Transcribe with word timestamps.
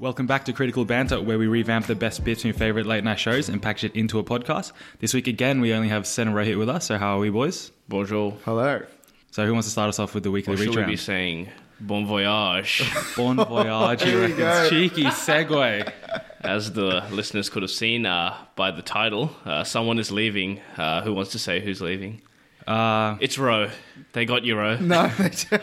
Welcome 0.00 0.26
back 0.26 0.44
to 0.46 0.52
Critical 0.52 0.84
Banter, 0.84 1.20
where 1.20 1.38
we 1.38 1.46
revamp 1.46 1.86
the 1.86 1.94
best 1.94 2.24
bits 2.24 2.42
from 2.42 2.48
your 2.48 2.58
favorite 2.58 2.84
late 2.86 3.04
night 3.04 3.18
shows 3.18 3.48
and 3.48 3.62
package 3.62 3.84
it 3.84 3.96
into 3.96 4.18
a 4.18 4.24
podcast. 4.24 4.72
This 4.98 5.14
week 5.14 5.28
again, 5.28 5.60
we 5.60 5.72
only 5.72 5.88
have 5.88 6.06
Sen 6.06 6.26
and 6.28 6.36
Rohit 6.36 6.58
with 6.58 6.68
us. 6.68 6.86
So 6.86 6.98
how 6.98 7.16
are 7.16 7.20
we, 7.20 7.30
boys? 7.30 7.70
Bonjour. 7.88 8.36
Hello. 8.44 8.82
So 9.30 9.46
who 9.46 9.52
wants 9.52 9.68
to 9.68 9.72
start 9.72 9.88
us 9.88 9.98
off 10.00 10.14
with 10.14 10.24
the 10.24 10.30
weekly 10.32 10.54
Or 10.54 10.56
should 10.56 10.66
reach 10.66 10.76
we 10.76 10.82
round? 10.82 10.90
be 10.90 10.96
saying 10.96 11.48
bon 11.80 12.06
voyage, 12.06 12.82
Bon 13.16 13.36
voyage, 13.36 14.04
you 14.04 14.10
There 14.12 14.20
reckon? 14.20 14.36
go. 14.38 14.68
Cheeky 14.68 15.04
segue. 15.04 15.92
as 16.40 16.72
the 16.72 17.04
listeners 17.10 17.48
could 17.48 17.62
have 17.62 17.70
seen 17.70 18.04
uh, 18.04 18.36
by 18.56 18.70
the 18.72 18.82
title? 18.82 19.30
Uh, 19.44 19.62
someone 19.64 19.98
is 20.00 20.10
leaving. 20.10 20.60
Uh, 20.76 21.02
who 21.02 21.12
wants 21.14 21.30
to 21.32 21.38
say 21.38 21.60
who's 21.60 21.80
leaving? 21.80 22.20
Uh, 22.66 23.16
It's 23.20 23.38
Ro. 23.38 23.70
They 24.12 24.24
got 24.24 24.44
you, 24.44 24.56
Ro. 24.56 24.76
No, 24.80 25.10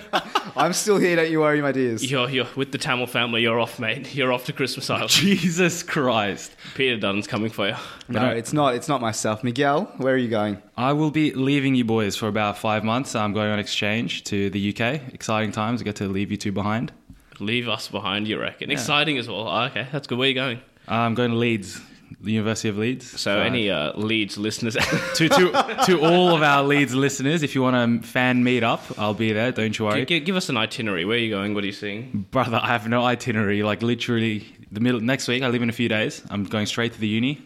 I'm 0.56 0.74
still 0.74 0.98
here. 0.98 1.16
Don't 1.16 1.32
you 1.32 1.40
worry, 1.40 1.62
my 1.62 1.72
dears. 1.72 2.10
You're, 2.10 2.30
you're 2.30 2.48
with 2.56 2.72
the 2.72 2.78
Tamil 2.78 3.08
family. 3.08 3.42
You're 3.42 3.60
off, 3.60 3.80
mate. 3.80 4.14
You're 4.14 4.34
off 4.34 4.46
to 4.46 4.54
Christmas 4.54 4.90
Island. 4.90 5.10
Jesus 5.10 5.84
Christ. 5.84 6.54
Peter 6.76 6.98
Dutton's 6.98 7.28
coming 7.28 7.50
for 7.50 7.70
you. 7.70 7.76
No, 8.10 8.30
it's 8.30 8.52
not. 8.54 8.76
It's 8.76 8.88
not 8.88 9.00
myself. 9.02 9.44
Miguel, 9.44 9.86
where 9.98 10.14
are 10.14 10.18
you 10.18 10.28
going? 10.30 10.62
I 10.76 10.94
will 10.94 11.12
be 11.12 11.34
leaving 11.34 11.76
you 11.76 11.86
boys 11.86 12.16
for 12.18 12.28
about 12.28 12.58
five 12.58 12.84
months. 12.84 13.16
I'm 13.16 13.34
going 13.34 13.52
on 13.52 13.60
exchange 13.60 14.24
to 14.26 14.50
the 14.50 14.70
UK. 14.70 15.14
Exciting 15.14 15.52
times. 15.52 15.82
I 15.82 15.86
get 15.86 15.96
to 15.98 16.08
leave 16.08 16.30
you 16.32 16.38
two 16.38 16.52
behind. 16.52 16.92
Leave 17.40 17.68
us 17.70 17.88
behind, 17.88 18.28
you 18.28 18.40
reckon? 18.40 18.70
Exciting 18.70 19.18
as 19.18 19.28
well. 19.28 19.48
Oh, 19.48 19.62
okay, 19.64 19.88
that's 19.92 20.06
good. 20.08 20.18
Where 20.18 20.26
are 20.26 20.30
you 20.30 20.36
going? 20.36 20.62
I'm 20.88 21.16
going 21.16 21.32
to 21.32 21.38
Leeds, 21.38 21.80
the 22.20 22.32
University 22.32 22.70
of 22.70 22.78
Leeds. 22.78 23.20
So, 23.20 23.40
any 23.40 23.70
uh, 23.70 23.94
Leeds 23.98 24.38
listeners? 24.38 24.74
to, 25.16 25.30
to, 25.30 25.78
to 25.86 26.02
all 26.02 26.36
of 26.36 26.42
our 26.42 26.64
Leeds 26.64 26.94
listeners, 26.94 27.44
if 27.44 27.56
you 27.56 27.62
want 27.62 28.04
to 28.04 28.08
fan 28.08 28.44
meet 28.44 28.64
up, 28.64 28.84
I'll 28.98 29.14
be 29.14 29.32
there. 29.32 29.52
Don't 29.52 29.78
you 29.78 29.86
worry. 29.86 30.06
give, 30.06 30.26
give 30.26 30.36
us 30.36 30.50
an 30.50 30.58
itinerary. 30.58 31.06
Where 31.06 31.18
are 31.18 31.20
you 31.20 31.30
going? 31.30 31.54
What 31.54 31.64
are 31.64 31.68
you 31.68 31.74
seeing? 31.74 32.28
Brother, 32.32 32.60
I 32.62 32.68
have 32.68 32.88
no 32.88 33.04
itinerary. 33.04 33.64
Like 33.64 33.82
literally, 33.82 34.46
the 34.72 34.80
middle 34.80 35.00
next 35.00 35.28
week. 35.28 35.44
I 35.44 35.48
leave 35.48 35.62
in 35.62 35.70
a 35.70 35.74
few 35.74 35.90
days. 35.90 36.22
I'm 36.30 36.44
going 36.44 36.66
straight 36.66 36.94
to 36.94 37.00
the 37.00 37.08
uni. 37.08 37.42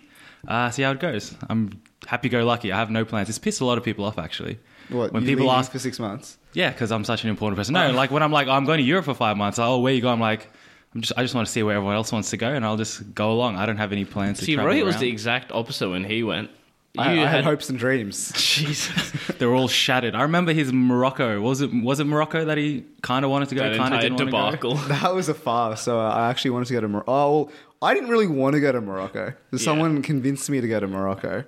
Uh, 0.47 0.69
see 0.69 0.83
how 0.83 0.91
it 0.91 0.99
goes. 0.99 1.35
I'm 1.49 1.81
happy 2.07 2.29
go 2.29 2.45
lucky. 2.45 2.71
I 2.71 2.77
have 2.77 2.91
no 2.91 3.05
plans. 3.05 3.29
It's 3.29 3.39
pissed 3.39 3.61
a 3.61 3.65
lot 3.65 3.77
of 3.77 3.83
people 3.83 4.05
off 4.05 4.17
actually. 4.17 4.59
What? 4.89 5.11
When 5.11 5.23
you 5.23 5.35
people 5.35 5.51
ask- 5.51 5.71
for 5.71 5.79
six 5.79 5.99
months. 5.99 6.37
Yeah, 6.53 6.71
because 6.71 6.91
I'm 6.91 7.03
such 7.03 7.23
an 7.23 7.29
important 7.29 7.57
person. 7.57 7.73
No, 7.73 7.91
like 7.91 8.11
when 8.11 8.23
I'm 8.23 8.31
like, 8.31 8.47
oh, 8.47 8.51
I'm 8.51 8.65
going 8.65 8.77
to 8.77 8.83
Europe 8.83 9.05
for 9.05 9.13
five 9.13 9.35
months. 9.35 9.59
Oh, 9.59 9.79
where 9.79 9.93
you 9.93 10.01
go? 10.01 10.09
I'm 10.09 10.21
like, 10.21 10.47
I'm 10.95 11.01
just, 11.01 11.13
I 11.17 11.21
just 11.23 11.35
want 11.35 11.45
to 11.45 11.51
see 11.51 11.61
where 11.61 11.75
everyone 11.75 11.95
else 11.95 12.11
wants 12.13 12.29
to 12.29 12.37
go, 12.37 12.47
and 12.53 12.65
I'll 12.65 12.77
just 12.77 13.13
go 13.13 13.31
along. 13.31 13.57
I 13.57 13.65
don't 13.65 13.77
have 13.77 13.91
any 13.91 14.05
plans 14.05 14.39
to 14.39 14.45
See, 14.45 14.55
travel 14.55 14.71
Roy 14.71 14.83
was 14.85 14.95
around. 14.95 15.01
the 15.01 15.09
exact 15.09 15.51
opposite 15.51 15.89
when 15.89 16.05
he 16.05 16.23
went. 16.23 16.49
You 16.93 17.01
I, 17.01 17.11
I 17.23 17.27
had 17.27 17.43
hopes 17.43 17.69
and 17.69 17.77
dreams. 17.77 18.31
Jesus. 18.37 19.11
They're 19.37 19.53
all 19.53 19.67
shattered. 19.67 20.15
I 20.15 20.21
remember 20.21 20.53
his 20.53 20.71
Morocco. 20.71 21.41
Was 21.41 21.59
it 21.59 21.69
was 21.73 21.99
it 21.99 22.05
Morocco 22.05 22.45
that 22.45 22.57
he 22.57 22.85
kind 23.01 23.25
of 23.25 23.31
wanted 23.31 23.49
to 23.49 23.55
go, 23.55 23.69
That 23.69 23.77
kind 23.77 23.93
of 23.93 23.99
didn't 23.99 24.31
want 24.31 24.53
to 24.53 24.57
go? 24.57 24.73
debacle. 24.73 24.75
That 25.01 25.13
was 25.13 25.27
a 25.27 25.33
farce. 25.33 25.81
So 25.81 25.99
I 25.99 26.29
actually 26.29 26.51
wanted 26.51 26.67
to 26.69 26.73
go 26.75 26.79
to 26.81 26.87
Morocco. 26.87 27.11
Oh, 27.11 27.31
well, 27.43 27.51
I 27.81 27.93
didn't 27.93 28.09
really 28.09 28.27
want 28.27 28.53
to 28.53 28.61
go 28.61 28.71
to 28.71 28.79
Morocco. 28.79 29.33
Someone 29.57 30.01
convinced 30.01 30.49
me 30.49 30.61
to 30.61 30.67
go 30.69 30.79
to 30.79 30.87
Morocco. 30.87 31.43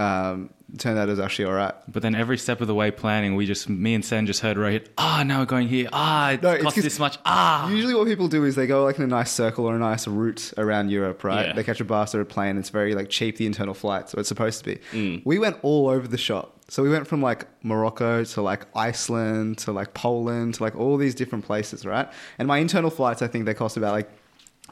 Um, 0.00 0.50
turned 0.76 0.98
out 0.98 1.08
it 1.08 1.12
was 1.12 1.20
actually 1.20 1.46
all 1.46 1.54
right. 1.54 1.74
But 1.88 2.02
then 2.02 2.14
every 2.14 2.36
step 2.36 2.60
of 2.60 2.66
the 2.66 2.74
way 2.74 2.90
planning, 2.90 3.36
we 3.36 3.46
just 3.46 3.68
me 3.68 3.94
and 3.94 4.04
Sen 4.04 4.26
just 4.26 4.40
heard 4.40 4.56
Rohit. 4.56 4.88
Ah, 4.98 5.22
now 5.24 5.40
we're 5.40 5.46
going 5.46 5.68
here. 5.68 5.88
Ah, 5.92 6.32
it 6.32 6.42
No, 6.42 6.50
it's 6.50 6.62
costs 6.62 6.82
this 6.82 6.98
much. 6.98 7.18
Ah, 7.24 7.68
Usually, 7.70 7.94
what 7.94 8.06
people 8.06 8.28
do 8.28 8.44
is 8.44 8.54
they 8.54 8.66
go 8.66 8.84
like 8.84 8.98
in 8.98 9.04
a 9.04 9.06
nice 9.06 9.30
circle 9.30 9.64
or 9.64 9.74
a 9.74 9.78
nice 9.78 10.06
route 10.06 10.52
around 10.58 10.90
Europe, 10.90 11.24
right? 11.24 11.46
Yeah. 11.46 11.52
They 11.54 11.64
catch 11.64 11.80
a 11.80 11.84
bus 11.84 12.14
or 12.14 12.20
a 12.20 12.26
plane. 12.26 12.58
It's 12.58 12.70
very 12.70 12.94
like 12.94 13.08
cheap, 13.08 13.36
the 13.36 13.46
internal 13.46 13.74
flight, 13.74 14.10
so 14.10 14.18
it's 14.18 14.28
supposed 14.28 14.58
to 14.58 14.64
be. 14.64 14.80
Mm. 14.92 15.22
We 15.24 15.38
went 15.38 15.58
all 15.62 15.88
over 15.88 16.06
the 16.06 16.18
shop. 16.18 16.54
So 16.68 16.82
we 16.82 16.90
went 16.90 17.06
from 17.06 17.22
like 17.22 17.46
Morocco 17.62 18.24
to 18.24 18.42
like 18.42 18.66
Iceland 18.76 19.58
to 19.58 19.72
like 19.72 19.94
Poland 19.94 20.54
to 20.54 20.62
like 20.62 20.76
all 20.76 20.98
these 20.98 21.14
different 21.14 21.46
places, 21.46 21.86
right? 21.86 22.08
And 22.38 22.46
my 22.46 22.58
internal 22.58 22.90
flights, 22.90 23.22
I 23.22 23.26
think 23.26 23.46
they 23.46 23.54
cost 23.54 23.78
about 23.78 23.92
like 23.92 24.10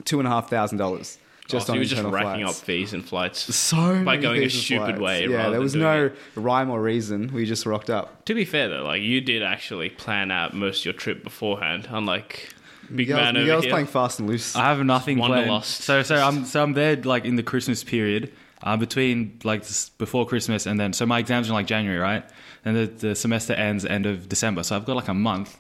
two 0.05 0.19
and 0.19 0.29
a 0.29 0.31
half 0.31 0.51
thousand 0.51 0.77
dollars 0.77 1.17
just 1.49 1.65
oh, 1.65 1.67
so 1.67 1.73
on 1.73 1.77
you 1.77 1.81
were 1.81 1.85
just 1.85 2.03
racking 2.03 2.45
flights. 2.45 2.59
up 2.61 2.65
fees 2.65 2.93
and 2.93 3.05
flights. 3.05 3.55
So 3.55 4.05
by 4.05 4.17
going 4.17 4.43
a 4.43 4.49
stupid 4.51 4.97
flights. 4.97 5.01
way 5.01 5.27
Yeah, 5.29 5.51
there 5.51 5.61
was 5.61 5.75
no 5.75 6.07
it. 6.07 6.17
rhyme 6.35 6.71
or 6.71 6.81
reason. 6.83 7.33
We 7.33 7.45
just 7.47 7.67
rocked 7.67 7.91
up. 7.91 8.25
To 8.27 8.35
be 8.35 8.45
fair 8.45 8.69
though, 8.69 8.85
like 8.85 9.03
you 9.03 9.21
did 9.21 9.43
actually 9.43 9.91
plan 9.91 10.31
out 10.31 10.55
most 10.55 10.81
of 10.81 10.85
your 10.87 10.95
trip 10.95 11.23
beforehand, 11.25 11.89
unlike 11.91 12.49
big 12.89 13.09
Miguel's, 13.09 13.19
man 13.21 13.37
over 13.37 13.45
Miguel's 13.45 13.65
here. 13.65 13.73
playing 13.73 13.87
fast 13.87 14.19
and 14.21 14.29
loose. 14.29 14.55
I 14.57 14.65
have 14.65 14.85
nothing 14.85 15.19
planned. 15.19 15.33
Wanderlust. 15.33 15.83
So 15.83 16.03
so 16.03 16.17
I'm 16.17 16.45
so 16.45 16.63
I'm 16.63 16.73
there 16.73 16.97
like 16.97 17.25
in 17.25 17.37
the 17.37 17.43
Christmas 17.43 17.83
period, 17.85 18.33
uh, 18.63 18.77
between 18.77 19.39
like 19.45 19.61
s- 19.61 19.91
before 19.99 20.27
Christmas 20.27 20.67
and 20.67 20.79
then 20.81 20.93
so 20.93 21.07
my 21.07 21.19
exams 21.19 21.49
are 21.49 21.51
in 21.51 21.55
like 21.55 21.67
January, 21.67 21.99
right? 21.99 22.25
And 22.65 22.77
the, 22.77 22.87
the 22.87 23.15
semester 23.15 23.53
ends 23.53 23.85
end 23.85 24.07
of 24.07 24.29
December, 24.29 24.65
so 24.65 24.75
I've 24.75 24.85
got 24.85 24.97
like 24.97 25.07
a 25.09 25.15
month. 25.15 25.57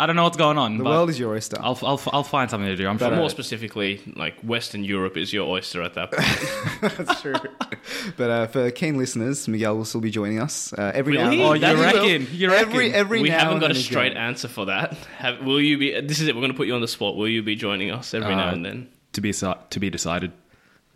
I 0.00 0.06
don't 0.06 0.14
know 0.14 0.22
what's 0.22 0.36
going 0.36 0.58
on. 0.58 0.78
the 0.78 0.84
but 0.84 0.90
world 0.90 1.10
is 1.10 1.18
your 1.18 1.32
oyster. 1.34 1.56
I'll, 1.60 1.76
I'll 1.82 2.00
I'll 2.12 2.22
find 2.22 2.48
something 2.48 2.68
to 2.68 2.76
do. 2.76 2.86
I'm 2.86 2.98
But 2.98 3.08
sure. 3.08 3.16
more 3.16 3.30
specifically, 3.30 4.00
like 4.14 4.38
Western 4.42 4.84
Europe 4.84 5.16
is 5.16 5.32
your 5.32 5.48
oyster 5.48 5.82
at 5.82 5.94
that 5.94 6.12
point. 6.12 6.96
That's 7.06 7.20
true. 7.20 7.34
but 8.16 8.30
uh, 8.30 8.46
for 8.46 8.70
keen 8.70 8.96
listeners, 8.96 9.48
Miguel 9.48 9.76
will 9.76 9.84
still 9.84 10.00
be 10.00 10.10
joining 10.12 10.38
us 10.40 10.72
uh, 10.72 10.92
every 10.94 11.16
Really? 11.16 11.38
now. 11.38 11.44
Oh, 11.48 11.52
and 11.52 11.60
you 11.62 11.68
He 11.68 11.74
will. 11.74 11.82
reckon? 11.82 12.26
You 12.32 12.50
reckon? 12.50 12.68
Every 12.70 12.92
every 12.94 13.22
we 13.22 13.28
now 13.30 13.38
haven't 13.38 13.54
and 13.54 13.60
got 13.62 13.70
a 13.72 13.74
straight 13.74 14.12
again. 14.12 14.22
answer 14.22 14.46
for 14.48 14.66
that. 14.66 14.94
Have, 15.18 15.40
will 15.44 15.60
you 15.60 15.76
be? 15.78 16.00
This 16.00 16.20
is 16.20 16.28
it. 16.28 16.34
We're 16.36 16.42
going 16.42 16.52
to 16.52 16.56
put 16.56 16.68
you 16.68 16.74
on 16.74 16.80
the 16.80 16.86
spot. 16.88 17.16
Will 17.16 17.28
you 17.28 17.42
be 17.42 17.56
joining 17.56 17.90
us 17.90 18.14
every 18.14 18.36
now 18.36 18.50
Uh, 18.50 18.52
and 18.52 18.64
then? 18.64 18.88
to 19.14 19.20
be 19.20 19.32
to 19.32 19.80
be 19.80 19.90
decided. 19.90 20.30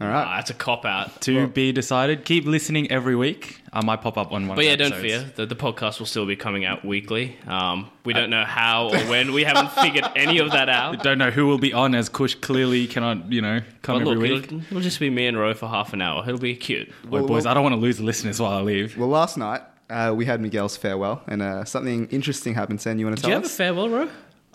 All 0.03 0.09
right. 0.09 0.25
Ah, 0.27 0.39
it's 0.41 0.51
a 0.51 0.55
cop 0.55 0.85
out. 0.85 1.21
To 1.23 1.47
be 1.47 1.71
decided. 1.71 2.25
Keep 2.25 2.47
listening 2.47 2.91
every 2.91 3.15
week. 3.15 3.61
I 3.73 3.85
might 3.85 4.01
pop 4.03 4.19
up 4.19 4.33
on 4.33 4.49
one. 4.49 4.57
But 4.57 4.65
yeah, 4.65 4.73
the 4.77 4.91
don't 4.91 5.01
fear. 5.01 5.21
The, 5.37 5.47
the 5.47 5.55
podcast 5.55 5.99
will 6.01 6.07
still 6.07 6.27
be 6.27 6.35
coming 6.35 6.65
out 6.65 6.85
weekly. 6.85 7.37
Um, 7.47 7.89
we 8.05 8.13
don't 8.13 8.29
know 8.29 8.45
how 8.45 8.89
or 8.89 8.99
when. 9.09 9.33
We 9.33 9.45
haven't 9.45 9.71
figured 9.81 10.05
any 10.17 10.39
of 10.39 10.51
that 10.51 10.69
out. 10.69 10.91
We 10.91 10.97
don't 10.99 11.19
know 11.19 11.31
who 11.31 11.47
will 11.47 11.59
be 11.59 11.73
on 11.73 11.95
as 11.95 12.09
Kush 12.09 12.35
clearly 12.35 12.87
cannot, 12.89 13.31
you 13.33 13.41
know, 13.41 13.61
come 13.83 14.03
But 14.03 14.11
every 14.13 14.31
week. 14.33 14.45
it'll, 14.47 14.61
it'll 14.61 14.81
just 14.81 14.99
be 14.99 15.09
me 15.09 15.27
and 15.29 15.39
Ro 15.39 15.55
for 15.55 15.69
half 15.69 15.93
an 15.93 16.03
hour. 16.03 16.25
It'll 16.27 16.39
be 16.41 16.57
cute. 16.57 16.89
Wait, 17.05 17.11
Well, 17.11 17.27
boys, 17.27 17.45
well- 17.45 17.53
I 17.53 17.55
don't 17.55 17.63
want 17.63 17.75
to 17.75 17.81
lose 17.81 17.99
the 17.99 18.05
listeners 18.05 18.41
while 18.41 18.53
I 18.59 18.61
leave. 18.63 18.99
Well, 18.99 19.09
last 19.09 19.39
night 19.39 19.63
uh, 19.89 20.13
we 20.17 20.25
had 20.25 20.41
Miguel's 20.41 20.77
farewell, 20.77 21.23
and 21.29 21.41
uh, 21.43 21.65
something 21.65 22.09
interesting 22.09 22.55
happened. 22.55 22.81
Sen, 22.81 22.99
you 22.99 23.07
want 23.07 23.17
to 23.19 23.23
tell 23.23 23.31
us? 23.31 23.35
Do 23.47 23.53
you 23.53 23.57
tell 23.59 23.75
have 23.75 23.79
a 23.79 23.89
farewell, 23.89 24.07
Ro? 24.07 24.11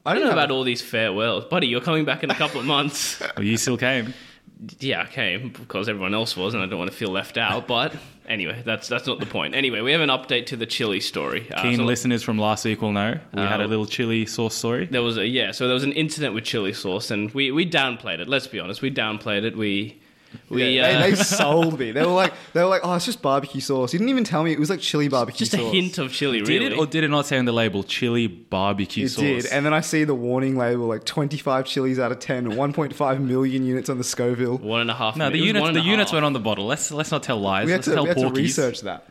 I 0.06 0.12
don't 0.14 0.22
didn't 0.22 0.28
know 0.36 0.42
about 0.42 0.52
a- 0.52 0.54
all 0.54 0.64
these 0.64 0.82
farewells. 0.82 1.46
Buddy, 1.46 1.68
you're 1.68 1.82
coming 1.82 2.06
back 2.06 2.24
in 2.24 2.32
a 2.32 2.36
couple 2.36 2.60
of 2.60 2.66
months. 2.66 3.22
Well, 3.36 3.46
you 3.46 3.58
still 3.58 3.78
came. 3.78 4.14
Yeah, 4.80 5.02
I 5.04 5.06
came 5.06 5.50
because 5.50 5.88
everyone 5.90 6.14
else 6.14 6.36
was, 6.38 6.54
and 6.54 6.64
I 6.64 6.66
don't 6.66 6.80
want 6.80 6.92
to 6.92 6.98
feel 6.98 7.10
left 7.12 7.38
out. 7.38 7.68
But 7.68 7.94
anyway, 8.28 8.62
that's 8.66 8.88
that's 8.88 9.06
not 9.08 9.20
the 9.20 9.26
point. 9.26 9.54
Anyway, 9.56 9.82
we 9.82 9.92
have 9.92 10.02
an 10.02 10.10
update 10.10 10.46
to 10.48 10.56
the 10.58 10.66
chili 10.66 11.00
story. 11.00 11.48
Uh, 11.52 11.62
Keen 11.62 11.78
so 11.78 11.84
listeners 11.84 12.24
from 12.24 12.38
last 12.40 12.66
week 12.66 12.82
will 12.82 12.92
know 12.92 13.20
we 13.34 13.42
had 13.42 13.62
a 13.62 13.66
Uh, 13.66 13.68
little 13.68 13.86
chili 13.86 14.26
sauce 14.26 14.56
story. 14.56 14.86
there 14.86 15.04
was 15.04 15.18
a 15.18 15.28
yeah, 15.28 15.52
so 15.52 15.66
there 15.68 15.74
was 15.74 15.84
an 15.84 15.94
incident 15.94 16.34
with 16.34 16.44
chili 16.44 16.74
sauce, 16.74 17.12
and 17.12 17.32
we 17.34 17.52
we 17.52 17.70
downplayed 17.70 18.20
it. 18.20 18.28
Let's 18.28 18.48
be 18.48 18.60
honest, 18.60 18.82
we 18.82 18.90
downplayed 18.92 19.44
it. 19.44 19.56
We 19.56 20.00
we 20.50 20.76
Yeah, 20.78 20.88
uh, 20.88 21.02
they, 21.02 21.10
they 21.12 21.16
sold 21.16 21.80
me. 21.80 21.92
They 21.92 22.02
were 22.02 22.12
like, 22.12 22.34
they 22.54 22.62
were 22.62 22.70
like, 22.70 22.82
oh, 22.84 22.94
it's 22.96 23.06
just 23.06 23.22
barbecue 23.22 23.62
sauce. 23.62 23.94
You 23.94 24.00
didn't 24.00 24.10
even 24.10 24.24
tell 24.24 24.44
me 24.44 24.52
it 24.52 24.60
was 24.60 24.70
like 24.70 24.80
chili 24.80 25.08
barbecue 25.08 25.46
sauce. 25.46 25.60
just 25.60 25.74
a 25.74 25.76
hint 25.76 25.98
of 25.98 26.12
chili. 26.12 26.40
Did 26.40 26.48
really. 26.50 26.66
it 26.68 26.78
or 26.78 26.86
did 26.86 27.04
it 27.04 27.10
not 27.10 27.26
say 27.26 27.38
on 27.38 27.46
the 27.46 27.52
label 27.52 27.84
chili 27.84 28.28
barbecue 28.28 29.06
It 29.06 29.10
sauce? 29.10 29.22
did, 29.22 29.46
and 29.48 29.66
then 29.66 29.74
I 29.74 29.82
see 29.82 30.04
the 30.04 30.16
warning 30.16 30.58
label 30.58 30.86
like 30.88 31.04
25 31.06 31.66
chilies 31.66 32.00
out 32.00 32.12
of 32.12 32.20
10, 32.20 32.52
1.5 32.52 33.20
million 33.22 33.66
units 33.66 33.90
on 33.90 33.98
the 33.98 34.04
Scoville. 34.04 34.58
one 34.58 34.82
and 34.82 34.92
a 34.92 34.96
half. 34.96 35.16
no, 35.16 35.30
the 35.30 35.38
units 35.38 35.68
the 35.72 35.82
units 35.82 36.12
half. 36.12 36.16
went 36.16 36.26
on 36.26 36.34
the 36.34 36.40
bottle. 36.40 36.66
Let's 36.66 36.92
let's 36.92 37.12
not 37.12 37.24
tell 37.24 37.38
lies. 37.40 37.66
We 37.66 37.72
had 37.72 37.78
let's 37.78 37.88
to, 37.88 37.94
tell 37.96 38.04
we 38.04 38.10
had 38.10 38.18
to 38.18 38.24
porkies. 38.26 38.36
research 38.36 38.82
that. 38.82 39.06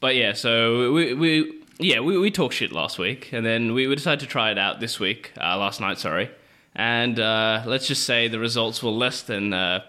But 0.00 0.16
yeah, 0.16 0.32
so 0.34 0.92
we 0.92 1.14
we 1.14 1.62
yeah 1.78 2.00
we 2.00 2.18
we 2.18 2.30
talked 2.30 2.54
shit 2.54 2.72
last 2.72 2.98
week, 2.98 3.30
and 3.32 3.44
then 3.46 3.72
we, 3.74 3.86
we 3.86 3.94
decided 3.94 4.20
to 4.20 4.26
try 4.26 4.50
it 4.50 4.58
out 4.58 4.80
this 4.80 5.00
week, 5.00 5.32
uh, 5.40 5.56
last 5.56 5.80
night, 5.80 5.98
sorry. 5.98 6.30
And 6.74 7.18
uh, 7.18 7.62
let's 7.66 7.86
just 7.88 8.04
say 8.04 8.28
the 8.28 8.38
results 8.38 8.82
were 8.82 8.90
less 8.90 9.22
than 9.22 9.52
uh, 9.52 9.80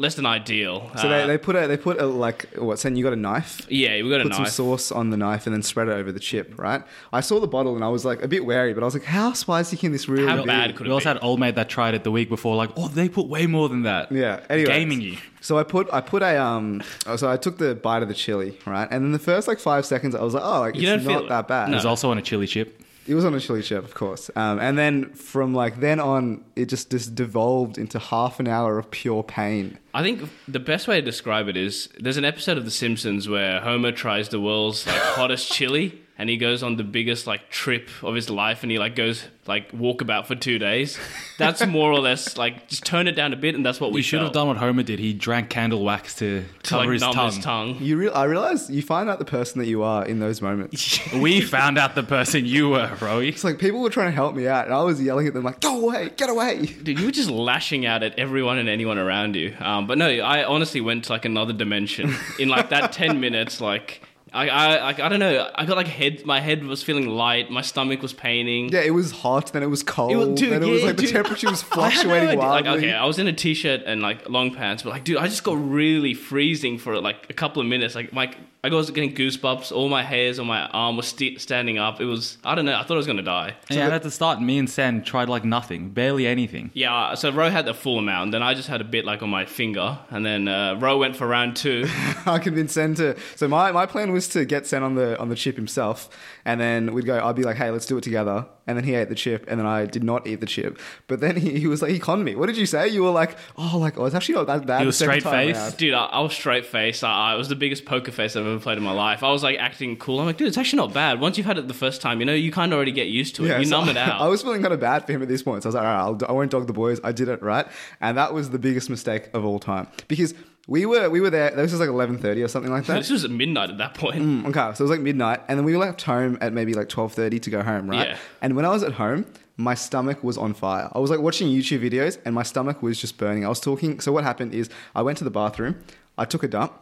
less 0.00 0.14
than 0.14 0.24
ideal. 0.26 0.90
So 0.96 1.08
Uh, 1.08 1.22
they, 1.22 1.26
they 1.26 1.38
put 1.38 1.56
a 1.56 1.66
they 1.66 1.76
put 1.76 2.00
a 2.00 2.06
like 2.06 2.48
what? 2.56 2.78
Saying 2.78 2.94
you 2.96 3.02
got 3.02 3.12
a 3.12 3.16
knife. 3.16 3.66
yeah, 3.68 4.00
we 4.02 4.08
got 4.08 4.20
a 4.20 4.24
knife. 4.24 4.28
Put 4.28 4.36
some 4.36 4.46
sauce 4.46 4.92
on 4.92 5.10
the 5.10 5.16
knife 5.16 5.46
and 5.46 5.54
then 5.54 5.62
spread 5.62 5.88
it 5.88 5.92
over 5.92 6.12
the 6.12 6.20
chip, 6.20 6.54
right? 6.56 6.82
I 7.12 7.20
saw 7.20 7.40
the 7.40 7.48
bottle 7.48 7.74
and 7.74 7.84
I 7.84 7.88
was 7.88 8.04
like 8.04 8.22
a 8.22 8.28
bit 8.28 8.44
wary, 8.46 8.72
but 8.74 8.82
I 8.82 8.86
was 8.86 8.94
like, 8.94 9.04
how 9.04 9.32
spicy 9.32 9.76
can 9.76 9.90
this 9.92 10.08
really 10.08 10.26
How 10.28 10.36
be? 10.42 10.46
bad 10.46 10.76
could 10.76 10.86
We 10.86 10.92
also 10.92 11.04
be? 11.04 11.08
had 11.14 11.18
old 11.22 11.40
mate 11.40 11.56
that 11.56 11.68
tried 11.68 11.94
it 11.94 12.04
the 12.04 12.12
week 12.12 12.28
before. 12.28 12.54
Like, 12.54 12.70
oh, 12.76 12.88
they 12.88 13.08
put 13.08 13.26
way 13.26 13.46
more 13.46 13.68
than 13.68 13.82
that. 13.82 14.12
Yeah. 14.12 14.40
Anyway, 14.48 14.68
gaming 14.70 15.00
you. 15.00 15.16
So 15.40 15.58
I 15.58 15.64
put 15.64 15.92
I 15.92 16.00
put 16.00 16.22
a 16.22 16.40
um. 16.40 16.82
oh, 17.06 17.16
So 17.16 17.28
I 17.30 17.36
took 17.36 17.58
the 17.58 17.74
bite 17.74 18.02
of 18.02 18.08
the 18.08 18.14
chili, 18.14 18.56
right, 18.66 18.88
and 18.90 19.04
then 19.04 19.12
the 19.12 19.18
first 19.18 19.48
like 19.48 19.58
five 19.58 19.84
seconds, 19.84 20.14
I 20.14 20.22
was 20.22 20.34
like, 20.34 20.44
oh, 20.44 20.60
like 20.60 20.74
You 20.76 20.82
it's 20.82 21.04
don't 21.04 21.12
not 21.12 21.20
feel- 21.22 21.28
that 21.28 21.48
bad. 21.48 21.70
It 21.70 21.74
was 21.74 21.84
also 21.86 22.10
on 22.10 22.18
a 22.18 22.22
chili 22.22 22.46
chip. 22.46 22.82
It 23.08 23.14
was 23.14 23.24
on 23.24 23.34
a 23.34 23.40
chili 23.40 23.62
chip, 23.62 23.84
of 23.84 23.94
course. 23.94 24.30
Um, 24.36 24.58
and 24.58 24.76
then 24.76 25.14
from 25.14 25.54
like 25.54 25.80
then 25.80 25.98
on, 25.98 26.44
it 26.54 26.66
just 26.66 26.90
just 26.90 27.14
devolved 27.14 27.78
into 27.78 27.98
half 27.98 28.38
an 28.38 28.46
hour 28.46 28.78
of 28.78 28.90
pure 28.90 29.22
pain. 29.22 29.78
I 29.94 30.02
think 30.02 30.28
the 30.46 30.60
best 30.60 30.86
way 30.86 31.00
to 31.00 31.04
describe 31.04 31.48
it 31.48 31.56
is 31.56 31.88
there's 31.98 32.18
an 32.18 32.26
episode 32.26 32.58
of 32.58 32.66
The 32.66 32.70
Simpsons 32.70 33.26
where 33.26 33.60
Homer 33.60 33.92
tries 33.92 34.28
the 34.28 34.38
world's 34.38 34.86
like 34.86 34.96
hottest 35.00 35.50
chili, 35.50 36.02
and 36.18 36.28
he 36.28 36.36
goes 36.36 36.62
on 36.64 36.76
the 36.76 36.84
biggest 36.84 37.26
like 37.26 37.48
trip 37.48 37.88
of 38.02 38.14
his 38.14 38.28
life, 38.28 38.62
and 38.62 38.72
he 38.72 38.78
like 38.78 38.96
goes 38.96 39.24
like 39.46 39.70
walkabout 39.72 40.26
for 40.26 40.34
two 40.34 40.58
days. 40.58 40.98
That's 41.38 41.64
more 41.64 41.92
or 41.92 42.00
less 42.00 42.36
like 42.36 42.68
just 42.68 42.84
turn 42.84 43.06
it 43.06 43.12
down 43.12 43.32
a 43.32 43.36
bit, 43.36 43.54
and 43.54 43.64
that's 43.64 43.80
what 43.80 43.92
we 43.92 44.00
You 44.00 44.02
should 44.02 44.22
have 44.22 44.32
done 44.32 44.48
what 44.48 44.56
Homer 44.56 44.82
did. 44.82 44.98
He 44.98 45.12
drank 45.12 45.48
candle 45.48 45.84
wax 45.84 46.14
to 46.16 46.44
to 46.64 46.70
cover 46.70 46.84
like 46.84 46.92
his, 46.92 47.02
numb 47.02 47.14
tongue. 47.14 47.32
his 47.32 47.44
tongue. 47.44 47.76
You 47.80 47.96
real 47.96 48.12
I 48.14 48.24
realize 48.24 48.68
you 48.68 48.82
find 48.82 49.08
out 49.08 49.20
the 49.20 49.24
person 49.24 49.60
that 49.60 49.66
you 49.68 49.82
are 49.82 50.04
in 50.04 50.18
those 50.18 50.42
moments. 50.42 50.98
We 51.18 51.40
found 51.40 51.78
out 51.78 51.94
the 51.94 52.02
person 52.02 52.44
you 52.44 52.68
were, 52.68 52.90
Roey. 53.00 53.30
It's 53.30 53.42
like 53.42 53.58
people 53.58 53.80
were 53.80 53.90
trying 53.90 54.08
to 54.08 54.14
help 54.14 54.34
me 54.34 54.46
out, 54.46 54.66
and 54.66 54.74
I 54.74 54.82
was 54.82 55.00
yelling 55.00 55.26
at 55.26 55.34
them 55.34 55.42
like, 55.42 55.60
"Go 55.60 55.80
away, 55.80 56.10
get 56.16 56.28
away!" 56.28 56.66
Dude, 56.66 56.98
you 56.98 57.06
were 57.06 57.12
just 57.12 57.30
lashing 57.30 57.86
out 57.86 58.02
at 58.02 58.18
everyone 58.18 58.58
and 58.58 58.68
anyone 58.68 58.98
around 58.98 59.34
you. 59.34 59.54
Um, 59.60 59.86
but 59.86 59.98
no, 59.98 60.06
I 60.06 60.44
honestly 60.44 60.80
went 60.80 61.04
to 61.04 61.12
like 61.12 61.24
another 61.24 61.52
dimension 61.52 62.14
in 62.38 62.48
like 62.48 62.70
that 62.70 62.92
ten 62.92 63.20
minutes. 63.20 63.60
Like 63.60 64.02
I, 64.32 64.48
I, 64.48 64.82
like, 64.82 65.00
I 65.00 65.08
don't 65.08 65.20
know. 65.20 65.50
I 65.54 65.64
got 65.64 65.76
like 65.76 65.86
head. 65.86 66.24
My 66.26 66.40
head 66.40 66.64
was 66.64 66.82
feeling 66.82 67.08
light. 67.08 67.50
My 67.50 67.62
stomach 67.62 68.02
was 68.02 68.12
paining. 68.12 68.68
Yeah, 68.70 68.80
it 68.80 68.90
was 68.90 69.10
hot, 69.10 69.52
then 69.52 69.62
it 69.62 69.66
was 69.66 69.82
cold, 69.82 70.12
It 70.12 70.16
was- 70.16 70.28
dude, 70.40 70.52
then 70.52 70.62
it 70.62 70.66
was 70.66 70.80
yeah, 70.80 70.86
like 70.88 70.96
the 70.96 71.06
temperature 71.06 71.50
was 71.50 71.62
I 71.64 71.66
no 71.66 71.74
fluctuating 71.74 72.28
idea. 72.30 72.38
Like, 72.38 72.64
wildly. 72.64 72.86
okay, 72.88 72.92
I 72.94 73.04
was 73.04 73.18
in 73.18 73.26
a 73.28 73.32
t-shirt 73.32 73.82
and 73.86 74.02
like 74.02 74.28
long 74.28 74.54
pants, 74.54 74.82
but 74.82 74.90
like, 74.90 75.04
dude, 75.04 75.16
I 75.18 75.28
just 75.28 75.44
got 75.44 75.54
really 75.54 76.14
freezing 76.14 76.78
for 76.78 77.00
like 77.00 77.26
a 77.30 77.34
couple 77.34 77.62
of 77.62 77.68
minutes. 77.68 77.94
Like, 77.94 78.12
my 78.12 78.34
I 78.64 78.70
was 78.70 78.90
getting 78.90 79.14
goosebumps. 79.14 79.70
All 79.70 79.88
my 79.88 80.02
hairs 80.02 80.38
on 80.40 80.46
my 80.48 80.66
arm 80.66 80.96
was 80.96 81.06
st- 81.06 81.40
standing 81.40 81.78
up. 81.78 82.00
It 82.00 82.04
was, 82.06 82.38
I 82.44 82.56
don't 82.56 82.64
know. 82.64 82.74
I 82.74 82.82
thought 82.82 82.94
I 82.94 82.96
was 82.96 83.06
gonna 83.06 83.22
die. 83.22 83.54
yeah, 83.70 83.84
and 83.84 83.94
at 83.94 84.02
the 84.02 84.10
start, 84.10 84.42
me 84.42 84.58
and 84.58 84.68
Sen 84.68 85.02
tried 85.04 85.28
like 85.28 85.44
nothing, 85.44 85.90
barely 85.90 86.26
anything. 86.26 86.70
Yeah, 86.74 87.14
so 87.14 87.30
Ro 87.30 87.50
had 87.50 87.66
the 87.66 87.72
full 87.74 87.98
amount, 87.98 88.24
and 88.24 88.34
then 88.34 88.42
I 88.42 88.54
just 88.54 88.68
had 88.68 88.80
a 88.80 88.84
bit 88.84 89.04
like 89.04 89.22
on 89.22 89.30
my 89.30 89.44
finger, 89.46 89.96
and 90.10 90.26
then 90.26 90.48
uh, 90.48 90.74
Ro 90.74 90.98
went 90.98 91.14
for 91.16 91.26
round 91.26 91.54
two. 91.56 91.86
I 92.26 92.40
convinced 92.40 92.74
Sen 92.74 92.94
to. 92.96 93.16
So 93.36 93.46
my, 93.46 93.70
my 93.70 93.86
plan 93.86 94.12
was 94.12 94.17
to 94.28 94.44
get 94.44 94.66
Sen 94.66 94.82
on 94.82 94.96
the 94.96 95.16
on 95.20 95.28
the 95.28 95.36
chip 95.36 95.54
himself, 95.54 96.08
and 96.44 96.60
then 96.60 96.92
we'd 96.92 97.06
go. 97.06 97.24
I'd 97.24 97.36
be 97.36 97.44
like, 97.44 97.56
"Hey, 97.56 97.70
let's 97.70 97.86
do 97.86 97.96
it 97.96 98.02
together." 98.02 98.46
And 98.66 98.76
then 98.76 98.84
he 98.84 98.94
ate 98.94 99.08
the 99.08 99.14
chip, 99.14 99.46
and 99.48 99.58
then 99.58 99.66
I 99.66 99.86
did 99.86 100.02
not 100.04 100.26
eat 100.26 100.40
the 100.40 100.46
chip. 100.46 100.78
But 101.06 101.20
then 101.20 101.36
he, 101.36 101.58
he 101.58 101.66
was 101.66 101.80
like, 101.80 101.90
he 101.90 101.98
conned 101.98 102.22
me. 102.22 102.34
What 102.36 102.48
did 102.48 102.58
you 102.58 102.66
say? 102.66 102.86
You 102.88 103.02
were 103.02 103.10
like, 103.10 103.36
"Oh, 103.56 103.78
like 103.78 103.98
oh, 103.98 104.04
it's 104.06 104.14
actually 104.14 104.34
not 104.34 104.46
that 104.48 104.66
bad." 104.66 104.80
You 104.80 104.86
were 104.86 104.92
straight-faced? 104.92 105.58
around." 105.58 105.76
Dude, 105.76 105.94
I, 105.94 106.06
I 106.06 106.20
was 106.20 106.32
straight 106.32 106.66
faced. 106.66 107.04
I, 107.04 107.32
I 107.32 107.34
was 107.34 107.48
the 107.48 107.56
biggest 107.56 107.84
poker 107.84 108.10
face 108.10 108.34
I've 108.36 108.46
ever 108.46 108.58
played 108.58 108.76
in 108.78 108.84
my 108.84 108.92
life. 108.92 109.22
I 109.22 109.30
was 109.30 109.42
like 109.42 109.58
acting 109.58 109.96
cool. 109.96 110.20
I'm 110.20 110.26
like, 110.26 110.36
dude, 110.36 110.48
it's 110.48 110.58
actually 110.58 110.78
not 110.78 110.92
bad. 110.92 111.20
Once 111.20 111.38
you've 111.38 111.46
had 111.46 111.58
it 111.58 111.68
the 111.68 111.74
first 111.74 112.00
time, 112.00 112.20
you 112.20 112.26
know, 112.26 112.34
you 112.34 112.50
kind 112.50 112.72
of 112.72 112.76
already 112.76 112.92
get 112.92 113.08
used 113.08 113.36
to 113.36 113.46
it. 113.46 113.58
you 113.58 113.64
so 113.64 113.80
numb 113.80 113.88
it 113.88 113.96
out. 113.98 114.20
I 114.20 114.28
was 114.28 114.42
feeling 114.42 114.62
kind 114.62 114.74
of 114.74 114.80
bad 114.80 115.06
for 115.06 115.12
him 115.12 115.22
at 115.22 115.28
this 115.28 115.42
point. 115.42 115.62
So 115.62 115.68
I 115.68 115.70
was 115.70 115.74
like, 115.74 115.84
all 115.84 116.12
right, 116.12 116.22
I'll, 116.24 116.30
I 116.30 116.32
won't 116.32 116.50
dog 116.50 116.66
the 116.66 116.72
boys. 116.72 117.00
I 117.04 117.12
did 117.12 117.28
it 117.28 117.42
right, 117.42 117.66
and 118.00 118.16
that 118.18 118.34
was 118.34 118.50
the 118.50 118.58
biggest 118.58 118.90
mistake 118.90 119.30
of 119.32 119.44
all 119.44 119.58
time 119.58 119.88
because 120.08 120.34
we 120.68 120.84
were 120.84 121.08
we 121.08 121.20
were 121.20 121.30
there. 121.30 121.50
This 121.50 121.72
was 121.72 121.80
like 121.80 121.88
eleven 121.88 122.18
thirty 122.18 122.42
or 122.42 122.48
something 122.48 122.70
like 122.70 122.84
that. 122.84 122.98
this 122.98 123.10
was 123.10 123.24
at 123.24 123.30
midnight 123.30 123.70
at 123.70 123.78
that 123.78 123.94
point. 123.94 124.22
Mm, 124.22 124.46
okay, 124.48 124.74
so 124.74 124.82
it 124.84 124.86
was 124.86 124.90
like 124.90 125.00
midnight, 125.00 125.40
and 125.48 125.58
then 125.58 125.64
we 125.64 125.76
left 125.76 126.02
home 126.02 126.36
at 126.42 126.52
maybe 126.52 126.74
like 126.74 126.88
twelve 126.90 127.14
thirty 127.14 127.40
to 127.40 127.50
go 127.50 127.62
home, 127.62 127.88
right? 127.88 128.10
Yeah. 128.10 128.18
And 128.42 128.54
when 128.54 128.66
I 128.66 128.68
was 128.68 128.82
at 128.82 128.92
home, 128.92 129.24
my 129.56 129.74
stomach 129.74 130.22
was 130.22 130.36
on 130.36 130.52
fire. 130.52 130.90
I 130.92 130.98
was 130.98 131.10
like 131.10 131.20
watching 131.20 131.48
YouTube 131.48 131.80
videos, 131.80 132.18
and 132.24 132.34
my 132.34 132.42
stomach 132.42 132.82
was 132.82 133.00
just 133.00 133.16
burning. 133.16 133.46
I 133.46 133.48
was 133.48 133.60
talking. 133.60 133.98
So 134.00 134.12
what 134.12 134.24
happened 134.24 134.52
is, 134.54 134.68
I 134.94 135.00
went 135.00 135.16
to 135.18 135.24
the 135.24 135.30
bathroom, 135.30 135.82
I 136.18 136.26
took 136.26 136.42
a 136.42 136.48
dump, 136.48 136.74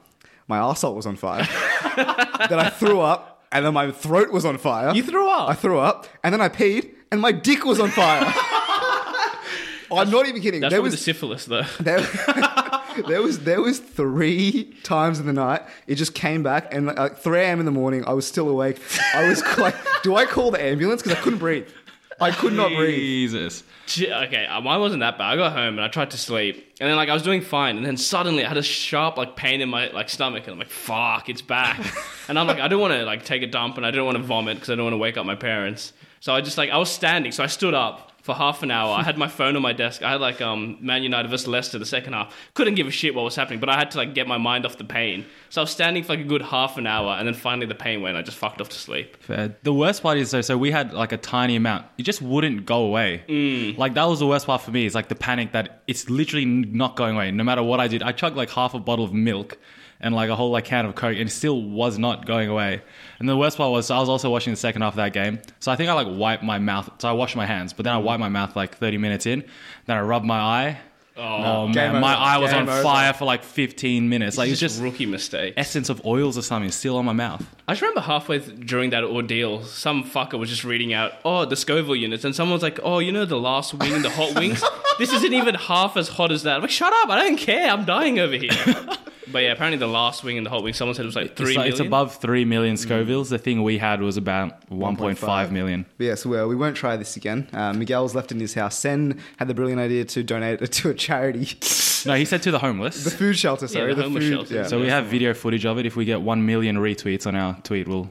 my 0.48 0.58
arsehole 0.58 0.96
was 0.96 1.06
on 1.06 1.14
fire, 1.14 1.46
then 2.48 2.58
I 2.58 2.70
threw 2.70 3.00
up, 3.00 3.46
and 3.52 3.64
then 3.64 3.72
my 3.72 3.92
throat 3.92 4.32
was 4.32 4.44
on 4.44 4.58
fire. 4.58 4.92
You 4.96 5.04
threw 5.04 5.28
up? 5.28 5.48
I 5.48 5.54
threw 5.54 5.78
up, 5.78 6.08
and 6.24 6.34
then 6.34 6.40
I 6.40 6.48
peed, 6.48 6.92
and 7.12 7.20
my 7.20 7.30
dick 7.30 7.64
was 7.64 7.78
on 7.78 7.90
fire. 7.90 8.24
I'm 9.92 10.10
not 10.10 10.26
even 10.26 10.42
kidding. 10.42 10.60
That's 10.60 10.72
there 10.72 10.82
was 10.82 10.92
the 10.92 10.98
syphilis, 10.98 11.44
though. 11.44 11.62
there, 11.78 12.00
there 13.06 13.22
was 13.22 13.40
there 13.40 13.60
was 13.60 13.78
three 13.78 14.75
times 14.82 15.19
in 15.20 15.26
the 15.26 15.32
night 15.32 15.62
it 15.87 15.96
just 15.96 16.14
came 16.14 16.43
back 16.43 16.72
and 16.72 16.87
like, 16.87 16.98
like 16.98 17.16
3 17.19 17.38
a.m 17.40 17.60
in 17.60 17.66
the 17.66 17.72
morning 17.72 18.04
i 18.06 18.12
was 18.12 18.26
still 18.26 18.48
awake 18.48 18.78
i 19.14 19.28
was 19.28 19.43
like 19.58 19.75
do 20.02 20.16
i 20.16 20.25
call 20.25 20.50
the 20.50 20.62
ambulance 20.62 21.02
because 21.02 21.19
i 21.19 21.20
couldn't 21.20 21.38
breathe 21.38 21.69
i 22.20 22.31
could 22.31 22.52
not 22.52 22.69
breathe 22.70 22.94
Jesus. 22.96 23.62
Gee, 23.87 24.12
Okay, 24.12 24.46
uh, 24.46 24.60
mine 24.60 24.81
wasn't 24.81 25.00
that 25.00 25.16
bad. 25.16 25.34
I 25.34 25.37
got 25.37 25.52
home 25.52 25.75
and 25.78 25.81
I 25.81 25.88
tried 25.88 26.10
to 26.10 26.19
sleep, 26.19 26.75
and 26.81 26.88
then 26.88 26.96
like 26.96 27.08
I 27.08 27.14
was 27.14 27.22
doing 27.22 27.40
fine, 27.40 27.76
and 27.76 27.87
then 27.87 27.96
suddenly 27.96 28.44
I 28.44 28.48
had 28.48 28.56
a 28.56 28.62
sharp 28.62 29.16
like 29.16 29.37
pain 29.37 29.60
in 29.60 29.69
my 29.69 29.90
like 29.93 30.08
stomach, 30.08 30.43
and 30.44 30.52
I'm 30.54 30.58
like, 30.58 30.70
"Fuck, 30.70 31.28
it's 31.28 31.40
back!" 31.43 31.78
and 32.28 32.37
I'm 32.37 32.48
like, 32.48 32.58
I 32.58 32.66
don't 32.66 32.81
want 32.81 32.94
to 32.94 33.04
like 33.04 33.25
take 33.25 33.43
a 33.43 33.46
dump, 33.46 33.76
and 33.76 33.87
I 33.87 33.93
don't 33.93 34.04
want 34.04 34.16
to 34.16 34.25
vomit 34.25 34.56
because 34.56 34.70
I 34.70 34.75
don't 34.75 34.87
want 34.87 34.94
to 34.94 34.98
wake 34.98 35.16
up 35.16 35.25
my 35.25 35.37
parents. 35.37 35.93
So 36.20 36.34
I 36.34 36.40
just 36.40 36.58
like 36.58 36.70
I 36.70 36.78
was 36.78 36.90
standing, 36.90 37.32
so 37.32 37.42
I 37.44 37.46
stood 37.46 37.74
up 37.74 38.12
for 38.26 38.34
half 38.34 38.64
an 38.64 38.72
hour. 38.72 38.90
I 38.90 39.04
had 39.04 39.16
my 39.16 39.28
phone 39.28 39.54
on 39.54 39.62
my 39.62 39.72
desk. 39.72 40.02
I 40.02 40.10
had 40.10 40.20
like 40.20 40.40
um 40.40 40.78
Man 40.80 41.02
United 41.04 41.28
versus 41.28 41.46
Leicester 41.46 41.78
the 41.78 41.86
second 41.86 42.12
half. 42.12 42.34
Couldn't 42.54 42.74
give 42.74 42.88
a 42.88 42.90
shit 42.90 43.14
what 43.14 43.24
was 43.24 43.36
happening, 43.36 43.60
but 43.60 43.68
I 43.68 43.78
had 43.78 43.92
to 43.92 43.98
like 43.98 44.14
get 44.14 44.26
my 44.26 44.36
mind 44.36 44.66
off 44.66 44.76
the 44.76 44.84
pain. 44.84 45.24
So 45.48 45.60
I 45.60 45.62
was 45.62 45.70
standing 45.70 46.02
for 46.02 46.14
like 46.14 46.24
a 46.24 46.28
good 46.28 46.42
half 46.42 46.76
an 46.76 46.86
hour, 46.86 47.12
and 47.12 47.26
then 47.26 47.34
finally 47.34 47.66
the 47.66 47.76
pain 47.76 48.02
went. 48.02 48.16
I 48.16 48.22
just 48.22 48.36
fucked 48.36 48.60
off 48.60 48.68
to 48.70 48.76
sleep. 48.76 49.16
Fair. 49.22 49.56
The 49.62 49.72
worst 49.72 50.02
part 50.02 50.18
is 50.18 50.32
though, 50.32 50.40
so 50.40 50.58
we 50.58 50.72
had 50.72 50.92
like 50.92 51.12
a 51.12 51.16
tiny 51.16 51.54
amount. 51.54 51.86
It 51.96 52.02
just 52.02 52.20
wouldn't 52.20 52.66
go 52.66 52.84
away. 52.84 53.22
Mm. 53.28 53.78
Like 53.78 53.94
that 53.94 54.04
was 54.04 54.19
the 54.19 54.26
worst 54.26 54.46
part 54.46 54.60
for 54.60 54.72
me. 54.72 54.84
Is 54.84 54.94
like 54.94 55.08
the 55.08 55.14
panic 55.14 55.52
that 55.52 55.82
it's 55.86 56.10
literally 56.10 56.44
not 56.44 56.96
going 56.96 57.14
away. 57.14 57.30
No 57.30 57.44
matter 57.44 57.62
what 57.62 57.78
I 57.78 57.86
did, 57.86 58.02
I 58.02 58.10
chugged 58.10 58.36
like 58.36 58.50
half 58.50 58.74
a 58.74 58.80
bottle 58.80 59.04
of 59.04 59.12
milk 59.14 59.56
and 60.06 60.14
like 60.14 60.31
a 60.31 60.37
whole 60.37 60.50
like 60.50 60.64
can 60.64 60.87
of 60.87 60.94
coke, 60.94 61.17
and 61.17 61.29
it 61.29 61.32
still 61.32 61.61
was 61.61 61.99
not 61.99 62.25
going 62.26 62.49
away. 62.49 62.81
And 63.19 63.29
the 63.29 63.37
worst 63.37 63.56
part 63.58 63.70
was, 63.73 63.87
so 63.87 63.97
I 63.97 64.00
was 64.00 64.08
also 64.08 64.31
watching 64.31 64.53
the 64.53 64.56
second 64.56 64.82
half 64.82 64.93
of 64.93 64.97
that 64.97 65.12
game. 65.12 65.41
So 65.61 65.70
I 65.73 65.76
think 65.76 65.91
I 65.91 65.93
like 65.94 66.08
wiped 66.11 66.43
my 66.43 66.58
mouth. 66.58 66.88
So 66.99 67.08
I 67.08 67.12
washed 67.12 67.37
my 67.37 67.47
hands, 67.47 67.73
but 67.73 67.85
then 67.85 67.93
I 67.93 67.99
wiped 67.99 68.20
my 68.20 68.29
mouth 68.29 68.55
like 68.56 68.76
30 68.76 68.99
minutes 68.99 69.26
in. 69.26 69.44
Then 69.87 69.97
I 69.97 70.00
rubbed 70.00 70.25
my 70.26 70.38
eye. 70.38 70.79
Oh, 71.19 71.64
Game 71.73 71.93
man, 71.93 72.00
my 72.03 72.14
eye 72.14 72.37
was 72.37 72.50
Game 72.50 72.64
on 72.64 72.69
over. 72.69 72.82
fire 72.82 73.14
for 73.14 73.25
like 73.25 73.43
15 73.43 74.06
minutes. 74.06 74.37
Like 74.37 74.50
It's 74.50 74.61
it's 74.62 74.75
just 74.75 74.82
rookie 74.82 75.06
mistake. 75.06 75.55
essence 75.56 75.88
of 75.88 76.05
oils 76.05 76.37
or 76.37 76.43
something 76.43 76.70
still 76.70 76.99
on 76.99 77.06
my 77.06 77.14
mouth. 77.14 77.43
I 77.67 77.73
just 77.73 77.81
remember 77.81 78.03
halfway 78.03 78.38
th- 78.38 78.61
during 78.67 78.91
that 78.91 79.03
ordeal, 79.03 79.62
some 79.64 80.05
fucker 80.05 80.38
was 80.38 80.50
just 80.50 80.62
reading 80.62 80.93
out, 80.93 81.12
oh, 81.25 81.47
the 81.47 81.56
Scoville 81.56 81.97
units, 81.97 82.26
and 82.26 82.35
someone 82.37 82.53
was 82.53 82.62
like, 82.62 82.79
oh, 82.82 82.99
you 82.99 83.12
know 83.12 83.25
the 83.25 83.38
last 83.41 83.73
wing 83.73 83.93
in 83.93 84.03
the 84.03 84.11
hot 84.11 84.35
wings? 84.38 84.62
this 84.99 85.11
isn't 85.11 85.32
even 85.32 85.55
half 85.55 85.97
as 85.97 86.08
hot 86.08 86.31
as 86.32 86.43
that. 86.43 86.56
I'm 86.56 86.61
like, 86.61 86.70
shut 86.70 86.93
up, 86.93 87.08
I 87.08 87.17
don't 87.20 87.38
care, 87.38 87.70
I'm 87.70 87.87
dying 87.87 88.19
over 88.19 88.35
here. 88.37 88.50
but 89.32 89.43
yeah, 89.43 89.52
apparently 89.52 89.78
the 89.78 89.87
last 89.87 90.23
wing 90.25 90.37
in 90.37 90.44
the 90.44 90.50
whole 90.50 90.62
wings, 90.62 90.76
someone 90.76 90.94
said 90.94 91.02
it 91.02 91.06
was 91.06 91.17
like 91.17 91.37
three 91.37 91.49
It's, 91.50 91.56
like- 91.56 91.70
it's 91.70 91.81
above 91.81 92.17
3 92.17 92.44
million 92.44 92.76
Scovilles. 92.76 93.28
The 93.28 93.38
thing 93.38 93.62
we 93.62 93.78
had 93.78 94.00
was 94.00 94.17
about 94.17 94.69
1.5 94.70 95.50
million. 95.50 95.87
But 95.99 96.05
yeah, 96.05 96.14
so 96.14 96.31
well, 96.31 96.49
we 96.49 96.56
won't 96.56 96.76
try 96.76 96.96
this 96.96 97.17
again. 97.17 97.49
Uh, 97.52 97.73
Miguel's 97.73 98.14
left 98.14 98.32
in 98.32 98.40
his 98.40 98.55
house. 98.55 98.78
Sen 98.78 99.20
had 99.38 99.49
the 99.49 99.55
brilliant 99.55 99.81
idea 99.81 100.05
to 100.05 100.23
donate 100.23 100.62
it 100.62 100.73
to 100.73 100.90
a 100.90 100.94
charity, 100.94 101.49
No, 102.06 102.14
he 102.14 102.25
said 102.25 102.43
to 102.43 102.50
the 102.50 102.58
homeless. 102.61 103.05
the 103.05 103.11
food 103.11 103.37
shelter. 103.37 103.67
Sorry, 103.69 103.94
the 103.94 104.02
homeless 104.02 104.25
food, 104.25 104.31
shelter. 104.32 104.55
Yeah. 104.55 104.67
So 104.67 104.81
we 104.81 104.88
have 104.88 105.06
video 105.06 105.34
footage 105.34 105.67
of 105.67 105.79
it. 105.79 105.87
If 105.87 105.96
we 105.96 106.05
get 106.05 106.20
1 106.22 106.46
million 106.46 106.76
retweets 106.76 107.26
on 107.26 107.34
our 107.34 107.56
tweet, 107.62 107.88
we'll 107.88 108.11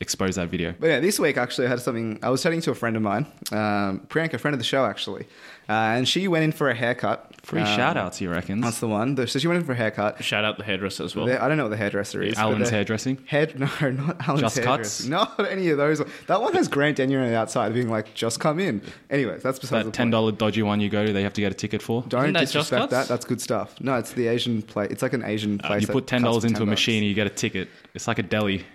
expose 0.00 0.36
that 0.36 0.48
video. 0.48 0.74
But 0.78 0.86
yeah, 0.88 1.00
this 1.00 1.18
week 1.18 1.36
actually 1.36 1.66
I 1.66 1.70
had 1.70 1.80
something. 1.80 2.18
I 2.22 2.30
was 2.30 2.42
chatting 2.42 2.60
to 2.62 2.70
a 2.70 2.74
friend 2.74 2.96
of 2.96 3.02
mine, 3.02 3.26
um, 3.52 4.00
Priyanka, 4.08 4.38
friend 4.40 4.54
of 4.54 4.58
the 4.58 4.64
show 4.64 4.84
actually, 4.84 5.26
uh, 5.68 5.72
and 5.72 6.08
she 6.08 6.28
went 6.28 6.44
in 6.44 6.52
for 6.52 6.70
a 6.70 6.74
haircut. 6.74 7.24
Free 7.42 7.60
Um, 7.60 7.66
shout 7.66 7.96
outs, 7.96 8.20
you 8.20 8.30
reckon? 8.30 8.60
That's 8.60 8.78
the 8.80 8.88
one. 8.88 9.16
So 9.26 9.38
she 9.38 9.46
went 9.48 9.60
in 9.60 9.64
for 9.64 9.72
a 9.72 9.76
haircut. 9.76 10.22
Shout 10.22 10.44
out 10.44 10.58
the 10.58 10.64
hairdresser 10.64 11.02
as 11.04 11.16
well. 11.16 11.24
There- 11.24 11.42
I 11.42 11.48
don't 11.48 11.56
know 11.56 11.62
what 11.64 11.70
the 11.70 11.76
hairdresser 11.78 12.20
is. 12.20 12.36
Alan's 12.36 12.68
hairdressing. 12.68 13.18
Head, 13.26 13.58
no, 13.60 13.66
not 13.90 14.28
Alan's 14.28 14.40
Just 14.42 14.58
hairdressing. 14.58 15.10
Not 15.10 15.38
any 15.50 15.70
of 15.70 15.78
those. 15.78 16.02
That 16.26 16.42
one 16.42 16.52
has 16.54 16.68
Grant 16.68 16.98
Denyer 16.98 17.20
on 17.22 17.28
the 17.30 17.36
outside 17.36 17.72
being 17.72 17.88
like, 17.88 18.12
just 18.12 18.38
come 18.38 18.58
in. 18.60 18.82
Anyways, 19.08 19.42
that's 19.42 19.58
besides 19.58 19.84
That 19.86 19.92
the 19.92 19.96
ten 19.96 20.10
dollar 20.10 20.30
dodgy 20.32 20.62
one 20.62 20.80
you 20.80 20.90
go 20.90 21.06
to, 21.06 21.12
they 21.12 21.22
have 21.22 21.32
to 21.34 21.40
get 21.40 21.50
a 21.52 21.54
ticket 21.54 21.80
for. 21.80 22.02
Don't 22.08 22.22
Isn't 22.24 22.34
that 22.34 22.40
Just 22.40 22.52
disrespect 22.52 22.80
Cuts? 22.80 22.90
that. 22.92 23.08
That's 23.08 23.24
good 23.24 23.40
stuff. 23.40 23.80
No, 23.80 23.94
it's 23.94 24.12
the 24.12 24.26
Asian 24.28 24.60
place. 24.62 24.90
It's 24.90 25.02
like 25.02 25.14
an 25.14 25.24
Asian 25.24 25.56
place. 25.58 25.84
Uh, 25.84 25.86
You 25.86 25.86
put 25.86 26.06
ten 26.06 26.20
dollars 26.22 26.42
cuts 26.44 26.52
for 26.52 26.58
into 26.58 26.62
a 26.64 26.66
machine, 26.66 26.98
and 26.98 27.06
you 27.08 27.14
get 27.14 27.26
a 27.26 27.30
ticket. 27.30 27.68
It's 27.94 28.06
like 28.06 28.18
a 28.18 28.22
deli. 28.24 28.64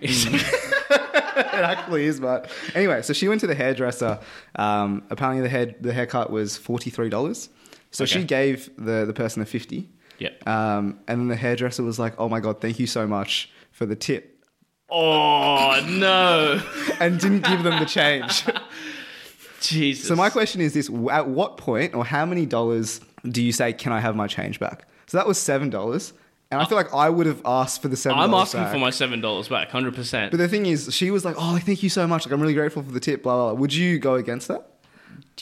it 1.36 1.44
actually 1.54 2.04
is, 2.04 2.20
but 2.20 2.50
anyway, 2.74 3.02
so 3.02 3.12
she 3.12 3.28
went 3.28 3.40
to 3.42 3.46
the 3.46 3.54
hairdresser. 3.54 4.18
Um, 4.56 5.02
apparently, 5.10 5.42
the 5.42 5.48
head 5.48 5.76
the 5.80 5.92
haircut 5.92 6.30
was 6.30 6.56
forty 6.56 6.90
three 6.90 7.08
dollars. 7.08 7.48
So 7.90 8.04
Okay. 8.04 8.12
she 8.20 8.24
gave 8.24 8.70
the 8.76 9.04
the 9.06 9.12
person 9.12 9.42
a 9.42 9.46
fifty. 9.46 9.88
Yep. 10.18 10.46
Um, 10.48 11.00
and 11.08 11.20
then 11.20 11.28
the 11.28 11.36
hairdresser 11.36 11.82
was 11.82 11.98
like, 11.98 12.14
"Oh 12.18 12.28
my 12.28 12.40
god, 12.40 12.60
thank 12.60 12.78
you 12.78 12.86
so 12.86 13.06
much 13.06 13.50
for 13.72 13.84
the 13.86 13.96
tip," 13.96 14.44
Oh, 14.90 15.84
no. 15.88 16.62
and 17.00 17.18
didn't 17.18 17.44
give 17.44 17.62
them 17.64 17.78
the 17.80 17.86
change. 17.86 18.44
Jesus. 19.60 20.06
so 20.06 20.14
my 20.14 20.28
question 20.30 20.60
is 20.60 20.74
this: 20.74 20.90
At 21.10 21.28
what 21.28 21.56
point 21.56 21.94
or 21.94 22.04
how 22.04 22.26
many 22.26 22.44
dollars 22.46 23.00
do 23.28 23.42
you 23.42 23.50
say 23.52 23.72
can 23.72 23.92
I 23.92 24.00
have 24.00 24.14
my 24.14 24.26
change 24.26 24.60
back? 24.60 24.86
So 25.06 25.16
that 25.16 25.26
was 25.26 25.38
seven 25.38 25.70
dollars, 25.70 26.12
and 26.54 26.62
I 26.62 26.64
feel 26.66 26.76
like 26.76 26.92
I 26.94 27.10
would 27.10 27.26
have 27.26 27.40
asked 27.44 27.82
for 27.82 27.88
the 27.88 27.96
seven. 27.96 28.18
I'm 28.18 28.34
asking 28.34 28.66
for 28.66 28.78
my 28.78 28.90
$7 28.90 29.48
back, 29.50 29.70
100%. 29.70 30.30
But 30.30 30.36
the 30.38 30.48
thing 30.48 30.66
is, 30.66 30.94
she 30.94 31.10
was 31.10 31.24
like, 31.24 31.36
"Oh, 31.38 31.58
thank 31.58 31.82
you 31.82 31.88
so 31.90 32.06
much. 32.06 32.26
Like, 32.26 32.32
I'm 32.32 32.40
really 32.40 32.54
grateful 32.54 32.82
for 32.82 32.92
the 32.92 33.00
tip." 33.00 33.22
Blah 33.22 33.34
blah. 33.36 33.50
blah. 33.52 33.60
Would 33.60 33.74
you 33.74 33.98
go 33.98 34.14
against 34.14 34.48
that? 34.48 34.66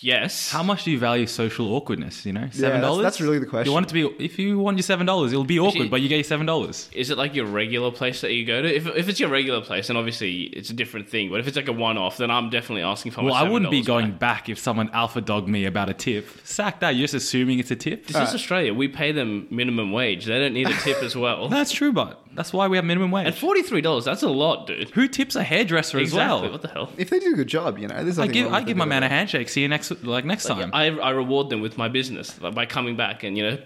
Yes. 0.00 0.50
How 0.50 0.62
much 0.62 0.84
do 0.84 0.90
you 0.90 0.99
value 0.99 1.26
social 1.26 1.72
awkwardness? 1.75 2.25
You 2.25 2.32
know, 2.32 2.49
seven 2.50 2.61
that's- 2.61 2.82
dollars. 2.82 3.02
that's 3.02 3.20
really 3.20 3.38
the 3.38 3.46
question. 3.46 3.70
You 3.70 3.75
want 3.75 3.87
it 3.87 3.88
to 3.88 3.94
be 3.94 4.25
if 4.25 4.38
you 4.38 4.58
want 4.58 4.76
your 4.78 4.82
seven 4.82 5.06
dollars, 5.06 5.32
it'll 5.32 5.44
be 5.44 5.58
awkward, 5.58 5.72
Actually- 5.75 5.88
but 5.88 6.00
you 6.00 6.08
get 6.08 6.16
your 6.16 6.25
seven 6.25 6.46
dollars. 6.46 6.88
Is 6.92 7.11
it 7.11 7.18
like 7.18 7.34
your 7.34 7.46
regular 7.46 7.90
place 7.90 8.20
that 8.22 8.32
you 8.32 8.44
go 8.46 8.62
to? 8.62 8.75
If, 8.75 8.87
if 8.87 9.08
it's 9.08 9.20
your 9.20 9.28
regular 9.28 9.61
place, 9.61 9.88
then 9.88 9.96
obviously 9.96 10.42
it's 10.42 10.70
a 10.70 10.75
different 10.75 11.08
thing. 11.08 11.30
But 11.30 11.40
if 11.40 11.49
it's 11.49 11.56
like 11.56 11.68
a 11.68 11.72
one 11.72 11.99
off, 11.99 12.16
then 12.16 12.30
I'm 12.30 12.49
definitely 12.50 12.82
asking 12.82 13.12
for 13.12 13.22
Well, 13.22 13.34
my 13.34 13.40
I 13.40 13.49
wouldn't 13.49 13.70
be 13.70 13.82
$7 13.82 13.87
going 13.87 14.11
back. 14.12 14.20
back 14.20 14.49
if 14.49 14.58
someone 14.58 14.88
alpha 14.92 15.20
dogged 15.20 15.49
me 15.49 15.64
about 15.66 15.88
a 15.88 15.94
tip. 15.94 16.26
Sack 16.44 16.80
that. 16.80 16.90
You're 16.94 17.04
just 17.04 17.14
assuming 17.14 17.58
it's 17.58 17.70
a 17.70 17.76
tip. 17.76 18.06
This 18.06 18.16
is 18.16 18.34
Australia. 18.34 18.72
We 18.72 18.88
pay 18.88 19.12
them 19.12 19.46
minimum 19.50 19.92
wage. 19.92 20.25
They 20.26 20.38
don't 20.38 20.54
need 20.54 20.68
a 20.68 20.75
tip 20.75 21.02
as 21.02 21.14
well. 21.16 21.49
That's 21.50 21.72
true, 21.72 21.92
but 21.92 22.20
That's 22.34 22.52
why 22.52 22.66
we 22.68 22.76
have 22.76 22.84
minimum 22.84 23.11
wage. 23.11 23.26
And 23.26 23.34
forty 23.34 23.62
three 23.62 23.80
dollars, 23.82 24.04
that's 24.06 24.22
a 24.22 24.28
lot, 24.28 24.66
dude. 24.66 24.88
Who 24.90 25.06
tips 25.08 25.37
a 25.37 25.42
hairdresser 25.42 25.99
Exactly. 25.99 26.22
as 26.22 26.42
well? 26.42 26.50
What 26.52 26.62
the 26.62 26.68
hell? 26.68 26.90
If 26.96 27.11
they 27.11 27.18
do 27.18 27.32
a 27.34 27.37
good 27.37 27.49
job, 27.49 27.78
you 27.78 27.88
know, 27.88 28.02
there's 28.02 28.18
I 28.18 28.26
give 28.26 28.52
I 28.52 28.62
give 28.62 28.76
my 28.76 28.84
man 28.87 29.02
a 29.02 29.08
handshake. 29.08 29.49
See 29.50 29.61
you 29.61 29.68
next 29.68 29.82
like 29.91 30.25
next 30.25 30.45
time. 30.45 30.71
I, 30.73 30.87
I 30.91 31.11
reward 31.11 31.51
them 31.51 31.61
with 31.61 31.77
my 31.79 31.89
business 31.89 32.41
like, 32.41 32.55
by 32.55 32.67
coming 32.67 32.97
back 32.97 33.23
and 33.25 33.37
you 33.37 33.43
know, 33.51 33.59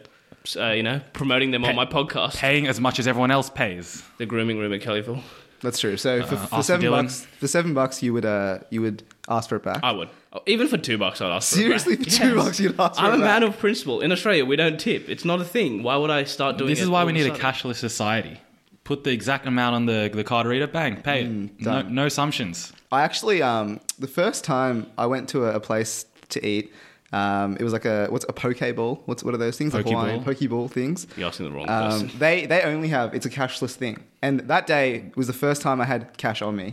uh, 0.57 0.71
you 0.71 0.83
know, 0.83 1.01
promoting 1.13 1.51
them 1.51 1.65
on 1.65 1.75
my 1.75 1.87
podcast. 1.87 2.37
Paying 2.37 2.67
as 2.67 2.81
much 2.81 2.99
as 2.99 3.07
everyone 3.07 3.31
else 3.31 3.51
pays. 3.51 4.03
The 4.19 4.27
grooming 4.27 4.59
room 4.59 4.73
at 4.73 4.81
Kellyville. 4.81 5.23
That's 5.61 5.79
true. 5.79 5.97
So 5.97 6.23
for, 6.23 6.37
for 6.37 6.63
seven 6.63 6.83
Dillon. 6.83 7.07
bucks, 7.07 7.27
for 7.41 7.49
seven 7.49 7.75
bucks, 7.75 8.03
you 8.03 8.13
would 8.13 8.25
uh 8.27 8.59
you 8.71 8.83
would 8.83 9.03
ask 9.29 9.49
for 9.49 9.57
it 9.57 9.63
back. 9.63 9.81
I 9.83 9.93
would 9.93 10.09
Oh, 10.33 10.43
even 10.47 10.69
for 10.69 10.77
two 10.77 10.99
bucks. 10.99 11.23
I'd 11.23 11.31
ask. 11.35 11.51
for 11.51 11.59
it 11.59 11.63
Seriously, 11.63 11.97
back. 11.97 12.05
for 12.05 12.11
two 12.11 12.35
bucks, 12.37 12.61
you'd 12.61 12.79
ask 12.79 12.97
for 13.01 13.07
I'm 13.07 13.15
it 13.15 13.17
a 13.17 13.19
man 13.21 13.43
of 13.43 13.59
principle. 13.59 14.03
In 14.03 14.13
Australia, 14.13 14.45
we 14.45 14.57
don't 14.57 14.79
tip. 14.79 15.09
It's 15.09 15.25
not 15.25 15.41
a 15.41 15.45
thing. 15.45 15.83
Why 15.83 15.97
would 15.97 16.11
I 16.11 16.25
start 16.25 16.59
doing? 16.59 16.69
This 16.69 16.81
it 16.81 16.83
is 16.83 16.91
why 16.91 17.05
we 17.05 17.13
need 17.13 17.27
a 17.27 17.31
cashless 17.31 17.77
society. 17.77 18.39
Put 18.93 19.03
the 19.05 19.11
exact 19.11 19.47
amount 19.47 19.75
on 19.79 19.87
the 19.87 20.09
the 20.21 20.23
card 20.33 20.47
reader, 20.47 20.69
bang, 20.69 21.03
pay 21.03 21.23
it. 21.25 21.29
no, 21.29 21.49
done. 21.83 21.95
no 21.95 22.07
assumptions. 22.07 22.73
I 22.93 23.03
actually 23.03 23.43
um 23.43 23.81
the 23.99 24.07
first 24.21 24.45
time 24.45 24.77
I 24.97 25.07
went 25.07 25.29
to 25.31 25.39
a, 25.49 25.55
a 25.57 25.61
place 25.69 26.07
to 26.35 26.39
eat, 26.53 26.73
um 27.13 27.57
it 27.61 27.65
was 27.65 27.73
like 27.73 27.85
a 27.85 28.07
what's 28.13 28.25
a 28.29 28.33
poke 28.33 28.63
bowl? 28.77 29.03
What's 29.09 29.23
what 29.25 29.35
are 29.35 29.39
those 29.47 29.59
things? 29.59 29.75
Like 29.75 29.85
Poke 29.87 29.93
Hawaiian 29.95 30.23
bowl? 30.25 30.35
poke 30.35 30.49
bowl 30.49 30.69
things. 30.69 31.07
You're 31.17 31.27
asking 31.29 31.47
the 31.47 31.53
wrong 31.57 31.69
Um, 31.69 31.91
person. 31.91 32.11
they 32.25 32.47
they 32.47 32.63
only 32.63 32.89
have 32.89 33.13
it's 33.17 33.27
a 33.27 33.31
cashless 33.41 33.75
thing, 33.75 33.97
and 34.23 34.35
that 34.53 34.65
day 34.69 34.87
was 35.17 35.27
the 35.27 35.39
first 35.45 35.61
time 35.67 35.81
I 35.81 35.87
had 35.95 36.17
cash 36.17 36.41
on 36.41 36.55
me, 36.63 36.69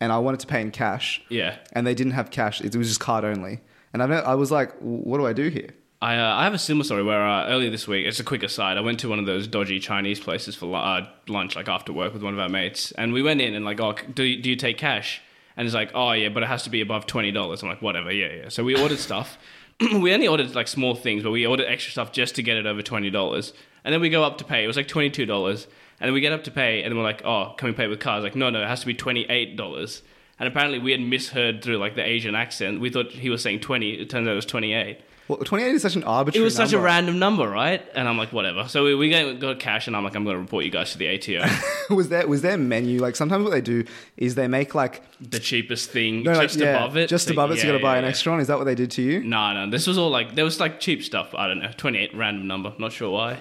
and 0.00 0.08
I 0.12 0.18
wanted 0.18 0.40
to 0.40 0.48
pay 0.48 0.60
in 0.60 0.70
cash, 0.72 1.22
Yeah. 1.28 1.52
and 1.74 1.86
they 1.86 1.94
didn't 1.94 2.14
have 2.20 2.30
cash. 2.30 2.60
It 2.60 2.74
was 2.74 2.88
just 2.88 3.00
card 3.00 3.24
only, 3.24 3.60
and 3.92 4.02
I 4.02 4.06
I 4.32 4.34
was 4.34 4.50
like, 4.50 4.70
what 4.80 5.18
do 5.18 5.26
I 5.26 5.32
do 5.42 5.48
here? 5.48 5.70
I, 6.02 6.16
uh, 6.16 6.34
I 6.34 6.44
have 6.44 6.54
a 6.54 6.58
similar 6.58 6.84
story 6.84 7.02
where 7.02 7.26
uh, 7.26 7.46
earlier 7.48 7.68
this 7.68 7.86
week, 7.86 8.06
it's 8.06 8.18
a 8.18 8.24
quick 8.24 8.42
aside, 8.42 8.78
I 8.78 8.80
went 8.80 9.00
to 9.00 9.08
one 9.08 9.18
of 9.18 9.26
those 9.26 9.46
dodgy 9.46 9.78
Chinese 9.78 10.18
places 10.18 10.56
for 10.56 10.74
uh, 10.74 11.06
lunch, 11.28 11.56
like 11.56 11.68
after 11.68 11.92
work 11.92 12.14
with 12.14 12.22
one 12.22 12.32
of 12.32 12.40
our 12.40 12.48
mates. 12.48 12.90
And 12.92 13.12
we 13.12 13.22
went 13.22 13.42
in 13.42 13.54
and, 13.54 13.66
like, 13.66 13.80
oh, 13.80 13.94
do 14.14 14.22
you, 14.22 14.40
do 14.40 14.48
you 14.48 14.56
take 14.56 14.78
cash? 14.78 15.20
And 15.58 15.66
it's 15.66 15.74
like, 15.74 15.90
oh, 15.94 16.12
yeah, 16.12 16.30
but 16.30 16.42
it 16.42 16.46
has 16.46 16.62
to 16.62 16.70
be 16.70 16.80
above 16.80 17.06
$20. 17.06 17.62
I'm 17.62 17.68
like, 17.68 17.82
whatever, 17.82 18.10
yeah, 18.10 18.32
yeah. 18.32 18.48
So 18.48 18.64
we 18.64 18.80
ordered 18.80 18.98
stuff. 18.98 19.36
we 19.80 20.14
only 20.14 20.26
ordered, 20.26 20.54
like, 20.54 20.68
small 20.68 20.94
things, 20.94 21.22
but 21.22 21.32
we 21.32 21.46
ordered 21.46 21.66
extra 21.66 21.92
stuff 21.92 22.12
just 22.12 22.34
to 22.36 22.42
get 22.42 22.56
it 22.56 22.64
over 22.64 22.80
$20. 22.80 23.52
And 23.84 23.92
then 23.92 24.00
we 24.00 24.08
go 24.08 24.24
up 24.24 24.38
to 24.38 24.44
pay. 24.44 24.64
It 24.64 24.68
was 24.68 24.76
like 24.76 24.88
$22. 24.88 25.52
And 25.52 25.66
then 26.00 26.14
we 26.14 26.22
get 26.22 26.32
up 26.32 26.44
to 26.44 26.50
pay, 26.50 26.82
and 26.82 26.90
then 26.90 26.96
we're 26.96 27.04
like, 27.04 27.22
oh, 27.26 27.54
can 27.58 27.68
we 27.68 27.74
pay 27.74 27.88
with 27.88 28.00
cards? 28.00 28.24
Like, 28.24 28.34
no, 28.34 28.48
no, 28.48 28.62
it 28.62 28.68
has 28.68 28.80
to 28.80 28.86
be 28.86 28.94
$28. 28.94 30.02
And 30.38 30.48
apparently 30.48 30.78
we 30.78 30.92
had 30.92 31.00
misheard 31.02 31.62
through, 31.62 31.76
like, 31.76 31.94
the 31.94 32.06
Asian 32.06 32.34
accent. 32.34 32.80
We 32.80 32.88
thought 32.88 33.10
he 33.10 33.28
was 33.28 33.42
saying 33.42 33.60
20. 33.60 34.00
It 34.00 34.08
turns 34.08 34.26
out 34.26 34.32
it 34.32 34.36
was 34.36 34.46
28 34.46 34.98
Well, 35.30 35.38
twenty 35.38 35.62
eight 35.62 35.76
is 35.76 35.82
such 35.82 35.94
an 35.94 36.02
arbitrary. 36.02 36.42
it 36.42 36.44
was 36.44 36.56
such 36.56 36.72
a 36.72 36.80
random 36.80 37.20
number, 37.20 37.48
right? 37.48 37.86
And 37.94 38.08
I'm 38.08 38.18
like, 38.18 38.32
whatever. 38.32 38.66
So 38.66 38.82
we, 38.82 38.96
we 38.96 39.10
got, 39.34 39.60
cash, 39.60 39.86
and 39.86 39.94
I'm 39.94 40.02
like, 40.02 40.16
I'm 40.16 40.24
going 40.24 40.34
to 40.34 40.40
report 40.40 40.64
you 40.64 40.72
guys 40.72 40.90
to 40.90 40.98
the 40.98 41.06
ATO. 41.08 41.46
was 41.94 42.08
there 42.08 42.26
was 42.26 42.42
their 42.42 42.58
menu 42.58 43.00
like 43.00 43.14
sometimes 43.14 43.44
what 43.44 43.50
they 43.50 43.60
do 43.60 43.84
is 44.16 44.34
they 44.34 44.48
make 44.48 44.74
like 44.74 45.04
the 45.20 45.38
cheapest 45.38 45.90
thing, 45.90 46.24
no, 46.24 46.32
like, 46.32 46.48
just 46.48 46.58
yeah, 46.58 46.78
above 46.82 46.96
it. 46.96 47.08
just 47.08 47.28
So- 47.28 47.32
above 47.32 47.52
it, 47.52 47.60
so 47.60 47.66
you 47.68 47.72
got 47.72 47.78
to 47.78 47.82
buy 47.82 47.92
yeah, 47.92 47.98
an 47.98 48.04
yeah. 48.06 48.10
extra 48.10 48.32
one. 48.32 48.40
Is 48.40 48.48
that 48.48 48.58
what 48.58 48.64
they 48.64 48.74
did 48.74 48.90
to 48.90 49.02
you? 49.02 49.22
No, 49.22 49.52
no, 49.52 49.70
this 49.70 49.86
was 49.86 49.96
all 49.98 50.10
like 50.10 50.34
there 50.34 50.44
was 50.44 50.58
like 50.58 50.80
cheap 50.80 51.04
stuff. 51.04 51.32
I 51.32 51.46
don't 51.46 51.60
know, 51.60 51.70
28 51.76 52.16
random 52.16 52.48
number. 52.48 52.72
Not 52.80 52.90
sure 52.90 53.10
why. 53.10 53.38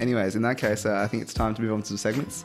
Anyways, 0.00 0.34
in 0.34 0.42
that 0.42 0.58
case, 0.58 0.84
uh, 0.84 0.96
I 0.96 1.06
think 1.06 1.22
it's 1.22 1.32
time 1.32 1.54
to 1.54 1.62
move 1.62 1.74
on 1.74 1.82
to 1.82 1.92
the 1.92 1.98
segments. 1.98 2.44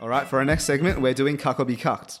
All 0.00 0.08
right, 0.08 0.26
for 0.26 0.38
our 0.38 0.44
next 0.44 0.64
segment, 0.64 1.00
we're 1.00 1.14
doing 1.14 1.38
Cuck 1.38 1.58
or 1.58 1.64
Be 1.64 1.76
Cucked. 1.76 2.20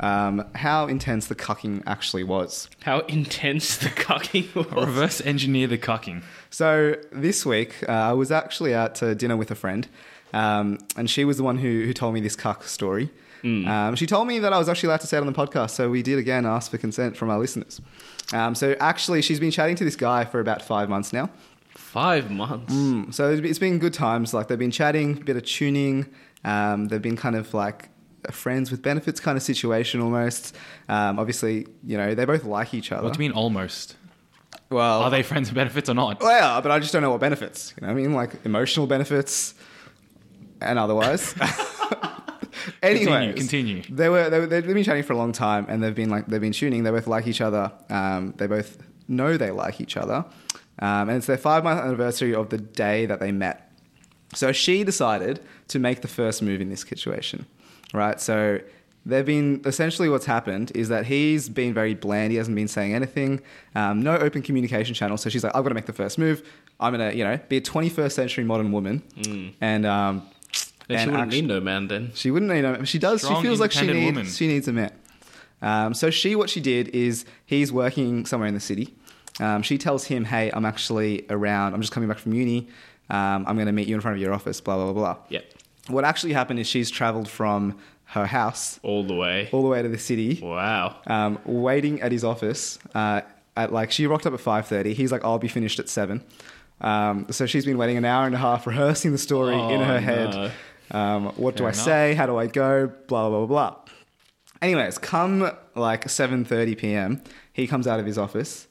um, 0.00 0.44
how 0.54 0.86
intense 0.86 1.26
the 1.28 1.34
cucking 1.34 1.82
actually 1.86 2.24
was. 2.24 2.68
How 2.82 3.00
intense 3.00 3.76
the 3.78 3.88
cucking 3.88 4.54
was. 4.54 4.66
Reverse 4.86 5.20
engineer 5.20 5.66
the 5.66 5.78
cucking. 5.78 6.22
So 6.50 6.96
this 7.12 7.44
week, 7.46 7.74
uh, 7.88 7.92
I 7.92 8.12
was 8.12 8.30
actually 8.32 8.74
out 8.74 8.94
to 8.96 9.14
dinner 9.14 9.36
with 9.36 9.50
a 9.50 9.54
friend, 9.54 9.88
um, 10.32 10.78
and 10.96 11.08
she 11.08 11.24
was 11.24 11.36
the 11.36 11.44
one 11.44 11.58
who, 11.58 11.84
who 11.84 11.92
told 11.92 12.14
me 12.14 12.20
this 12.20 12.36
cuck 12.36 12.64
story. 12.64 13.10
Um, 13.44 13.94
she 13.94 14.06
told 14.06 14.26
me 14.26 14.38
that 14.38 14.54
I 14.54 14.58
was 14.58 14.70
actually 14.70 14.86
allowed 14.86 15.00
to 15.02 15.06
say 15.06 15.18
it 15.18 15.20
on 15.20 15.26
the 15.26 15.32
podcast, 15.34 15.72
so 15.72 15.90
we 15.90 16.02
did 16.02 16.18
again 16.18 16.46
ask 16.46 16.70
for 16.70 16.78
consent 16.78 17.14
from 17.14 17.28
our 17.28 17.38
listeners. 17.38 17.78
Um, 18.32 18.54
so 18.54 18.74
actually, 18.80 19.20
she's 19.20 19.38
been 19.38 19.50
chatting 19.50 19.76
to 19.76 19.84
this 19.84 19.96
guy 19.96 20.24
for 20.24 20.40
about 20.40 20.62
five 20.62 20.88
months 20.88 21.12
now. 21.12 21.28
Five 21.74 22.30
months. 22.30 22.72
Mm, 22.72 23.12
So 23.12 23.30
it's 23.30 23.42
it's 23.46 23.58
been 23.58 23.78
good 23.78 23.92
times. 23.92 24.32
Like 24.32 24.48
they've 24.48 24.58
been 24.58 24.70
chatting, 24.70 25.18
a 25.18 25.24
bit 25.24 25.36
of 25.36 25.44
tuning. 25.44 26.06
Um, 26.42 26.88
they've 26.88 27.02
been 27.02 27.16
kind 27.18 27.36
of 27.36 27.52
like 27.52 27.84
a 27.84 27.88
friends 28.30 28.70
with 28.70 28.82
benefits 28.82 29.20
kind 29.20 29.36
of 29.36 29.42
situation 29.42 30.00
almost. 30.00 30.56
Um, 30.88 31.18
obviously, 31.18 31.66
you 31.84 31.96
know 31.96 32.14
they 32.14 32.24
both 32.24 32.44
like 32.44 32.74
each 32.74 32.92
other. 32.92 33.02
What 33.02 33.14
do 33.14 33.22
you 33.22 33.28
mean 33.28 33.36
almost? 33.36 33.96
Well, 34.70 35.02
Are 35.02 35.10
they 35.10 35.22
friends 35.22 35.50
with 35.50 35.54
benefits 35.54 35.88
or 35.88 35.94
not? 35.94 36.20
Well, 36.20 36.30
yeah, 36.30 36.60
but 36.60 36.72
I 36.72 36.78
just 36.78 36.92
don't 36.92 37.02
know 37.02 37.10
what 37.10 37.20
benefits. 37.20 37.74
You 37.76 37.86
know 37.86 37.92
what 37.92 38.00
I 38.00 38.02
mean? 38.02 38.12
Like 38.12 38.44
emotional 38.44 38.86
benefits 38.86 39.54
and 40.60 40.78
otherwise. 40.78 41.34
anyway, 42.82 43.32
continue. 43.34 43.82
They 43.88 44.08
were, 44.08 44.30
they 44.30 44.40
were 44.40 44.46
they've 44.46 44.66
been 44.66 44.84
chatting 44.84 45.02
for 45.02 45.12
a 45.12 45.16
long 45.16 45.32
time, 45.32 45.66
and 45.68 45.82
they've 45.82 45.94
been 45.94 46.10
like 46.10 46.26
they've 46.26 46.40
been 46.40 46.52
tuning. 46.52 46.82
They 46.82 46.90
both 46.90 47.06
like 47.06 47.26
each 47.26 47.40
other. 47.40 47.72
Um, 47.90 48.34
they 48.36 48.46
both 48.46 48.78
know 49.08 49.36
they 49.36 49.50
like 49.50 49.80
each 49.80 49.96
other, 49.96 50.24
um, 50.78 51.08
and 51.08 51.12
it's 51.12 51.26
their 51.26 51.38
five 51.38 51.64
month 51.64 51.80
anniversary 51.80 52.34
of 52.34 52.50
the 52.50 52.58
day 52.58 53.06
that 53.06 53.20
they 53.20 53.32
met. 53.32 53.70
So 54.34 54.52
she 54.52 54.82
decided 54.84 55.40
to 55.68 55.78
make 55.78 56.00
the 56.00 56.08
first 56.08 56.42
move 56.42 56.60
in 56.60 56.70
this 56.70 56.80
situation, 56.80 57.46
right? 57.92 58.20
So 58.20 58.60
they've 59.06 59.26
been 59.26 59.60
essentially 59.66 60.08
what's 60.08 60.24
happened 60.26 60.72
is 60.74 60.88
that 60.88 61.06
he's 61.06 61.48
been 61.48 61.74
very 61.74 61.94
bland. 61.94 62.30
He 62.32 62.38
hasn't 62.38 62.54
been 62.56 62.68
saying 62.68 62.94
anything. 62.94 63.42
Um, 63.74 64.02
no 64.02 64.16
open 64.16 64.40
communication 64.42 64.94
channel. 64.94 65.16
So 65.18 65.28
she's 65.28 65.44
like, 65.44 65.54
I've 65.54 65.62
got 65.62 65.68
to 65.68 65.74
make 65.74 65.86
the 65.86 65.92
first 65.92 66.18
move. 66.18 66.42
I'm 66.80 66.92
gonna, 66.92 67.12
you 67.12 67.22
know, 67.24 67.38
be 67.48 67.58
a 67.58 67.60
21st 67.60 68.12
century 68.12 68.44
modern 68.44 68.72
woman, 68.72 69.02
and 69.60 69.86
um, 69.86 70.28
Then 70.88 70.98
she 70.98 71.06
wouldn't 71.06 71.16
actu- 71.28 71.36
need 71.42 71.46
no 71.46 71.60
man 71.60 71.86
then. 71.88 72.10
she 72.14 72.30
wouldn't 72.30 72.50
need 72.50 72.64
a 72.64 72.84
She 72.86 72.98
does. 72.98 73.22
Strong, 73.22 73.42
she 73.42 73.48
feels 73.48 73.60
like 73.60 73.70
she 73.72 73.86
needs. 73.86 74.06
woman. 74.06 74.26
She 74.26 74.48
needs 74.48 74.66
a 74.68 74.72
man. 74.72 74.92
Um, 75.62 75.94
so 75.94 76.10
she, 76.10 76.34
what 76.36 76.50
she 76.50 76.60
did 76.60 76.88
is, 76.88 77.24
he's 77.46 77.72
working 77.72 78.26
somewhere 78.26 78.48
in 78.48 78.54
the 78.54 78.60
city. 78.60 78.94
Um, 79.40 79.62
she 79.62 79.78
tells 79.78 80.04
him, 80.04 80.24
"Hey, 80.24 80.50
I'm 80.52 80.64
actually 80.64 81.24
around. 81.30 81.74
I'm 81.74 81.80
just 81.80 81.92
coming 81.92 82.08
back 82.08 82.18
from 82.18 82.34
uni. 82.34 82.68
Um, 83.08 83.44
I'm 83.46 83.54
going 83.56 83.66
to 83.66 83.72
meet 83.72 83.88
you 83.88 83.94
in 83.94 84.00
front 84.00 84.16
of 84.16 84.20
your 84.20 84.32
office." 84.34 84.60
Blah 84.60 84.76
blah 84.76 84.92
blah 84.92 85.14
blah. 85.14 85.16
Yep. 85.30 85.44
What 85.88 86.04
actually 86.04 86.32
happened 86.32 86.60
is 86.60 86.66
she's 86.66 86.90
travelled 86.90 87.28
from 87.28 87.76
her 88.06 88.26
house 88.26 88.78
All 88.82 89.02
the 89.04 89.14
way. 89.14 89.48
all 89.52 89.62
the 89.62 89.68
way 89.68 89.82
to 89.82 89.88
the 89.88 89.98
city, 89.98 90.40
Wow. 90.42 90.96
um, 91.06 91.38
waiting 91.44 92.00
at 92.00 92.12
his 92.12 92.24
office. 92.24 92.78
Uh, 92.94 93.22
at 93.56 93.72
like 93.72 93.92
she 93.92 94.06
rocked 94.06 94.26
up 94.26 94.32
at 94.34 94.40
five 94.40 94.66
thirty. 94.66 94.94
He's 94.94 95.12
like, 95.12 95.24
"I'll 95.24 95.38
be 95.38 95.48
finished 95.48 95.78
at 95.78 95.88
7. 95.88 96.22
Um, 96.80 97.26
so 97.30 97.46
she's 97.46 97.64
been 97.64 97.78
waiting 97.78 97.96
an 97.96 98.04
hour 98.04 98.26
and 98.26 98.34
a 98.34 98.38
half 98.38 98.66
rehearsing 98.66 99.12
the 99.12 99.18
story 99.18 99.54
in 99.54 99.60
Oh, 99.80 99.84
her 99.84 100.00
no. 100.00 100.00
head. 100.00 100.52
Um, 100.90 101.26
what 101.36 101.56
do 101.56 101.64
I 101.64 101.68
enough. 101.68 101.76
say? 101.76 102.14
How 102.14 102.26
do 102.26 102.36
I 102.36 102.46
go? 102.48 102.88
Blah 103.06 103.28
blah 103.28 103.38
blah 103.38 103.46
blah. 103.46 103.76
Anyways, 104.60 104.98
come 104.98 105.50
like 105.76 106.08
seven 106.08 106.44
thirty 106.44 106.74
p.m., 106.74 107.22
he 107.52 107.66
comes 107.66 107.86
out 107.86 108.00
of 108.00 108.06
his 108.06 108.18
office, 108.18 108.66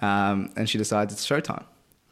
um, 0.00 0.50
and 0.56 0.68
she 0.68 0.78
decides 0.78 1.12
it's 1.12 1.26
showtime. 1.26 1.64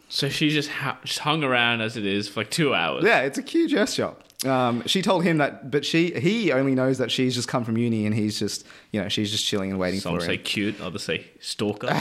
So 0.09 0.29
she 0.29 0.51
just, 0.51 0.69
ha- 0.71 0.99
just 1.05 1.21
hung 1.21 1.45
around 1.45 1.83
as 1.83 1.97
it 1.97 2.05
is 2.05 2.29
for 2.29 2.41
like 2.41 2.51
two 2.51 2.75
hours. 2.75 3.05
Yeah, 3.05 3.21
it's 3.21 3.39
a 3.39 3.43
cute 3.45 3.71
gesture. 3.71 4.13
Um, 4.47 4.87
she 4.87 5.03
told 5.03 5.23
him 5.25 5.39
that, 5.39 5.71
but 5.71 5.85
she 5.85 6.19
he 6.19 6.53
only 6.53 6.75
knows 6.75 6.99
that 6.99 7.11
she's 7.11 7.35
just 7.35 7.49
come 7.49 7.65
from 7.65 7.77
uni 7.77 8.07
and 8.07 8.15
he's 8.15 8.39
just 8.39 8.67
you 8.91 9.01
know 9.03 9.09
she's 9.09 9.31
just 9.31 9.45
chilling 9.45 9.71
and 9.71 9.79
waiting 9.79 10.01
Some 10.01 10.15
for 10.19 10.25
say 10.25 10.37
him. 10.37 10.43
cute, 10.43 10.81
others 10.81 11.03
say 11.03 11.27
stalker. 11.41 11.95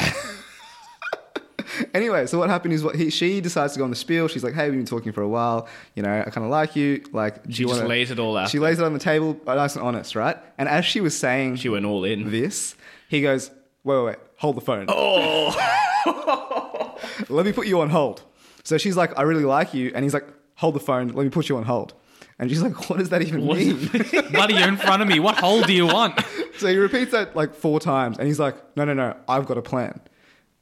Anyway, 1.93 2.25
so 2.25 2.38
what 2.38 2.50
happened 2.50 2.74
is 2.74 2.84
what 2.84 2.96
he 2.96 3.10
she 3.10 3.39
decides 3.39 3.74
to 3.74 3.79
go 3.79 3.86
on 3.86 3.89
the 3.89 3.96
spiel. 3.96 4.27
She's 4.27 4.43
like, 4.43 4.53
"Hey, 4.53 4.69
we've 4.69 4.79
been 4.79 4.86
talking 4.86 5.12
for 5.13 5.22
a 5.22 5.27
while. 5.29 5.67
You 5.96 6.03
know, 6.03 6.24
I 6.25 6.29
kind 6.29 6.43
of 6.43 6.51
like 6.51 6.75
you. 6.75 7.03
Like, 7.13 7.43
do 7.43 7.53
She 7.53 7.62
you 7.62 7.67
just 7.69 7.79
wanna-" 7.79 7.89
lays 7.89 8.12
it 8.12 8.19
all 8.19 8.36
out 8.36 8.50
She 8.50 8.60
lays 8.60 8.79
it 8.79 8.86
on 8.86 8.93
the 8.93 9.00
table, 9.00 9.39
nice 9.46 9.75
and 9.75 9.86
honest, 9.86 10.15
right? 10.15 10.36
And 10.58 10.67
as 10.67 10.84
she 10.84 11.00
was 11.00 11.17
saying 11.17 11.58
she 11.58 11.69
went 11.69 11.86
all 11.86 12.03
in. 12.03 12.31
this, 12.31 12.75
he 13.08 13.22
goes, 13.22 13.50
"Wait, 13.84 13.96
wait, 13.98 14.05
wait, 14.05 14.15
hold 14.38 14.58
the 14.58 14.62
phone. 14.62 14.86
Oh, 14.89 16.98
Let 17.29 17.46
me 17.46 17.53
put 17.53 17.67
you 17.67 17.79
on 17.81 17.89
hold." 17.89 18.24
So 18.63 18.77
she's 18.77 18.98
like, 18.98 19.17
"I 19.17 19.22
really 19.22 19.46
like 19.46 19.74
you," 19.74 19.91
and 19.96 20.03
he's 20.03 20.13
like, 20.13 20.27
"Hold 20.55 20.75
the 20.75 20.79
phone. 20.81 21.10
Let 21.10 21.24
me 21.24 21.29
put 21.29 21.48
you 21.50 21.58
on 21.58 21.63
hold." 21.63 21.93
And 22.39 22.50
she's 22.50 22.62
like, 22.62 22.89
"What 22.89 23.00
does 23.00 23.10
that 23.10 23.22
even 23.22 23.46
What- 23.46 23.58
mean?" 23.58 23.89
Buddy, 24.34 24.53
you're 24.55 24.67
in 24.69 24.77
front 24.77 25.01
of 25.01 25.08
me. 25.08 25.19
What 25.19 25.38
hole 25.38 25.62
do 25.62 25.74
you 25.74 25.86
want? 25.86 26.19
so 26.58 26.67
he 26.67 26.77
repeats 26.77 27.12
that 27.12 27.36
like 27.36 27.53
four 27.53 27.79
times, 27.79 28.17
and 28.17 28.27
he's 28.27 28.39
like, 28.39 28.55
"No, 28.77 28.86
no, 28.86 28.93
no, 28.93 29.15
I've 29.27 29.46
got 29.46 29.58
a 29.58 29.62
plan." 29.62 30.00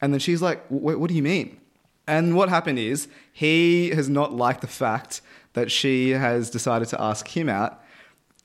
And 0.02 0.12
then 0.14 0.20
she's 0.20 0.42
like, 0.42 0.64
"Wait, 0.70 1.00
what 1.00 1.08
do 1.10 1.16
you 1.16 1.24
mean?" 1.24 1.60
And 2.08 2.36
what 2.36 2.50
happened 2.50 2.80
is 2.80 3.08
he 3.34 3.90
has 3.92 4.10
not 4.10 4.34
liked 4.34 4.62
the 4.62 4.68
fact 4.68 5.22
that 5.54 5.72
she 5.72 6.12
has 6.12 6.50
decided 6.50 6.88
to 6.90 7.02
ask 7.02 7.28
him 7.28 7.48
out, 7.50 7.84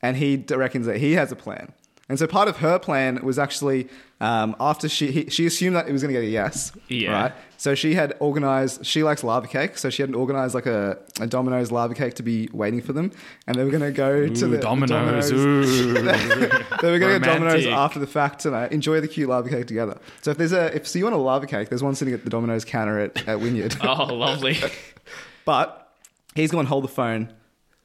and 0.03 0.17
he 0.17 0.45
reckons 0.51 0.87
that 0.87 0.99
he 0.99 1.13
has 1.13 1.33
a 1.33 1.37
plan. 1.37 1.73
And 2.13 2.19
so 2.19 2.27
part 2.27 2.47
of 2.47 2.59
her 2.59 2.79
plan 2.79 3.25
was 3.25 3.39
actually 3.39 3.89
um, 4.21 4.55
after 4.61 4.87
she 4.87 5.11
he, 5.11 5.31
she 5.31 5.47
assumed 5.47 5.77
that 5.77 5.89
it 5.89 5.93
was 5.93 6.03
going 6.03 6.13
to 6.15 6.21
get 6.21 6.27
a 6.27 6.31
yes, 6.31 6.71
Yeah. 6.89 7.11
right? 7.11 7.33
So 7.57 7.75
she 7.75 7.95
had 7.95 8.13
organized. 8.21 8.85
She 8.85 9.03
likes 9.03 9.25
lava 9.25 9.47
cake, 9.47 9.79
so 9.79 9.89
she 9.89 10.03
had 10.03 10.15
organized 10.15 10.55
like 10.55 10.67
a, 10.67 10.99
a 11.21 11.27
Domino's 11.27 11.73
lava 11.73 11.95
cake 11.95 12.13
to 12.17 12.23
be 12.23 12.51
waiting 12.53 12.83
for 12.83 12.93
them, 12.93 13.13
and 13.47 13.57
they 13.57 13.65
were 13.65 13.71
going 13.71 13.83
to 13.83 13.93
go 13.93 14.29
to 14.29 14.47
the 14.47 14.59
Domino's. 14.59 15.31
the 15.31 15.37
Ooh. 15.39 15.93
they 16.83 16.91
were 16.91 16.99
going 16.99 17.15
to 17.15 17.19
go 17.19 17.33
Domino's 17.33 17.67
after 17.67 17.99
the 17.99 18.07
fact 18.07 18.41
tonight. 18.41 18.73
Enjoy 18.73 19.01
the 19.01 19.09
cute 19.09 19.31
lava 19.31 19.49
cake 19.49 19.67
together. 19.67 19.99
So 20.21 20.33
if 20.33 20.37
there's 20.37 20.53
a 20.53 20.67
if 20.77 20.87
so 20.87 20.99
you 20.99 21.07
want 21.07 21.17
a 21.17 21.19
lava 21.19 21.47
cake, 21.47 21.71
there's 21.71 21.83
one 21.83 21.95
sitting 21.95 22.13
at 22.13 22.25
the 22.25 22.31
Domino's 22.31 22.67
counter 22.67 22.99
at, 22.99 23.27
at 23.27 23.41
Wynyard. 23.41 23.77
Oh, 23.83 24.05
lovely. 24.05 24.59
but 25.47 25.95
he's 26.35 26.51
going 26.51 26.67
to 26.67 26.69
hold 26.69 26.85
the 26.85 26.89
phone. 26.89 27.33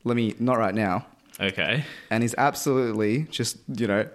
Let 0.04 0.18
me 0.18 0.36
not 0.38 0.58
right 0.58 0.76
now. 0.76 1.06
Okay. 1.40 1.84
And 2.10 2.24
he's 2.24 2.36
absolutely 2.38 3.24
just 3.24 3.58
you 3.76 3.88
know 3.88 4.08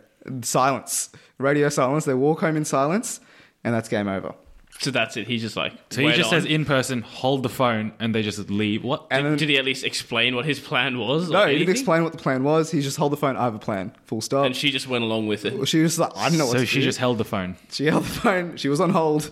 silence, 0.42 1.10
radio 1.38 1.68
silence. 1.68 2.04
They 2.04 2.14
walk 2.14 2.40
home 2.40 2.56
in 2.56 2.64
silence, 2.64 3.20
and 3.64 3.74
that's 3.74 3.88
game 3.88 4.08
over. 4.08 4.34
So 4.80 4.90
that's 4.90 5.16
it. 5.16 5.28
He's 5.28 5.42
just 5.42 5.56
like. 5.56 5.74
So 5.90 6.00
he 6.00 6.08
just 6.12 6.32
on. 6.32 6.40
says 6.40 6.44
in 6.44 6.64
person, 6.64 7.02
hold 7.02 7.42
the 7.44 7.48
phone, 7.48 7.92
and 8.00 8.12
they 8.14 8.22
just 8.22 8.50
leave. 8.50 8.82
What? 8.82 9.06
And 9.10 9.24
then, 9.24 9.36
Did 9.36 9.48
he 9.48 9.58
at 9.58 9.64
least 9.64 9.84
explain 9.84 10.34
what 10.34 10.44
his 10.44 10.58
plan 10.58 10.98
was? 10.98 11.30
no, 11.30 11.46
he 11.46 11.58
didn't 11.58 11.70
explain 11.70 12.02
what 12.02 12.12
the 12.12 12.18
plan 12.18 12.42
was. 12.42 12.70
He 12.70 12.80
just 12.80 12.96
hold 12.96 13.12
the 13.12 13.16
phone. 13.16 13.36
I 13.36 13.44
have 13.44 13.54
a 13.54 13.60
plan. 13.60 13.94
Full 14.06 14.20
stop. 14.20 14.44
And 14.46 14.56
she 14.56 14.70
just 14.70 14.88
went 14.88 15.04
along 15.04 15.28
with 15.28 15.44
it. 15.44 15.68
she 15.68 15.82
was 15.82 15.98
like, 15.98 16.10
I 16.16 16.28
don't 16.28 16.38
know 16.38 16.46
what 16.46 16.52
so 16.54 16.58
to 16.60 16.66
she 16.66 16.80
do. 16.80 16.84
just 16.84 16.98
held 16.98 17.18
the 17.18 17.24
phone. 17.24 17.56
she 17.70 17.86
held 17.86 18.04
the 18.04 18.08
phone. 18.08 18.56
She 18.56 18.68
was 18.68 18.80
on 18.80 18.90
hold. 18.90 19.30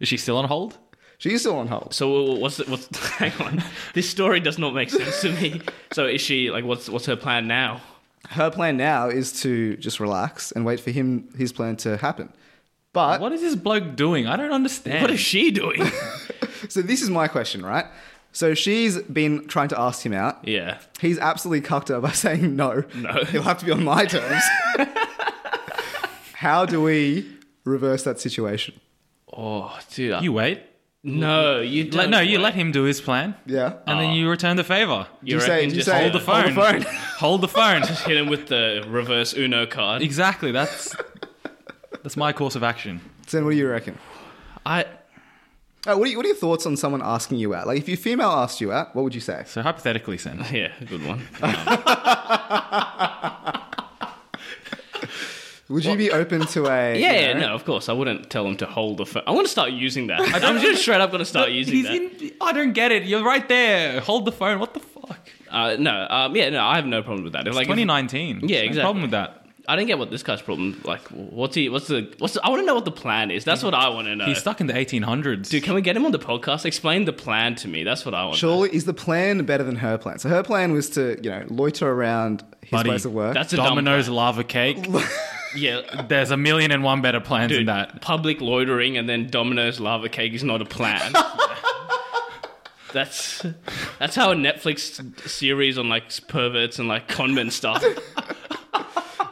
Is 0.00 0.08
she 0.08 0.16
still 0.16 0.36
on 0.36 0.46
hold? 0.46 0.76
She's 1.22 1.42
still 1.42 1.54
on 1.56 1.68
hold. 1.68 1.94
So 1.94 2.32
what's 2.34 2.56
the, 2.56 2.64
what's 2.64 2.88
hang 3.18 3.32
on? 3.40 3.62
This 3.94 4.10
story 4.10 4.40
does 4.40 4.58
not 4.58 4.74
make 4.74 4.90
sense 4.90 5.20
to 5.20 5.30
me. 5.32 5.60
So 5.92 6.04
is 6.06 6.20
she 6.20 6.50
like 6.50 6.64
what's 6.64 6.88
what's 6.88 7.06
her 7.06 7.14
plan 7.14 7.46
now? 7.46 7.80
Her 8.30 8.50
plan 8.50 8.76
now 8.76 9.08
is 9.08 9.40
to 9.42 9.76
just 9.76 10.00
relax 10.00 10.50
and 10.50 10.64
wait 10.64 10.80
for 10.80 10.90
him 10.90 11.28
his 11.38 11.52
plan 11.52 11.76
to 11.76 11.96
happen. 11.96 12.32
But 12.92 13.20
What 13.20 13.30
is 13.30 13.40
this 13.40 13.54
bloke 13.54 13.94
doing? 13.94 14.26
I 14.26 14.36
don't 14.36 14.50
understand. 14.52 15.00
What 15.00 15.12
is 15.12 15.20
she 15.20 15.52
doing? 15.52 15.80
so 16.68 16.82
this 16.82 17.02
is 17.02 17.08
my 17.08 17.28
question, 17.28 17.64
right? 17.64 17.86
So 18.32 18.54
she's 18.54 19.00
been 19.02 19.46
trying 19.46 19.68
to 19.68 19.78
ask 19.80 20.04
him 20.04 20.12
out. 20.14 20.46
yeah. 20.48 20.78
He's 21.00 21.18
absolutely 21.20 21.60
cucked 21.60 21.88
her 21.90 22.00
by 22.00 22.10
saying 22.24 22.56
no. 22.56 22.82
No. 22.96 23.22
He'll 23.26 23.42
have 23.42 23.58
to 23.58 23.64
be 23.64 23.70
on 23.70 23.84
my 23.84 24.06
terms. 24.06 24.42
How 26.34 26.66
do 26.66 26.82
we 26.82 27.30
reverse 27.64 28.02
that 28.02 28.18
situation? 28.18 28.80
Oh, 29.32 29.78
dude. 29.92 30.20
You 30.22 30.32
wait. 30.32 30.62
No, 31.04 31.60
you 31.60 31.84
Let, 31.84 31.92
don't 31.92 32.10
no, 32.10 32.20
you 32.20 32.38
wait. 32.38 32.42
let 32.44 32.54
him 32.54 32.72
do 32.72 32.84
his 32.84 33.00
plan, 33.00 33.34
Yeah. 33.46 33.74
and 33.86 34.00
then 34.00 34.10
ah. 34.10 34.14
you 34.14 34.28
return 34.30 34.56
the 34.56 34.64
favor. 34.64 35.06
You, 35.22 35.34
You 35.36 35.40
say- 35.40 35.48
reckon 35.48 35.70
you 35.70 35.74
just 35.76 35.88
say- 35.88 36.00
Hold 36.00 36.12
the 36.14 36.18
Hold 36.20 36.54
phone. 36.54 36.78
the 36.78 36.84
phone. 36.84 36.86
Hold 37.18 37.40
the 37.40 37.48
phone. 37.48 37.82
Just 37.82 38.04
hit 38.04 38.16
him 38.16 38.28
with 38.28 38.46
the 38.48 38.84
reverse 38.88 39.34
Uno 39.34 39.66
card. 39.66 40.02
exactly. 40.02 40.52
That's 40.52 40.94
that's 42.02 42.16
my 42.16 42.32
course 42.32 42.56
of 42.56 42.62
action. 42.62 43.00
Then 43.30 43.44
what 43.44 43.52
do 43.52 43.56
you 43.56 43.68
reckon? 43.68 43.98
I 44.66 44.86
Oh, 45.84 45.98
what, 45.98 46.06
are 46.06 46.10
you, 46.12 46.16
what 46.16 46.24
are 46.24 46.28
your 46.28 46.36
thoughts 46.36 46.64
on 46.64 46.76
someone 46.76 47.02
asking 47.02 47.38
you 47.38 47.56
out? 47.56 47.66
Like, 47.66 47.76
if 47.76 47.88
your 47.88 47.96
female 47.96 48.30
asked 48.30 48.60
you 48.60 48.70
out, 48.70 48.94
what 48.94 49.02
would 49.02 49.16
you 49.16 49.20
say? 49.20 49.42
So 49.48 49.62
hypothetically, 49.62 50.16
Sen, 50.16 50.38
yeah, 50.52 50.70
good 50.86 51.04
one. 51.04 51.26
Would 55.72 55.84
you 55.84 55.96
be 55.96 56.10
open 56.10 56.46
to 56.48 56.66
a? 56.66 56.98
Yeah, 57.00 57.12
you 57.12 57.18
yeah, 57.20 57.32
know- 57.34 57.40
no, 57.48 57.54
of 57.54 57.64
course. 57.64 57.88
I 57.88 57.92
wouldn't 57.92 58.30
tell 58.30 58.46
him 58.46 58.56
to 58.58 58.66
hold 58.66 58.98
the 58.98 59.06
phone. 59.06 59.22
I 59.26 59.30
want 59.32 59.46
to 59.46 59.50
start 59.50 59.70
using 59.72 60.06
that. 60.08 60.20
I'm 60.44 60.60
just 60.60 60.82
straight 60.82 61.00
up 61.00 61.10
going 61.10 61.20
to 61.20 61.24
start 61.24 61.50
using 61.50 61.74
he's 61.74 61.86
that. 61.86 61.94
in. 61.96 62.32
I 62.40 62.52
don't 62.52 62.72
get 62.72 62.92
it. 62.92 63.04
You're 63.04 63.24
right 63.24 63.46
there. 63.48 64.00
Hold 64.00 64.24
the 64.24 64.32
phone. 64.32 64.58
What 64.58 64.74
the 64.74 64.80
fuck? 64.80 65.18
Uh, 65.50 65.76
no, 65.78 66.06
um, 66.08 66.34
yeah, 66.36 66.48
no, 66.50 66.64
I 66.64 66.76
have 66.76 66.86
no 66.86 67.02
problem 67.02 67.24
with 67.24 67.32
that. 67.34 67.46
If, 67.46 67.54
like, 67.54 67.64
if- 67.68 67.74
2019. 67.76 68.40
Yeah, 68.48 68.58
No 68.58 68.64
exactly. 68.64 68.80
problem 68.82 69.02
with 69.02 69.10
that. 69.12 69.38
I 69.68 69.76
don't 69.76 69.86
get 69.86 69.96
what 69.96 70.10
this 70.10 70.24
guy's 70.24 70.42
problem. 70.42 70.80
Like, 70.84 71.02
what's 71.10 71.54
he? 71.54 71.68
What's 71.68 71.86
the? 71.86 72.12
What's? 72.18 72.34
The, 72.34 72.44
I 72.44 72.48
want 72.48 72.62
to 72.62 72.66
know 72.66 72.74
what 72.74 72.84
the 72.84 72.90
plan 72.90 73.30
is. 73.30 73.44
That's 73.44 73.62
what 73.62 73.74
I 73.74 73.90
want 73.90 74.08
to 74.08 74.16
know. 74.16 74.24
He's 74.24 74.38
stuck 74.38 74.60
in 74.60 74.66
the 74.66 74.72
1800s. 74.72 75.48
Dude, 75.50 75.62
can 75.62 75.74
we 75.74 75.82
get 75.82 75.96
him 75.96 76.04
on 76.04 76.10
the 76.10 76.18
podcast? 76.18 76.64
Explain 76.66 77.04
the 77.04 77.12
plan 77.12 77.54
to 77.56 77.68
me. 77.68 77.84
That's 77.84 78.04
what 78.04 78.12
I 78.12 78.24
want. 78.24 78.36
Surely, 78.38 78.74
is 78.74 78.86
the 78.86 78.92
plan 78.92 79.44
better 79.44 79.62
than 79.62 79.76
her 79.76 79.98
plan? 79.98 80.18
So 80.18 80.28
her 80.30 80.42
plan 80.42 80.72
was 80.72 80.90
to, 80.90 81.16
you 81.22 81.30
know, 81.30 81.44
loiter 81.48 81.88
around 81.88 82.42
his 82.62 82.70
Buddy, 82.72 82.88
place 82.90 83.04
of 83.04 83.12
work. 83.12 83.34
That's 83.34 83.52
a 83.52 83.56
dumb 83.56 83.66
Domino's 83.76 84.06
plan. 84.06 84.16
lava 84.16 84.42
cake. 84.42 84.84
Yeah, 85.54 86.04
There's 86.08 86.30
a 86.30 86.36
million 86.36 86.70
and 86.70 86.82
one 86.82 87.02
better 87.02 87.20
plans 87.20 87.50
dude. 87.50 87.60
than 87.60 87.66
that. 87.66 88.00
Public 88.00 88.40
loitering 88.40 88.96
and 88.96 89.08
then 89.08 89.28
Domino's 89.28 89.80
lava 89.80 90.08
cake 90.08 90.32
is 90.32 90.42
not 90.44 90.62
a 90.62 90.64
plan. 90.64 91.12
that's 92.92 93.44
that's 93.98 94.14
how 94.14 94.32
a 94.32 94.34
Netflix 94.34 95.28
series 95.28 95.78
on 95.78 95.88
like 95.88 96.04
perverts 96.28 96.78
and 96.78 96.88
like 96.88 97.08
conmen 97.08 97.50
stuff. 97.50 97.82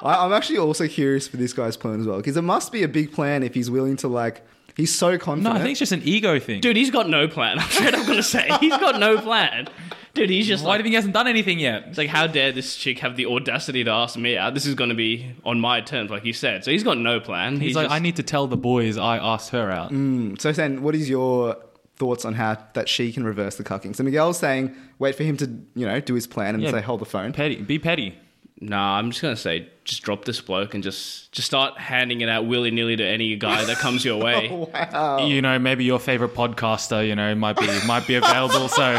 I, 0.03 0.25
I'm 0.25 0.33
actually 0.33 0.59
also 0.59 0.89
curious 0.89 1.29
for 1.29 1.37
this 1.37 1.53
guy's 1.53 1.77
plan 1.77 2.01
as 2.01 2.07
well, 2.07 2.17
because 2.17 2.37
it 2.37 2.43
must 2.43 2.73
be 2.73 2.83
a 2.83 2.89
big 2.89 3.13
plan 3.13 3.43
if 3.43 3.55
he's 3.55 3.71
willing 3.71 3.97
to 3.99 4.09
like. 4.09 4.43
He's 4.77 4.95
so 4.95 5.19
confident. 5.19 5.55
No. 5.55 5.61
I 5.61 5.63
think 5.63 5.73
it's 5.73 5.81
just 5.81 5.93
an 5.93 6.01
ego 6.05 6.39
thing. 6.39 6.61
Dude, 6.63 6.77
he's 6.77 6.91
got 6.91 7.09
no 7.09 7.29
plan. 7.29 7.59
I'm 7.61 7.69
straight 7.69 7.95
up 7.95 8.07
gonna 8.07 8.23
say 8.23 8.49
he's 8.61 8.77
got 8.79 8.99
no 8.99 9.21
plan. 9.21 9.69
Dude, 10.15 10.29
he's 10.31 10.47
just 10.49 10.65
Why 10.65 10.71
like, 10.71 10.79
do 10.79 10.81
you 10.81 10.83
think 10.85 10.93
he 10.93 10.97
hasn't 10.97 11.15
done 11.15 11.29
anything 11.29 11.59
yet? 11.61 11.85
it's 11.89 11.99
like, 11.99 12.09
how 12.09 12.27
dare 12.27 12.51
this 12.53 12.75
chick 12.77 12.99
have 12.99 13.17
the 13.17 13.27
audacity 13.27 13.85
to 13.85 13.91
ask 13.91 14.17
me 14.17 14.37
out? 14.37 14.55
This 14.55 14.67
is 14.67 14.75
gonna 14.75 14.95
be 14.95 15.35
on 15.45 15.61
my 15.61 15.81
terms, 15.81 16.11
like 16.11 16.25
you 16.25 16.33
said. 16.33 16.65
So 16.65 16.71
he's 16.73 16.83
got 16.83 16.99
no 16.99 17.21
plan. 17.21 17.61
He's, 17.61 17.77
like, 17.77 17.85
just- 17.85 17.95
I 17.95 17.99
need 18.01 18.17
to 18.17 18.23
tell 18.25 18.47
the 18.49 18.57
boys 18.57 18.99
I 18.99 19.19
asked 19.19 19.51
her 19.51 19.71
out. 19.71 19.93
Mm. 19.93 20.41
So 20.41 20.51
then, 20.53 20.83
what 20.83 20.95
is 20.97 21.09
your 21.09 21.57
thoughts 21.97 22.25
on 22.25 22.35
how 22.35 22.57
that 22.75 22.89
she 22.89 23.13
can 23.13 23.25
reverse 23.25 23.57
the 23.57 23.63
cucking? 23.65 23.95
So 23.95 24.03
Miguel's 24.03 24.39
saying, 24.39 24.75
wait 24.99 25.15
for 25.15 25.23
him 25.23 25.37
to, 25.37 25.47
you 25.75 25.87
know, 25.87 26.01
do 26.01 26.15
his 26.15 26.27
plan 26.27 26.55
and 26.55 26.63
Yeah. 26.65 26.71
say, 26.73 26.81
hold 26.81 27.01
the 27.01 27.05
phone. 27.07 27.33
Petty. 27.33 27.57
Be 27.57 27.79
petty. 27.79 28.17
Nah, 28.63 28.99
I'm 28.99 29.11
just 29.11 29.23
gonna 29.23 29.37
say, 29.37 29.69
just 29.85 30.03
drop 30.03 30.27
this 30.27 30.39
bloke 30.43 30.75
and 30.75 30.83
just 30.85 31.33
just 31.33 31.47
start 31.47 31.79
handing 31.79 32.21
it 32.21 32.29
out 32.29 32.45
willy 32.45 32.71
nilly 32.71 32.95
to 32.95 33.03
any 33.03 33.35
guy 33.37 33.65
that 33.65 33.79
comes 33.79 34.05
your 34.05 34.19
way. 34.23 34.49
Wow. 34.51 35.25
You 35.25 35.41
know, 35.41 35.59
maybe 35.59 35.85
your 35.85 35.99
favorite 35.99 36.35
podcaster, 36.35 37.07
you 37.09 37.17
know, 37.17 37.35
might 37.35 37.57
be 37.59 37.67
might 37.87 38.07
be 38.07 38.17
available. 38.17 38.69
so 38.69 38.99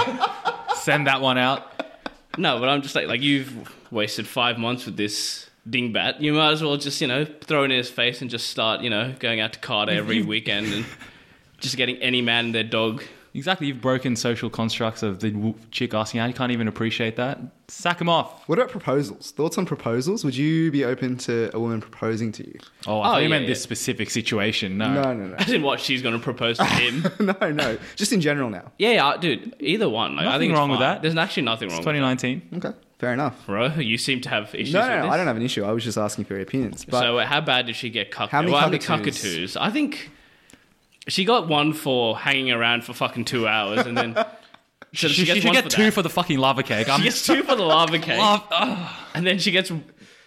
send 0.82 1.08
that 1.08 1.22
one 1.22 1.38
out. 1.38 1.68
No, 2.38 2.60
but 2.60 2.70
I'm 2.70 2.82
just 2.82 2.96
like, 2.96 3.08
like 3.08 3.22
you've 3.22 3.54
wasted 3.92 4.28
five 4.28 4.58
months 4.58 4.86
with 4.86 4.98
this 4.98 5.50
dingbat. 5.70 6.22
You 6.22 6.34
might 6.34 6.52
as 6.52 6.64
well 6.64 6.78
just, 6.78 7.02
you 7.02 7.08
know, 7.08 7.26
throw 7.26 7.64
it 7.64 7.66
in 7.66 7.78
his 7.78 7.90
face 7.90 8.22
and 8.22 8.30
just 8.30 8.50
start, 8.50 8.82
you 8.82 8.90
know, 8.90 9.14
going 9.20 9.40
out 9.40 9.54
to 9.54 9.60
Carter 9.60 9.92
every 9.94 10.22
weekend 10.22 10.74
and 10.74 10.86
just 11.60 11.78
getting 11.78 11.98
any 11.98 12.22
man 12.22 12.46
and 12.46 12.56
their 12.56 12.64
dog. 12.64 13.04
Exactly. 13.34 13.68
You've 13.68 13.80
broken 13.82 14.16
social 14.16 14.50
constructs 14.50 15.04
of 15.04 15.20
the 15.22 15.54
chick 15.72 15.94
asking 15.94 16.20
out. 16.20 16.28
You 16.28 16.34
can't 16.34 16.52
even 16.52 16.68
appreciate 16.68 17.16
that. 17.16 17.40
Sack 17.70 18.02
him 18.02 18.10
off. 18.10 18.48
What 18.50 18.60
about 18.60 18.70
proposals? 18.70 19.32
Thoughts 19.32 19.58
on 19.58 19.66
proposals? 19.66 20.26
Would 20.26 20.36
you 20.36 20.70
be 20.72 20.84
open 20.84 21.16
to 21.20 21.50
a 21.56 21.60
woman 21.60 21.80
proposing 21.80 22.34
to 22.34 22.46
you? 22.46 22.60
Oh, 22.88 23.00
I 23.00 23.08
Oh, 23.08 23.12
thought 23.12 23.18
you 23.18 23.24
yeah, 23.24 23.30
meant 23.30 23.44
yeah. 23.44 23.50
this 23.50 23.64
specific 23.64 24.10
situation. 24.10 24.78
No. 24.78 24.94
No, 24.94 25.14
no, 25.14 25.36
I 25.40 25.44
didn't 25.46 25.64
what 25.64 25.80
she's 25.80 26.02
going 26.02 26.16
to 26.16 26.22
propose 26.22 26.58
to 26.58 26.66
him. 26.66 27.06
no. 27.20 27.34
no, 27.42 27.52
no. 27.52 27.78
Just 27.96 28.12
in 28.12 28.20
general 28.20 28.50
now. 28.50 28.72
yeah, 28.78 28.92
yeah, 28.92 29.18
dude, 29.18 29.56
either 29.60 29.88
one. 29.88 30.16
Like, 30.18 30.24
I 30.24 30.26
Nothing 30.26 30.40
think 30.40 30.52
it's 30.52 30.58
wrong 30.58 30.70
with 30.72 30.80
that. 30.80 31.02
There's 31.02 31.16
actually 31.16 31.44
nothing 31.44 31.70
wrong 31.70 31.78
with 31.78 31.86
2019. 31.86 32.42
Okay. 32.58 32.72
Fair 33.00 33.14
enough. 33.14 33.46
Bro, 33.48 33.68
you 33.76 33.98
seem 33.98 34.20
to 34.22 34.30
have 34.30 34.54
issues 34.54 34.74
No, 34.74 34.82
with 34.82 34.90
no, 34.90 34.96
no. 34.98 35.02
this. 35.04 35.12
I 35.14 35.18
don't 35.18 35.28
have 35.28 35.38
an 35.38 35.42
issue. 35.42 35.64
I 35.64 35.72
was 35.72 35.84
just 35.84 35.98
asking 35.98 36.26
for 36.26 36.34
your 36.34 36.44
opinions. 36.44 36.86
But 36.86 37.00
so 37.00 37.18
uh, 37.18 37.26
how 37.26 37.42
bad 37.42 37.66
did 37.66 37.76
she 37.76 37.90
get 37.90 38.12
cucked? 38.12 38.32
How 38.32 38.42
many 38.42 38.52
well, 38.52 38.62
cockatoos? 38.64 38.86
cockatoos? 38.86 39.58
I 39.58 39.72
think 39.72 40.12
she 41.08 41.26
got 41.26 41.48
one 41.48 41.74
for 41.74 42.18
hanging 42.18 42.52
around 42.52 42.84
for 42.84 42.94
fucking 42.94 43.26
two 43.26 43.48
hours, 43.48 43.86
and 43.86 43.98
then 43.98 44.14
so 44.94 45.08
She, 45.08 45.10
she 45.10 45.26
gets 45.26 45.40
should 45.40 45.46
one 45.48 45.54
get 45.56 45.64
for 45.66 45.70
two 45.70 45.84
that. 45.86 45.94
for 45.94 46.02
the 46.02 46.10
fucking 46.10 46.38
lava 46.38 46.64
cake. 46.64 46.90
I'm 46.90 47.00
She 47.00 47.06
gets 47.06 47.26
two 47.26 47.44
for 47.44 47.56
the 47.56 47.64
lava 47.64 47.98
cake, 48.00 48.18
love, 48.20 48.44
ugh. 48.52 48.96
and 49.16 49.26
then 49.26 49.40
she 49.40 49.52
gets 49.52 49.72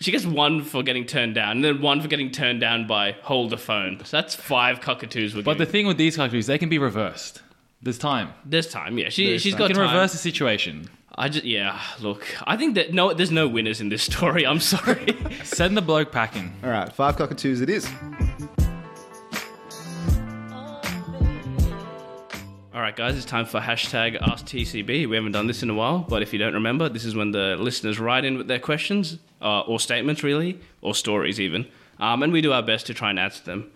she 0.00 0.10
gets 0.10 0.26
one 0.26 0.62
for 0.62 0.82
getting 0.82 1.06
turned 1.06 1.34
down, 1.36 1.52
and 1.52 1.64
then 1.64 1.80
one 1.80 2.00
for 2.00 2.08
getting 2.08 2.30
turned 2.30 2.60
down 2.60 2.86
by 2.86 3.12
hold 3.22 3.50
the 3.50 3.56
phone. 3.56 4.00
So 4.04 4.16
that's 4.16 4.34
five 4.34 4.80
cockatoos. 4.80 5.34
We're 5.34 5.42
But 5.42 5.52
the 5.54 5.58
getting. 5.64 5.72
thing 5.72 5.86
with 5.86 5.96
these 5.96 6.16
countries, 6.16 6.46
they 6.46 6.58
can 6.58 6.68
be 6.68 6.78
reversed. 6.78 7.40
There's 7.80 7.98
time. 7.98 8.32
there's 8.44 8.66
time. 8.66 8.98
Yeah, 8.98 9.10
she 9.10 9.26
There's 9.30 9.42
she's 9.42 9.52
time. 9.52 9.58
got 9.58 9.68
You 9.68 9.74
can 9.76 9.84
time. 9.84 9.94
reverse 9.94 10.12
the 10.12 10.18
situation. 10.18 10.88
I 11.16 11.28
just 11.28 11.44
yeah. 11.44 11.80
Look, 12.00 12.26
I 12.44 12.56
think 12.56 12.74
that 12.74 12.92
no, 12.92 13.12
there's 13.14 13.30
no 13.30 13.46
winners 13.46 13.80
in 13.80 13.88
this 13.90 14.02
story. 14.02 14.44
I'm 14.46 14.58
sorry. 14.58 15.16
Send 15.44 15.76
the 15.76 15.82
bloke 15.82 16.10
packing. 16.10 16.52
all 16.64 16.70
right, 16.70 16.92
five 16.92 17.16
cockatoos 17.16 17.60
it 17.60 17.70
is. 17.70 17.88
Right, 22.84 22.96
guys, 22.96 23.16
it's 23.16 23.24
time 23.24 23.46
for 23.46 23.60
hashtag 23.60 24.20
AskTCB. 24.20 25.08
We 25.08 25.16
haven't 25.16 25.32
done 25.32 25.46
this 25.46 25.62
in 25.62 25.70
a 25.70 25.74
while, 25.74 26.00
but 26.00 26.20
if 26.20 26.34
you 26.34 26.38
don't 26.38 26.52
remember, 26.52 26.86
this 26.90 27.06
is 27.06 27.14
when 27.16 27.30
the 27.30 27.56
listeners 27.58 27.98
write 27.98 28.26
in 28.26 28.36
with 28.36 28.46
their 28.46 28.58
questions 28.58 29.18
uh, 29.40 29.60
or 29.60 29.80
statements, 29.80 30.22
really, 30.22 30.60
or 30.82 30.94
stories 30.94 31.40
even, 31.40 31.66
um, 31.98 32.22
and 32.22 32.30
we 32.30 32.42
do 32.42 32.52
our 32.52 32.62
best 32.62 32.84
to 32.88 32.92
try 32.92 33.08
and 33.08 33.18
answer 33.18 33.42
them. 33.42 33.70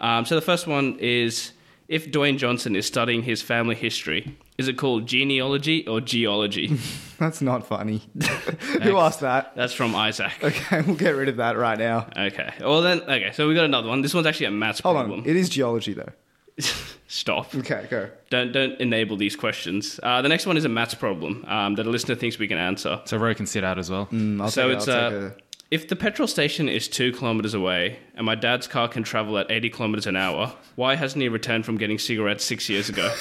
Um, 0.00 0.26
so 0.26 0.34
the 0.34 0.40
first 0.40 0.66
one 0.66 0.98
is 0.98 1.52
if 1.86 2.10
Dwayne 2.10 2.36
Johnson 2.36 2.74
is 2.74 2.84
studying 2.84 3.22
his 3.22 3.42
family 3.42 3.76
history, 3.76 4.36
is 4.58 4.66
it 4.66 4.76
called 4.76 5.06
genealogy 5.06 5.86
or 5.86 6.00
geology? 6.00 6.76
That's 7.20 7.40
not 7.40 7.64
funny. 7.64 8.02
Who 8.82 8.96
asked 8.96 9.20
that? 9.20 9.54
That's 9.54 9.72
from 9.72 9.94
Isaac. 9.94 10.32
Okay, 10.42 10.80
we'll 10.80 10.96
get 10.96 11.10
rid 11.14 11.28
of 11.28 11.36
that 11.36 11.56
right 11.56 11.78
now. 11.78 12.08
Okay. 12.16 12.54
Well 12.60 12.82
then, 12.82 13.02
okay. 13.02 13.30
So 13.34 13.46
we 13.46 13.54
got 13.54 13.66
another 13.66 13.88
one. 13.88 14.02
This 14.02 14.14
one's 14.14 14.26
actually 14.26 14.46
a 14.46 14.50
maths 14.50 14.80
Hold 14.80 14.96
problem. 14.96 15.20
on. 15.20 15.26
It 15.26 15.36
is 15.36 15.48
geology 15.48 15.92
though. 15.92 16.10
Stop. 17.10 17.54
Okay, 17.54 17.86
go. 17.88 18.10
Don't 18.28 18.52
don't 18.52 18.78
enable 18.80 19.16
these 19.16 19.34
questions. 19.34 19.98
Uh, 20.02 20.20
the 20.20 20.28
next 20.28 20.46
one 20.46 20.58
is 20.58 20.66
a 20.66 20.68
maths 20.68 20.94
problem 20.94 21.44
um, 21.48 21.74
that 21.76 21.86
a 21.86 21.90
listener 21.90 22.14
thinks 22.14 22.38
we 22.38 22.48
can 22.48 22.58
answer. 22.58 23.00
So 23.06 23.16
Ro 23.16 23.34
can 23.34 23.46
sit 23.46 23.64
out 23.64 23.78
as 23.78 23.90
well. 23.90 24.06
Mm, 24.06 24.42
I'll 24.42 24.50
so 24.50 24.68
take, 24.68 24.76
it's 24.76 24.88
I'll 24.88 25.06
uh, 25.06 25.30
take 25.30 25.42
if 25.70 25.88
the 25.88 25.96
petrol 25.96 26.26
station 26.26 26.68
is 26.68 26.88
two 26.88 27.12
kilometers 27.12 27.52
away 27.54 27.98
and 28.14 28.24
my 28.24 28.34
dad's 28.34 28.66
car 28.66 28.88
can 28.88 29.02
travel 29.02 29.36
at 29.36 29.50
80 29.50 29.70
kilometers 29.70 30.06
an 30.06 30.16
hour, 30.16 30.54
why 30.76 30.94
hasn't 30.94 31.20
he 31.20 31.28
returned 31.28 31.66
from 31.66 31.76
getting 31.76 31.98
cigarettes 31.98 32.44
six 32.44 32.70
years 32.70 32.88
ago? 32.88 33.14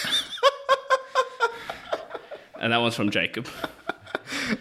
and 2.62 2.71
that 2.71 2.78
one's 2.78 2.95
from 2.95 3.10
Jacob. 3.10 3.47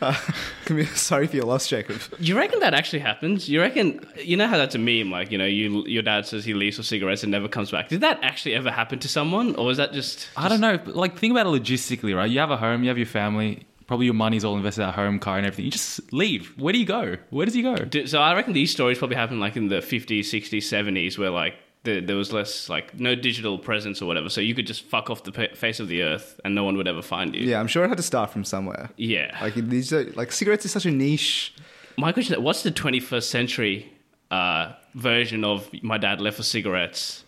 A, 0.01 0.16
can 0.64 0.77
be, 0.77 0.85
sorry 0.87 1.27
for 1.27 1.37
your 1.37 1.44
loss, 1.44 1.68
Jacob. 1.68 2.01
You 2.18 2.37
reckon 2.37 2.61
that 2.61 2.75
actually 2.75 3.01
happens? 3.01 3.49
You 3.49 3.61
reckon 3.61 4.07
you 4.18 4.37
know 4.37 4.46
how 4.46 4.57
that's 4.57 4.75
a 4.75 4.79
meme? 4.79 5.11
Like 5.11 5.31
you 5.31 5.38
know, 5.38 5.46
you 5.46 5.85
your 5.87 6.03
dad 6.03 6.27
says 6.27 6.44
he 6.44 6.55
leaves 6.55 6.77
for 6.77 6.83
cigarettes 6.83 7.22
and 7.22 7.33
never 7.33 7.49
comes 7.49 7.70
back. 7.70 7.88
Did 7.88 8.01
that 8.01 8.18
actually 8.22 8.55
ever 8.55 8.70
happen 8.70 8.99
to 9.01 9.09
someone, 9.09 9.55
or 9.57 9.70
is 9.70 9.77
that 9.77 9.92
just? 9.92 10.29
I 10.37 10.49
don't 10.49 10.61
know. 10.61 10.79
Like, 10.87 11.16
think 11.16 11.33
about 11.33 11.46
it 11.46 11.62
logistically, 11.62 12.16
right? 12.16 12.31
You 12.31 12.38
have 12.40 12.51
a 12.51 12.57
home, 12.57 12.83
you 12.83 12.88
have 12.88 12.99
your 12.99 13.07
family, 13.07 13.66
probably 13.87 14.07
your 14.07 14.14
money's 14.14 14.44
all 14.44 14.57
invested 14.57 14.83
at 14.83 14.94
home, 14.94 15.18
car, 15.18 15.38
and 15.38 15.46
everything. 15.46 15.64
You 15.66 15.70
just 15.70 16.12
leave. 16.12 16.53
Where 16.59 16.72
do 16.72 16.79
you 16.79 16.87
go? 16.87 17.16
Where 17.31 17.46
does 17.46 17.55
he 17.55 17.62
go? 17.62 17.77
So 18.07 18.20
I 18.20 18.35
reckon 18.35 18.53
these 18.53 18.70
stories 18.70 18.99
probably 18.99 19.16
happened 19.16 19.40
like 19.40 19.57
in 19.57 19.68
the 19.68 19.77
50s, 19.77 20.20
60s, 20.20 20.59
70s, 20.59 21.18
where 21.18 21.31
like 21.31 21.55
the, 21.87 22.01
there 22.01 22.16
was 22.16 22.33
less 22.33 22.68
like 22.68 22.99
no 23.01 23.14
digital 23.14 23.59
presence 23.59 24.03
or 24.03 24.07
whatever, 24.07 24.29
so 24.29 24.42
you 24.42 24.55
could 24.55 24.66
just 24.66 24.83
fuck 24.83 25.09
off 25.09 25.22
the 25.22 25.33
pa- 25.33 25.55
face 25.55 25.81
of 25.81 25.88
the 25.88 26.03
earth 26.03 26.38
and 26.44 26.55
no 26.55 26.64
one 26.64 26.77
would 26.77 26.87
ever 26.87 27.01
find 27.01 27.35
you. 27.35 27.42
Yeah, 27.42 27.61
I'm 27.61 27.66
sure 27.66 27.85
it 27.85 27.88
had 27.88 27.96
to 27.96 28.03
start 28.03 28.31
from 28.31 28.44
somewhere. 28.44 28.90
Yeah. 28.96 29.37
Like 29.40 29.55
these, 29.55 29.92
are, 29.92 30.05
like 30.12 30.33
cigarettes 30.33 30.66
is 30.66 30.72
such 30.72 30.85
a 30.85 30.90
niche. 30.90 31.55
My 31.96 32.12
question 32.12 32.35
is, 32.35 32.40
what's 32.40 32.62
the 32.62 32.70
21st 32.70 33.22
century 33.22 33.92
uh, 34.31 34.72
version 34.94 35.44
of 35.44 35.70
my 35.83 35.96
dad 35.96 36.20
left 36.20 36.37
for 36.37 36.42
cigarettes? 36.42 37.25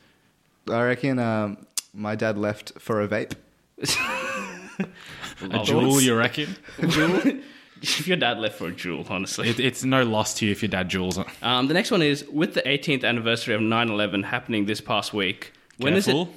I 0.70 0.82
reckon 0.82 1.18
um, 1.18 1.66
my 1.94 2.14
dad 2.14 2.36
left 2.36 2.72
for 2.78 3.00
a 3.00 3.08
vape. 3.08 3.32
A 5.40 5.60
Juul, 5.60 6.02
you 6.02 6.16
reckon? 6.16 6.56
if 7.82 8.06
your 8.08 8.16
dad 8.16 8.38
left 8.38 8.56
for 8.58 8.68
a 8.68 8.72
Juul, 8.72 9.08
honestly. 9.10 9.48
It, 9.48 9.60
it's 9.60 9.84
no 9.84 10.02
loss 10.04 10.34
to 10.34 10.46
you 10.46 10.52
if 10.52 10.62
your 10.62 10.68
dad 10.68 10.88
jewels. 10.88 11.18
Um, 11.42 11.68
the 11.68 11.74
next 11.74 11.90
one 11.90 12.02
is 12.02 12.24
with 12.28 12.54
the 12.54 12.62
18th 12.62 13.04
anniversary 13.04 13.54
of 13.54 13.60
9/11 13.60 14.24
happening 14.24 14.66
this 14.66 14.80
past 14.80 15.12
week. 15.12 15.52
When 15.78 15.94
is 15.94 16.06
Careful. 16.06 16.22
it? 16.22 16.28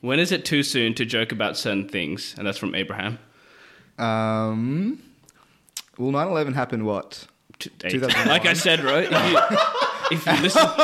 When 0.00 0.18
is 0.18 0.30
it 0.32 0.44
too 0.44 0.62
soon 0.62 0.94
to 0.94 1.04
joke 1.04 1.32
about 1.32 1.56
certain 1.56 1.88
things? 1.88 2.34
And 2.38 2.46
that's 2.46 2.58
from 2.58 2.74
Abraham. 2.74 3.18
Um, 3.98 5.02
well, 5.98 6.12
9/11 6.12 6.54
happened 6.54 6.84
what? 6.86 7.26
T- 7.58 7.70
2001. 7.78 8.28
Like 8.28 8.46
I 8.46 8.52
said, 8.52 8.80
right? 8.84 9.08
If 9.10 9.30
you, 9.32 10.18
if 10.18 10.26
you 10.26 10.42
listen, 10.42 10.62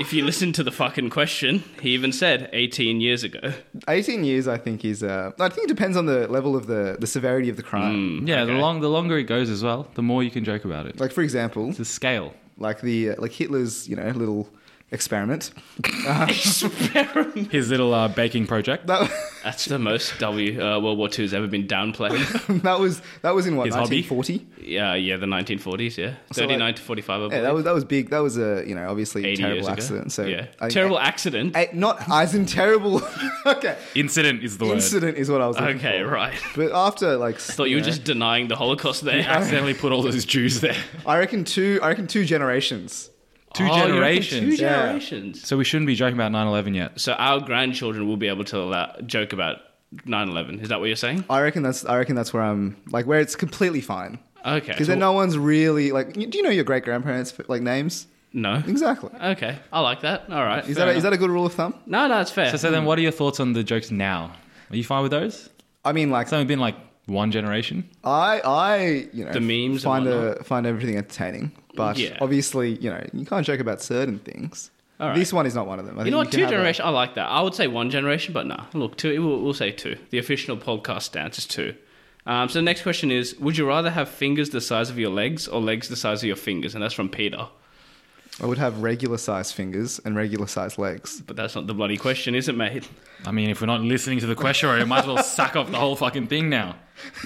if 0.00 0.12
you 0.12 0.24
listen 0.24 0.52
to 0.52 0.62
the 0.62 0.70
fucking 0.70 1.10
question, 1.10 1.62
he 1.80 1.90
even 1.90 2.12
said 2.12 2.48
18 2.52 3.00
years 3.00 3.24
ago. 3.24 3.52
18 3.88 4.24
years, 4.24 4.46
I 4.48 4.58
think, 4.58 4.84
is. 4.84 5.02
Uh, 5.02 5.32
I 5.40 5.48
think 5.48 5.64
it 5.64 5.68
depends 5.68 5.96
on 5.96 6.06
the 6.06 6.28
level 6.28 6.56
of 6.56 6.66
the 6.66 6.96
the 6.98 7.06
severity 7.06 7.48
of 7.48 7.56
the 7.56 7.62
crime. 7.62 8.26
Yeah, 8.26 8.44
the 8.44 8.52
long 8.54 8.80
the 8.80 8.88
longer 8.90 9.16
it 9.18 9.24
goes 9.24 9.48
as 9.50 9.62
well, 9.62 9.88
the 9.94 10.02
more 10.02 10.22
you 10.22 10.30
can 10.30 10.44
joke 10.44 10.64
about 10.64 10.86
it. 10.86 11.00
Like 11.00 11.12
for 11.12 11.22
example, 11.22 11.72
The 11.72 11.84
scale. 11.84 12.34
like 12.58 12.80
the 12.80 13.10
uh, 13.10 13.14
like 13.18 13.32
Hitler's, 13.32 13.88
you 13.88 13.96
know, 13.96 14.08
little 14.10 14.48
experiment. 14.90 15.50
His 17.50 17.70
little 17.70 17.92
uh, 17.94 18.08
baking 18.08 18.46
project. 18.46 18.86
That 18.86 19.10
That's 19.44 19.64
the 19.66 19.78
most 19.78 20.18
W 20.18 20.60
uh, 20.60 20.80
World 20.80 20.98
War 20.98 21.08
II 21.08 21.24
has 21.24 21.34
ever 21.34 21.46
been 21.46 21.66
downplayed. 21.68 22.62
that 22.62 22.78
was 22.80 23.00
that 23.22 23.34
was 23.34 23.46
in 23.46 23.56
what 23.56 23.66
His 23.66 23.74
hobby? 23.74 24.02
1940. 24.02 24.46
yeah, 24.62 24.94
yeah, 24.94 25.16
the 25.16 25.26
1940s. 25.26 25.96
Yeah, 25.96 26.14
39 26.32 26.74
to 26.74 26.82
45. 26.82 27.20
I 27.32 27.34
Yeah, 27.34 27.42
that 27.42 27.54
was 27.54 27.64
that 27.64 27.74
was 27.74 27.84
big. 27.84 28.10
That 28.10 28.20
was 28.20 28.36
a 28.38 28.64
you 28.66 28.74
know 28.74 28.88
obviously 28.88 29.24
a 29.24 29.36
terrible 29.36 29.68
accident. 29.68 30.12
So 30.12 30.24
yeah, 30.24 30.46
I 30.58 30.64
think- 30.66 30.72
terrible 30.72 30.98
accident. 30.98 31.56
Eh, 31.56 31.66
not 31.72 32.02
as 32.10 32.34
in 32.34 32.46
terrible. 32.46 33.02
okay, 33.46 33.76
Incident 33.94 34.42
is 34.42 34.58
the 34.58 34.66
word. 34.66 34.74
incident 34.74 35.16
is 35.16 35.30
what 35.30 35.40
I 35.40 35.46
was. 35.48 35.58
looking 35.58 35.76
Okay, 35.78 36.00
for. 36.02 36.08
right. 36.08 36.34
But 36.56 36.72
after 36.72 37.16
like, 37.16 37.38
Thought 37.38 37.64
you 37.70 37.76
were 37.76 37.80
know, 37.80 37.86
just 37.86 38.04
denying 38.04 38.48
the 38.48 38.56
Holocaust 38.56 39.02
there. 39.02 39.20
Accidentally 39.20 39.74
put 39.74 39.92
all 39.92 40.02
those 40.02 40.24
Jews 40.24 40.60
there. 40.60 40.76
I 41.04 41.18
reckon 41.18 41.44
two. 41.44 41.78
I 41.82 41.88
reckon 41.88 42.06
two 42.06 42.24
generations. 42.24 43.10
Two 43.56 43.64
Oh, 43.64 43.66
you 43.66 43.72
reckon 43.72 43.88
generations. 43.94 44.56
Two 44.58 44.62
Yeah. 44.62 44.82
generations. 44.82 45.46
So 45.46 45.56
we 45.56 45.64
shouldn't 45.64 45.86
be 45.86 45.94
joking 45.94 46.16
about 46.16 46.32
9/11 46.32 46.74
yet. 46.74 47.00
So 47.00 47.12
our 47.14 47.40
grandchildren 47.40 48.06
will 48.06 48.16
be 48.16 48.28
able 48.28 48.44
to 48.44 48.58
allow, 48.58 48.94
joke 49.06 49.32
about 49.32 49.58
9/11. 50.04 50.60
Is 50.60 50.68
that 50.68 50.80
what 50.80 50.86
you're 50.86 50.96
saying? 50.96 51.24
I 51.30 51.40
reckon 51.40 51.62
that's. 51.62 51.84
I 51.84 51.96
reckon 51.96 52.16
that's 52.16 52.32
where 52.32 52.42
I'm 52.42 52.76
like 52.90 53.06
where 53.06 53.20
it's 53.20 53.36
completely 53.36 53.80
fine 53.80 54.18
Okay. 54.44 54.66
because 54.72 54.86
so- 54.86 54.92
then 54.92 54.98
no 54.98 55.12
one's 55.12 55.38
really 55.38 55.92
like. 55.92 56.16
you- 56.16 56.26
Do 56.26 56.38
you 56.38 56.44
know 56.44 56.50
your 56.50 56.64
great 56.64 56.84
grandparents 56.84 57.32
like 57.48 57.62
names? 57.62 58.06
no. 58.32 58.62
Exactly. 58.66 59.10
Okay, 59.22 59.56
I 59.72 59.80
like 59.80 60.00
that. 60.02 60.24
All 60.30 60.44
right. 60.44 60.62
Is 60.68 60.76
fair 60.76 60.86
that 60.86 60.94
a, 60.94 60.96
is 60.96 61.02
that 61.04 61.12
a 61.12 61.16
good 61.16 61.30
rule 61.30 61.46
of 61.46 61.54
thumb? 61.54 61.74
No, 61.86 62.06
no, 62.06 62.20
it's 62.20 62.30
fair. 62.30 62.50
So, 62.50 62.56
so 62.58 62.70
then, 62.70 62.84
what 62.84 62.98
are 62.98 63.02
your 63.02 63.12
thoughts 63.12 63.40
on 63.40 63.52
the 63.54 63.64
jokes 63.64 63.90
now? 63.90 64.32
Are 64.70 64.76
you 64.76 64.84
fine 64.84 65.02
with 65.02 65.12
those? 65.12 65.48
I 65.84 65.92
mean, 65.92 66.10
like 66.10 66.24
It's 66.24 66.32
only 66.32 66.44
been 66.44 66.58
like 66.58 66.74
one 67.06 67.30
generation. 67.30 67.88
I, 68.04 68.40
I, 68.44 69.08
you 69.14 69.24
know, 69.24 69.32
The 69.32 69.40
memes 69.40 69.76
and 69.76 69.80
find 69.82 70.04
whatnot. 70.06 70.40
a, 70.40 70.44
find 70.44 70.66
everything 70.66 70.96
entertaining, 70.96 71.52
but 71.76 71.98
Yeah. 71.98 72.18
obviously, 72.20 72.74
you 72.76 72.90
know, 72.90 73.04
you 73.12 73.24
can't 73.26 73.46
joke 73.46 73.60
about 73.60 73.82
certain 73.82 74.18
things. 74.18 74.70
All 74.98 75.08
right. 75.08 75.16
This 75.18 75.32
one 75.32 75.44
is 75.46 75.54
not 75.54 75.66
one 75.66 75.78
of 75.78 75.86
them. 75.86 75.98
I 75.98 76.04
you 76.04 76.10
know 76.10 76.18
what? 76.18 76.30
can 76.30 76.40
Two 76.40 76.46
generation. 76.46 76.84
I 76.84 76.88
like 76.88 77.14
that. 77.16 77.26
I 77.26 77.42
would 77.42 77.54
say 77.54 77.66
one 77.68 77.90
generation, 77.90 78.32
but 78.32 78.46
no. 78.46 78.58
Look, 78.72 78.96
two. 78.96 79.22
We'll, 79.24 79.42
we'll 79.42 79.54
say 79.54 79.70
two. 79.70 79.96
The 80.10 80.18
official 80.18 80.56
podcast 80.56 81.02
stance 81.02 81.38
is 81.38 81.46
two. 81.46 81.74
Um, 82.24 82.48
so 82.48 82.58
the 82.58 82.62
next 82.62 82.82
question 82.82 83.10
is: 83.10 83.38
Would 83.38 83.58
you 83.58 83.68
rather 83.68 83.90
have 83.90 84.08
fingers 84.08 84.50
the 84.50 84.60
size 84.60 84.88
of 84.90 84.98
your 84.98 85.10
legs 85.10 85.46
or 85.46 85.60
legs 85.60 85.88
the 85.88 85.96
size 85.96 86.22
of 86.22 86.26
your 86.26 86.36
fingers? 86.36 86.74
And 86.74 86.82
that's 86.82 86.94
from 86.94 87.08
Peter. 87.10 87.46
I 88.42 88.46
would 88.46 88.58
have 88.58 88.82
regular 88.82 89.16
sized 89.18 89.54
fingers 89.54 89.98
and 90.04 90.16
regular 90.16 90.46
sized 90.46 90.76
legs. 90.78 91.20
But 91.20 91.36
that's 91.36 91.54
not 91.54 91.66
the 91.66 91.74
bloody 91.74 91.96
question, 91.96 92.34
is 92.34 92.48
it, 92.48 92.56
mate? 92.56 92.86
I 93.24 93.30
mean, 93.32 93.48
if 93.50 93.60
we're 93.60 93.66
not 93.66 93.80
listening 93.80 94.18
to 94.20 94.26
the 94.26 94.34
question, 94.34 94.68
we 94.70 94.84
might 94.84 95.00
as 95.00 95.06
well 95.06 95.22
sack 95.22 95.56
off 95.56 95.70
the 95.70 95.78
whole 95.78 95.96
fucking 95.96 96.26
thing 96.26 96.48
now. 96.50 96.76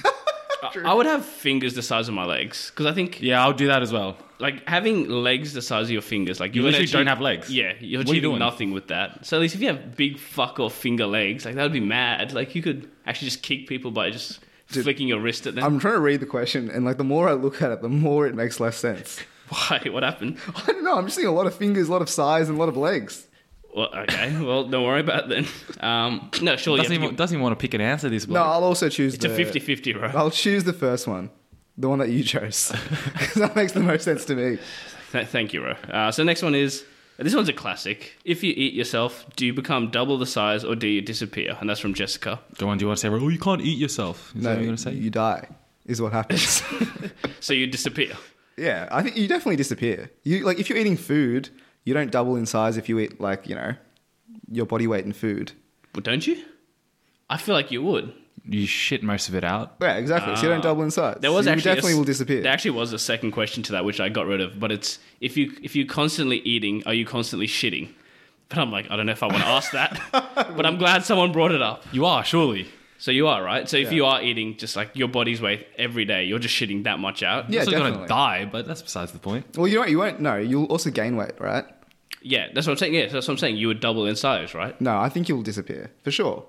I, 0.84 0.90
I 0.90 0.94
would 0.94 1.06
have 1.06 1.24
fingers 1.24 1.74
the 1.74 1.82
size 1.82 2.08
of 2.08 2.14
my 2.14 2.24
legs 2.24 2.70
because 2.70 2.86
I 2.86 2.92
think 2.92 3.20
Yeah, 3.20 3.42
I'll 3.42 3.52
do 3.52 3.66
that 3.68 3.82
as 3.82 3.92
well. 3.92 4.16
like 4.38 4.66
having 4.68 5.08
legs 5.08 5.52
the 5.52 5.62
size 5.62 5.84
of 5.86 5.90
your 5.90 6.02
fingers, 6.02 6.40
like 6.40 6.54
You 6.54 6.62
you're 6.62 6.70
literally 6.70 6.86
gonna 6.90 7.04
don't 7.04 7.08
have 7.08 7.20
legs. 7.20 7.50
Yeah, 7.50 7.72
you're 7.80 8.00
What 8.00 8.08
are 8.08 8.12
you 8.12 8.12
achieving 8.12 8.22
doing? 8.22 8.38
nothing 8.38 8.70
with 8.72 8.88
that. 8.88 9.24
So 9.26 9.36
at 9.36 9.40
least 9.40 9.54
if 9.54 9.60
you 9.60 9.68
have 9.68 9.96
big 9.96 10.18
fuck 10.18 10.58
off 10.60 10.74
finger 10.74 11.06
legs, 11.06 11.44
like 11.44 11.54
that 11.56 11.62
would 11.62 11.72
be 11.72 11.80
mad. 11.80 12.32
Like 12.32 12.54
you 12.54 12.62
could 12.62 12.90
actually 13.06 13.26
just 13.28 13.42
kick 13.42 13.66
people 13.66 13.90
by 13.90 14.10
just 14.10 14.40
flicking 14.66 15.08
your 15.08 15.20
wrist 15.20 15.46
at 15.46 15.54
them. 15.56 15.64
I'm 15.64 15.78
trying 15.80 15.94
to 15.94 16.00
read 16.00 16.20
the 16.20 16.26
question, 16.26 16.70
and 16.70 16.84
like 16.84 16.96
the 16.98 17.04
more 17.04 17.28
I 17.28 17.32
look 17.32 17.60
at 17.60 17.70
it, 17.72 17.82
the 17.82 17.88
more 17.88 18.26
it 18.26 18.34
makes 18.34 18.60
less 18.60 18.76
sense. 18.76 19.20
Why? 19.48 19.80
What 19.90 20.04
happened? 20.04 20.38
I 20.54 20.66
don't 20.66 20.84
know. 20.84 20.96
I'm 20.96 21.06
just 21.06 21.16
seeing 21.16 21.26
a 21.26 21.32
lot 21.32 21.46
of 21.46 21.54
fingers, 21.56 21.88
a 21.88 21.90
lot 21.92 22.02
of 22.02 22.08
size, 22.08 22.48
and 22.48 22.56
a 22.56 22.60
lot 22.60 22.68
of 22.68 22.76
legs. 22.76 23.26
Well, 23.74 23.88
okay. 23.94 24.36
Well, 24.42 24.64
don't 24.64 24.84
worry 24.84 25.00
about 25.00 25.30
it 25.30 25.46
then. 25.78 25.84
Um, 25.88 26.30
no, 26.42 26.56
surely 26.56 26.78
Doesn't 26.80 26.90
to 26.90 26.94
even, 26.94 27.08
give- 27.10 27.16
doesn't 27.16 27.34
even 27.36 27.42
want 27.42 27.58
to 27.58 27.62
pick 27.62 27.74
an 27.74 27.80
answer. 27.80 28.08
This 28.08 28.26
No. 28.26 28.42
I'll 28.42 28.64
also 28.64 28.88
choose. 28.88 29.14
it's 29.14 29.24
the, 29.24 29.32
a 29.32 29.36
50-50, 29.44 30.00
right? 30.00 30.14
I'll 30.14 30.30
choose 30.30 30.64
the 30.64 30.72
first 30.72 31.06
one, 31.06 31.30
the 31.78 31.88
one 31.88 31.98
that 32.00 32.08
you 32.10 32.22
chose. 32.24 32.72
'Cause 32.72 33.34
that 33.34 33.54
makes 33.54 33.72
the 33.72 33.80
most 33.80 34.04
sense 34.04 34.24
to 34.26 34.34
me. 34.34 34.58
Th- 35.12 35.26
thank 35.26 35.52
you, 35.52 35.64
Ro. 35.64 35.72
Uh, 35.92 36.10
so 36.10 36.22
next 36.24 36.42
one 36.42 36.54
is 36.54 36.84
this 37.18 37.34
one's 37.34 37.48
a 37.48 37.52
classic. 37.52 38.14
If 38.24 38.42
you 38.42 38.52
eat 38.56 38.74
yourself, 38.74 39.24
do 39.36 39.44
you 39.46 39.52
become 39.52 39.90
double 39.90 40.16
the 40.18 40.26
size 40.26 40.64
or 40.64 40.74
do 40.74 40.86
you 40.88 41.00
disappear? 41.02 41.56
And 41.60 41.68
that's 41.68 41.80
from 41.80 41.94
Jessica. 41.94 42.40
Go 42.58 42.68
on, 42.70 42.78
do 42.78 42.84
you 42.84 42.86
want 42.88 42.98
to 42.98 43.02
say, 43.02 43.08
oh, 43.08 43.28
you 43.28 43.38
can't 43.38 43.60
eat 43.60 43.78
yourself? 43.78 44.32
Is 44.34 44.42
that 44.42 44.48
No, 44.50 44.50
what 44.50 44.56
you're 44.58 44.64
going 44.66 44.76
to 44.76 44.82
say? 44.82 44.92
you 44.94 45.10
die 45.10 45.46
is 45.86 46.00
what 46.02 46.12
happens. 46.12 46.62
So 47.40 47.54
you 47.54 47.66
disappear. 47.66 48.12
yeah, 48.58 48.86
I 48.92 49.02
think 49.02 49.16
you 49.16 49.26
definitely 49.26 49.56
disappear. 49.56 50.10
You 50.24 50.44
like 50.44 50.58
if 50.58 50.68
you're 50.68 50.76
eating 50.78 50.98
food, 50.98 51.48
you 51.84 51.94
don't 51.94 52.10
double 52.10 52.36
in 52.36 52.46
size 52.46 52.76
if 52.76 52.88
you 52.88 52.98
eat 52.98 53.20
like 53.20 53.48
you 53.48 53.54
know 53.54 53.74
your 54.50 54.66
body 54.66 54.86
weight 54.86 55.04
in 55.04 55.12
food. 55.12 55.52
But 55.92 56.04
don't 56.04 56.26
you? 56.26 56.42
I 57.28 57.36
feel 57.36 57.54
like 57.54 57.70
you 57.70 57.82
would. 57.82 58.12
You 58.44 58.66
shit 58.66 59.02
most 59.02 59.28
of 59.28 59.34
it 59.34 59.44
out. 59.44 59.76
Yeah, 59.80 59.96
exactly. 59.96 60.34
so 60.34 60.42
you 60.42 60.48
don't 60.48 60.62
double 60.62 60.82
in 60.82 60.90
size. 60.90 61.14
Ah. 61.16 61.20
There 61.20 61.32
was 61.32 61.46
you 61.46 61.52
actually 61.52 61.70
a 61.72 61.74
definitely 61.74 61.92
s- 61.92 61.98
will 61.98 62.04
disappear. 62.04 62.42
There 62.42 62.52
actually 62.52 62.72
was 62.72 62.92
a 62.92 62.98
second 62.98 63.32
question 63.32 63.62
to 63.64 63.72
that, 63.72 63.84
which 63.84 64.00
I 64.00 64.08
got 64.08 64.26
rid 64.26 64.40
of. 64.40 64.58
But 64.58 64.72
it's 64.72 64.98
if 65.20 65.36
you 65.36 65.52
if 65.62 65.76
you 65.76 65.86
constantly 65.86 66.38
eating, 66.38 66.82
are 66.86 66.94
you 66.94 67.04
constantly 67.04 67.46
shitting? 67.46 67.90
But 68.48 68.58
I'm 68.58 68.72
like, 68.72 68.90
I 68.90 68.96
don't 68.96 69.06
know 69.06 69.12
if 69.12 69.22
I 69.22 69.26
want 69.26 69.38
to 69.38 69.46
ask 69.48 69.70
that. 69.72 70.00
but 70.56 70.66
I'm 70.66 70.76
glad 70.78 71.04
someone 71.04 71.30
brought 71.32 71.52
it 71.52 71.62
up. 71.62 71.84
You 71.92 72.04
are, 72.06 72.24
surely. 72.24 72.66
So 73.00 73.10
you 73.10 73.26
are 73.28 73.42
right. 73.42 73.66
So 73.68 73.76
if 73.78 73.88
Yeah. 73.88 73.94
you 73.96 74.04
are 74.04 74.22
eating 74.22 74.56
just 74.58 74.76
like 74.76 74.90
your 74.94 75.08
body's 75.08 75.40
weight 75.40 75.66
every 75.78 76.04
day, 76.04 76.24
you're 76.24 76.38
just 76.38 76.54
shitting 76.54 76.84
that 76.84 76.98
much 76.98 77.22
out. 77.22 77.48
Yeah, 77.48 77.54
You're 77.54 77.62
still 77.64 77.80
going 77.80 77.98
to 77.98 78.06
die, 78.06 78.44
but 78.44 78.66
that's 78.66 78.82
besides 78.82 79.10
the 79.12 79.18
point. 79.18 79.56
well, 79.56 79.66
you 79.66 79.78
won't. 79.78 79.90
You 79.90 79.98
won't. 79.98 80.20
No, 80.20 80.36
you'll 80.36 80.66
also 80.66 80.90
gain 80.90 81.16
weight, 81.16 81.32
right? 81.40 81.64
Yeah, 82.22 82.48
that's 82.52 82.66
what 82.66 82.72
I'm 82.74 82.76
saying. 82.76 82.92
Yeah, 82.94 83.06
that's 83.06 83.26
what 83.26 83.32
I'm 83.34 83.38
saying. 83.38 83.56
You 83.56 83.68
would 83.68 83.80
double 83.80 84.04
in 84.06 84.16
size, 84.16 84.52
right? 84.54 84.78
No, 84.80 84.98
I 84.98 85.08
think 85.08 85.28
you'll 85.30 85.42
disappear 85.42 85.90
for 86.04 86.10
sure. 86.10 86.44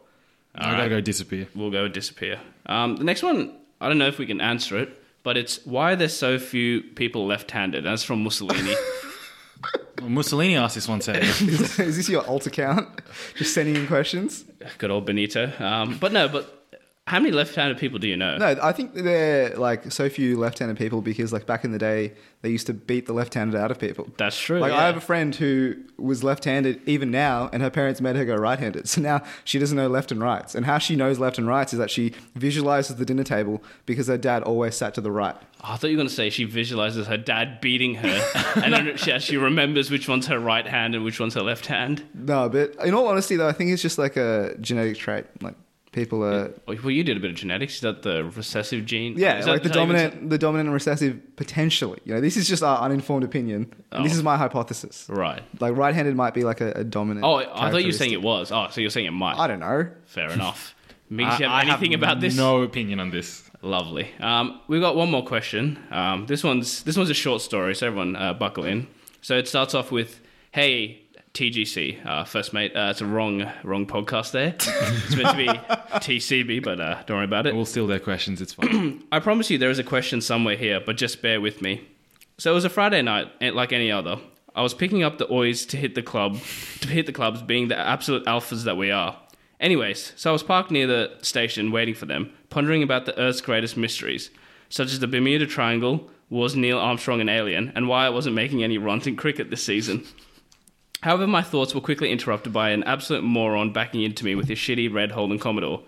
I 0.54 0.72
got 0.76 0.84
to 0.84 0.90
go 0.90 1.00
disappear. 1.00 1.48
We'll 1.56 1.72
go 1.72 1.88
disappear. 1.88 2.42
Um, 2.66 2.98
the 2.98 3.06
next 3.06 3.24
one, 3.24 3.54
I 3.80 3.88
don't 3.88 3.98
know 3.98 4.08
if 4.08 4.18
we 4.20 4.26
can 4.26 4.42
answer 4.42 4.78
it, 4.78 5.02
but 5.24 5.38
it's 5.38 5.66
why 5.66 5.94
are 5.94 5.96
there 5.96 6.10
so 6.10 6.38
few 6.38 6.82
people 6.82 7.26
left-handed? 7.26 7.86
That's 7.86 8.04
from 8.04 8.22
Mussolini. 8.24 8.74
Well, 10.02 10.10
Mussolini 10.10 10.58
asked 10.58 10.74
this 10.76 10.88
one, 10.88 11.00
say. 11.00 11.22
is, 11.22 11.42
is 11.80 11.98
this 11.98 12.10
your 12.10 12.28
alt 12.28 12.48
account? 12.48 12.90
Just 13.36 13.54
sending 13.54 13.76
in 13.76 13.86
questions. 13.86 14.44
Good 14.80 14.90
old 14.90 15.06
Benito. 15.06 15.52
Um, 15.60 15.98
but 16.00 16.12
no, 16.12 16.28
but 16.28 16.61
How 17.08 17.20
many 17.20 17.32
left-handed 17.32 17.78
people 17.78 17.98
do 17.98 18.08
you 18.08 18.16
know? 18.16 18.38
No, 18.38 18.56
I 18.62 18.72
think 18.72 18.94
they're 18.94 19.56
like 19.58 19.92
so 19.92 20.08
few 20.08 20.38
left-handed 20.38 20.78
people 20.78 21.02
because 21.02 21.34
like 21.34 21.46
back 21.48 21.66
in 21.66 21.72
the 21.72 21.80
day 21.80 22.14
they 22.42 22.50
used 22.50 22.68
to 22.68 22.74
beat 22.74 23.08
the 23.08 23.12
left-handed 23.14 23.60
out 23.60 23.72
of 23.72 23.80
people. 23.80 24.08
That's 24.18 24.40
true. 24.40 24.60
Like 24.60 24.72
yeah. 24.72 24.78
I 24.78 24.86
have 24.86 24.98
a 24.98 25.02
friend 25.02 25.34
who 25.36 25.76
was 25.98 26.24
left-handed 26.24 26.80
even 26.86 27.10
now, 27.10 27.50
and 27.52 27.64
her 27.64 27.72
parents 27.72 28.02
made 28.02 28.16
her 28.16 28.24
go 28.24 28.36
right-handed. 28.36 28.88
So 28.88 29.02
now 29.02 29.24
she 29.44 29.58
doesn't 29.58 29.76
know 29.76 29.88
left 29.88 30.12
and 30.12 30.22
rights. 30.22 30.54
And 30.54 30.66
how 30.66 30.78
she 30.78 30.96
knows 30.96 31.18
left 31.18 31.38
and 31.38 31.48
rights 31.48 31.74
is 31.74 31.80
that 31.80 31.90
she 31.90 32.14
visualizes 32.36 32.96
the 32.96 33.04
dinner 33.04 33.24
table 33.24 33.64
because 33.86 34.08
her 34.08 34.18
dad 34.18 34.44
always 34.44 34.76
sat 34.76 34.94
to 34.94 35.02
the 35.02 35.12
right. 35.12 35.36
Oh, 35.64 35.74
I 35.74 35.78
thought 35.78 35.88
you 35.88 35.98
were 35.98 36.02
going 36.02 36.08
to 36.08 36.14
say 36.14 36.30
she 36.30 36.44
visualizes 36.44 37.08
her 37.08 37.18
dad 37.18 37.62
beating 37.62 37.96
her, 37.96 38.32
and 38.64 38.74
then 38.74 38.96
she, 38.96 39.18
she 39.20 39.38
remembers 39.38 39.90
which 39.90 40.08
one's 40.08 40.28
her 40.28 40.40
right 40.40 40.68
hand 40.68 40.96
and 40.96 41.04
which 41.04 41.20
one's 41.20 41.34
her 41.34 41.42
left 41.42 41.66
hand. 41.66 42.04
No, 42.14 42.48
but 42.48 42.76
in 42.86 42.94
all 42.94 43.08
honesty, 43.08 43.36
though, 43.36 43.50
I 43.50 43.54
think 43.54 43.72
it's 43.72 43.82
just 43.82 43.98
like 43.98 44.18
a 44.18 44.56
genetic 44.62 44.98
trait. 44.98 45.26
Like 45.42 45.56
people 45.92 46.24
are, 46.24 46.52
Well, 46.68 46.92
you 46.92 47.04
did 47.04 47.18
a 47.18 47.20
bit 47.20 47.32
of 47.32 47.36
genetics. 47.36 47.76
Is 47.76 47.82
that 47.82 48.02
the 48.04 48.24
recessive 48.24 48.86
gene? 48.86 49.16
yeah, 49.18 49.38
Is 49.40 49.46
that- 49.46 49.52
like 49.52 49.64
the 49.64 49.70
is 49.70 49.76
that 49.76 49.84
even- 49.84 49.96
dominant, 49.96 50.30
the 50.30 50.38
dominant 50.38 50.68
and 50.68 50.74
recessive 50.74 51.20
potentially. 51.36 52.00
You 52.06 52.14
know, 52.14 52.22
this 52.22 52.38
is 52.38 52.48
just 52.48 52.64
our 52.64 52.80
uninformed 52.80 53.24
opinion. 53.24 53.74
And 53.92 54.06
This 54.06 54.14
Oh. 54.14 54.18
is 54.18 54.24
my 54.24 54.38
hypothesis. 54.38 55.06
Right. 55.10 55.42
Like 55.60 55.76
right-handed 55.76 56.16
might 56.16 56.34
be 56.34 56.44
like 56.44 56.62
a, 56.62 56.72
a 56.78 56.84
dominant. 56.84 57.26
Oh, 57.26 57.36
I 57.38 57.70
thought 57.72 57.82
you 57.82 57.88
were 57.88 57.92
saying 57.92 58.14
it 58.14 58.22
was. 58.22 58.52
Oh, 58.52 58.68
so 58.72 58.80
you're 58.82 58.90
saying 58.90 59.08
it 59.08 59.12
might. 59.12 59.38
I 59.38 59.48
don't 59.48 59.60
know. 59.60 59.90
Fair 60.06 60.30
enough. 60.32 60.76
Me, 61.10 61.26
I, 61.26 61.38
do 61.38 61.44
you 61.44 61.50
I 61.50 61.66
have 61.66 61.80
anything 61.82 61.94
about 61.94 62.22
this? 62.22 62.38
No 62.38 62.62
opinion 62.62 63.02
on 63.02 63.10
this. 63.12 63.44
Lovely. 63.62 64.08
Um, 64.22 64.62
we've 64.70 64.80
got 64.82 64.96
one 64.96 65.12
more 65.12 65.26
question. 65.26 65.78
Um, 65.92 66.26
this 66.26 66.42
one's 66.44 66.84
this 66.84 66.96
one's 66.96 67.10
a 67.10 67.14
short 67.14 67.42
story, 67.42 67.76
so 67.76 67.88
everyone 67.88 68.16
uh, 68.16 68.34
buckle 68.34 68.64
in. 68.64 68.88
So 69.22 69.38
it 69.38 69.48
starts 69.48 69.76
off 69.76 69.92
with, 69.92 70.22
"Hey 70.52 71.02
TGC, 71.34 72.06
uh, 72.06 72.24
first 72.26 72.52
mate. 72.52 72.76
Uh, 72.76 72.89
it's 72.91 73.02
a 73.02 73.06
wrong 73.06 73.50
wrong 73.63 73.86
podcast 73.86 74.32
there. 74.32 74.56
it's 74.60 75.15
meant 75.15 75.30
to 75.30 75.38
be 75.38 75.48
TCB, 75.48 76.63
but 76.63 76.80
uh, 76.80 77.02
don't 77.06 77.17
worry 77.17 77.26
about 77.26 77.48
it. 77.48 77.56
We'll 77.56 77.65
steal 77.65 77.88
their 77.88 78.00
questions. 78.00 78.41
It's 78.41 78.54
fine. 78.54 79.04
I 79.12 79.20
promise 79.20 79.50
you 79.50 79.58
there 79.58 79.70
is 79.70 79.80
a 79.80 79.84
question 79.84 80.20
somewhere 80.20 80.58
here, 80.58 80.82
but 80.86 80.98
just 80.98 81.22
bear 81.22 81.39
with 81.39 81.62
me. 81.62 81.88
So 82.38 82.52
it 82.52 82.56
was 82.56 82.65
a 82.65 82.70
Friday 82.70 83.02
night, 83.02 83.30
like 83.41 83.72
any 83.72 83.91
other. 83.91 84.17
I 84.54 84.62
was 84.62 84.74
picking 84.74 85.04
up 85.04 85.17
the 85.17 85.32
oys 85.32 85.65
to 85.67 85.78
hit 85.78 85.96
the 85.96 86.02
club, 86.02 86.38
to 86.82 86.88
hit 86.89 87.06
the 87.06 87.13
clubs, 87.13 87.41
being 87.41 87.70
the 87.70 87.78
absolute 87.78 88.26
alphas 88.26 88.65
that 88.65 88.76
we 88.76 88.91
are. 88.91 89.17
Anyways, 89.62 90.12
so 90.17 90.32
I 90.32 90.34
was 90.34 90.44
parked 90.44 90.72
near 90.72 90.88
the 90.88 91.17
station 91.22 91.72
waiting 91.72 91.94
for 91.94 92.08
them, 92.08 92.34
pondering 92.50 92.84
about 92.84 93.06
the 93.06 93.17
Earth's 93.17 93.41
greatest 93.41 93.78
mysteries, 93.78 94.32
such 94.70 94.91
as 94.91 95.00
the 95.00 95.08
Bermuda 95.08 95.46
Triangle, 95.46 96.10
was 96.30 96.56
Neil 96.56 96.80
Armstrong 96.80 97.22
an 97.22 97.30
alien, 97.30 97.72
and 97.76 97.88
why 97.88 98.06
I 98.06 98.10
wasn't 98.10 98.36
making 98.36 98.63
any 98.63 98.78
runs 98.78 99.06
in 99.06 99.15
cricket 99.15 99.50
this 99.50 99.63
season. 99.63 100.04
However, 101.02 101.26
my 101.26 101.42
thoughts 101.42 101.74
were 101.74 101.82
quickly 101.82 102.12
interrupted 102.12 102.54
by 102.54 102.70
an 102.70 102.84
absolute 102.84 103.24
moron 103.24 103.74
backing 103.74 104.04
into 104.04 104.24
me 104.24 104.36
with 104.36 104.48
his 104.48 104.60
shitty 104.60 104.94
red 104.94 105.12
Holden 105.12 105.40
Commodore. 105.40 105.84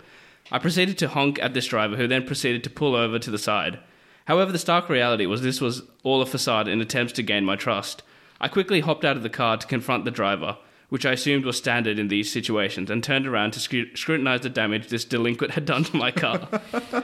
I 0.50 0.58
proceeded 0.58 0.98
to 0.98 1.08
honk 1.08 1.38
at 1.40 1.54
this 1.54 1.66
driver, 1.66 1.96
who 1.96 2.06
then 2.08 2.26
proceeded 2.26 2.64
to 2.64 2.70
pull 2.70 2.94
over 2.94 3.18
to 3.18 3.30
the 3.30 3.38
side. 3.38 3.78
However, 4.26 4.52
the 4.52 4.58
stark 4.58 4.88
reality 4.88 5.26
was 5.26 5.42
this 5.42 5.60
was 5.60 5.82
all 6.02 6.20
a 6.20 6.26
facade 6.26 6.68
in 6.68 6.80
attempts 6.80 7.12
to 7.14 7.22
gain 7.22 7.44
my 7.44 7.56
trust. 7.56 8.02
I 8.40 8.48
quickly 8.48 8.80
hopped 8.80 9.04
out 9.04 9.16
of 9.16 9.22
the 9.22 9.30
car 9.30 9.56
to 9.56 9.66
confront 9.66 10.04
the 10.04 10.10
driver, 10.10 10.56
which 10.88 11.06
I 11.06 11.12
assumed 11.12 11.44
was 11.44 11.56
standard 11.56 11.98
in 11.98 12.08
these 12.08 12.30
situations, 12.32 12.90
and 12.90 13.02
turned 13.02 13.26
around 13.26 13.52
to 13.52 13.60
scru- 13.60 13.96
scrutinize 13.96 14.40
the 14.40 14.50
damage 14.50 14.88
this 14.88 15.04
delinquent 15.04 15.52
had 15.54 15.64
done 15.64 15.84
to 15.84 15.96
my 15.96 16.10
car. 16.10 16.48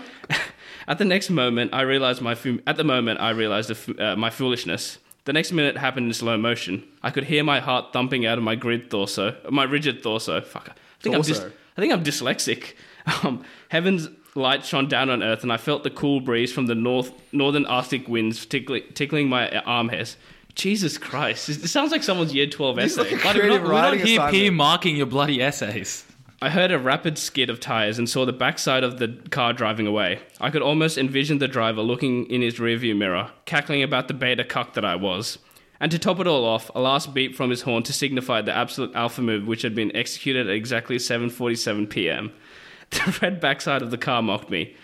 At 0.88 0.98
the 0.98 1.04
next 1.04 1.30
moment, 1.30 1.72
I 1.72 1.82
realized 1.82 2.20
my 2.20 2.36
at 2.66 2.76
the 2.76 2.84
moment 2.84 3.20
I 3.20 3.30
realized 3.30 3.70
f- 3.70 3.98
uh, 3.98 4.16
my 4.16 4.28
foolishness. 4.30 4.98
The 5.30 5.34
next 5.34 5.52
minute 5.52 5.76
happened 5.76 6.08
in 6.08 6.12
slow 6.12 6.36
motion. 6.36 6.82
I 7.04 7.12
could 7.12 7.22
hear 7.22 7.44
my 7.44 7.60
heart 7.60 7.92
thumping 7.92 8.26
out 8.26 8.36
of 8.36 8.42
my 8.42 8.56
grid 8.56 8.90
torso, 8.90 9.36
my 9.48 9.62
rigid 9.62 10.02
torso. 10.02 10.40
Fuck. 10.40 10.70
I 10.70 11.02
think 11.04 11.14
I'm 11.14 11.22
dys- 11.22 11.52
I 11.76 11.80
think 11.80 11.92
I'm 11.92 12.02
dyslexic. 12.02 12.72
Um, 13.22 13.44
heaven's 13.68 14.08
light 14.34 14.64
shone 14.64 14.88
down 14.88 15.08
on 15.08 15.22
earth, 15.22 15.42
and 15.42 15.52
I 15.52 15.56
felt 15.56 15.84
the 15.84 15.90
cool 15.90 16.20
breeze 16.20 16.52
from 16.52 16.66
the 16.66 16.74
north 16.74 17.12
northern 17.32 17.64
Arctic 17.64 18.08
winds 18.08 18.44
tickling, 18.44 18.82
tickling 18.94 19.28
my 19.28 19.48
arm 19.60 19.88
hairs. 19.88 20.16
Jesus 20.56 20.98
Christ! 20.98 21.48
It 21.48 21.68
sounds 21.68 21.92
like 21.92 22.02
someone's 22.02 22.34
year 22.34 22.46
twelve 22.48 22.78
essay. 22.78 23.02
like 23.02 23.22
But 23.22 23.36
we're 23.36 23.48
not, 23.48 23.62
we're 23.62 23.70
not 23.70 23.96
here 23.98 24.28
peer 24.30 24.50
marking 24.50 24.96
your 24.96 25.06
bloody 25.06 25.40
essays. 25.40 26.04
I 26.42 26.48
heard 26.48 26.72
a 26.72 26.78
rapid 26.78 27.18
skid 27.18 27.50
of 27.50 27.60
tires 27.60 27.98
and 27.98 28.08
saw 28.08 28.24
the 28.24 28.32
backside 28.32 28.82
of 28.82 28.98
the 28.98 29.08
car 29.30 29.52
driving 29.52 29.86
away. 29.86 30.20
I 30.40 30.48
could 30.48 30.62
almost 30.62 30.96
envision 30.96 31.36
the 31.36 31.46
driver 31.46 31.82
looking 31.82 32.24
in 32.30 32.40
his 32.40 32.58
rearview 32.58 32.96
mirror, 32.96 33.30
cackling 33.44 33.82
about 33.82 34.08
the 34.08 34.14
beta 34.14 34.42
cuck 34.42 34.72
that 34.72 34.84
I 34.84 34.96
was. 34.96 35.38
And 35.80 35.92
to 35.92 35.98
top 35.98 36.18
it 36.18 36.26
all 36.26 36.46
off, 36.46 36.70
a 36.74 36.80
last 36.80 37.12
beep 37.12 37.36
from 37.36 37.50
his 37.50 37.62
horn 37.62 37.82
to 37.82 37.92
signify 37.92 38.40
the 38.40 38.56
absolute 38.56 38.94
alpha 38.94 39.20
move 39.20 39.46
which 39.46 39.60
had 39.60 39.74
been 39.74 39.94
executed 39.94 40.48
at 40.48 40.56
exactly 40.56 40.96
7:47 40.96 41.90
p.m. 41.90 42.32
The 42.90 43.18
red 43.22 43.38
backside 43.38 43.82
of 43.82 43.90
the 43.90 43.98
car 43.98 44.22
mocked 44.22 44.50
me. 44.50 44.74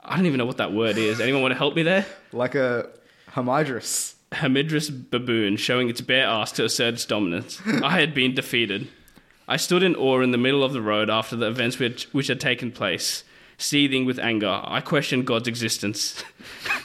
I 0.00 0.16
don't 0.16 0.26
even 0.26 0.38
know 0.38 0.46
what 0.46 0.58
that 0.58 0.72
word 0.72 0.98
is. 0.98 1.20
Anyone 1.20 1.42
want 1.42 1.52
to 1.52 1.58
help 1.58 1.76
me 1.76 1.82
there? 1.84 2.04
Like 2.32 2.56
a 2.56 2.90
Hamidrus. 3.30 4.14
Hamidrous 4.32 4.90
baboon 5.10 5.56
showing 5.56 5.88
its 5.88 6.00
bare 6.00 6.26
ass 6.26 6.52
to 6.52 6.64
assert 6.64 6.94
its 6.94 7.06
dominance. 7.06 7.62
I 7.82 8.00
had 8.00 8.14
been 8.14 8.34
defeated. 8.34 8.88
I 9.46 9.56
stood 9.56 9.82
in 9.82 9.94
awe 9.94 10.20
in 10.20 10.30
the 10.30 10.38
middle 10.38 10.64
of 10.64 10.72
the 10.72 10.80
road 10.80 11.10
after 11.10 11.36
the 11.36 11.46
events 11.46 11.78
which, 11.78 12.04
which 12.12 12.28
had 12.28 12.40
taken 12.40 12.72
place. 12.72 13.24
Seething 13.58 14.04
with 14.04 14.18
anger, 14.18 14.60
I 14.64 14.80
questioned 14.80 15.26
God's 15.26 15.46
existence. 15.48 16.24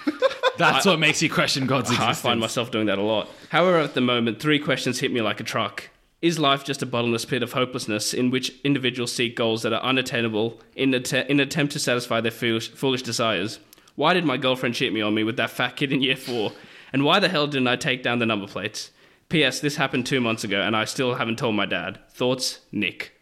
That's 0.58 0.86
what 0.86 1.00
makes 1.00 1.22
you 1.22 1.30
question 1.30 1.66
God's 1.66 1.90
existence. 1.90 2.20
I 2.20 2.22
find 2.22 2.40
myself 2.40 2.70
doing 2.70 2.88
that 2.88 2.98
a 2.98 3.02
lot. 3.02 3.30
However, 3.50 3.78
at 3.80 3.94
the 3.94 4.02
moment, 4.02 4.40
three 4.40 4.60
questions 4.60 5.00
hit 5.00 5.12
me 5.12 5.22
like 5.22 5.40
a 5.40 5.44
truck. 5.44 5.90
Is 6.22 6.38
life 6.38 6.66
just 6.66 6.82
a 6.82 6.86
bottomless 6.86 7.24
pit 7.24 7.42
of 7.44 7.54
hopelessness 7.54 8.14
in 8.14 8.30
which 8.30 8.54
individuals 8.66 9.14
seek 9.14 9.38
goals 9.38 9.62
that 9.62 9.72
are 9.72 9.82
unattainable 9.82 10.60
in 10.76 10.94
att- 10.94 11.30
in 11.30 11.40
attempt 11.40 11.72
to 11.74 11.80
satisfy 11.80 12.20
their 12.20 12.32
foolish, 12.32 12.70
foolish 12.72 13.02
desires? 13.02 13.60
Why 13.96 14.14
did 14.14 14.26
my 14.26 14.36
girlfriend 14.36 14.76
cheat 14.76 14.92
me 14.92 15.02
on 15.02 15.16
me 15.16 15.24
with 15.24 15.38
that 15.38 15.50
fat 15.50 15.78
kid 15.78 15.94
in 15.94 16.02
year 16.02 16.18
four? 16.18 16.52
And 16.92 17.06
why 17.06 17.20
the 17.20 17.30
hell 17.30 17.48
didn't 17.48 17.68
I 17.70 17.78
take 17.78 18.04
down 18.04 18.20
the 18.20 18.26
number 18.26 18.48
plates? 18.48 18.92
P.S. 19.30 19.60
This 19.60 19.76
happened 19.76 20.06
two 20.06 20.20
months 20.22 20.44
ago, 20.44 20.62
and 20.62 20.76
I 20.76 20.86
still 20.86 21.16
haven't 21.16 21.38
told 21.38 21.56
my 21.56 21.66
dad. 21.66 22.00
Thoughts, 22.10 22.60
Nick. 22.72 23.14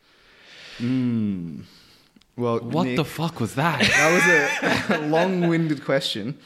Well, 0.80 2.60
what 2.60 2.84
Nick, 2.86 2.96
the 2.98 3.06
fuck 3.06 3.40
was 3.40 3.56
that? 3.56 3.80
that 3.82 4.90
was 4.90 5.00
a 5.00 5.08
long-winded 5.08 5.84
question. 5.84 6.38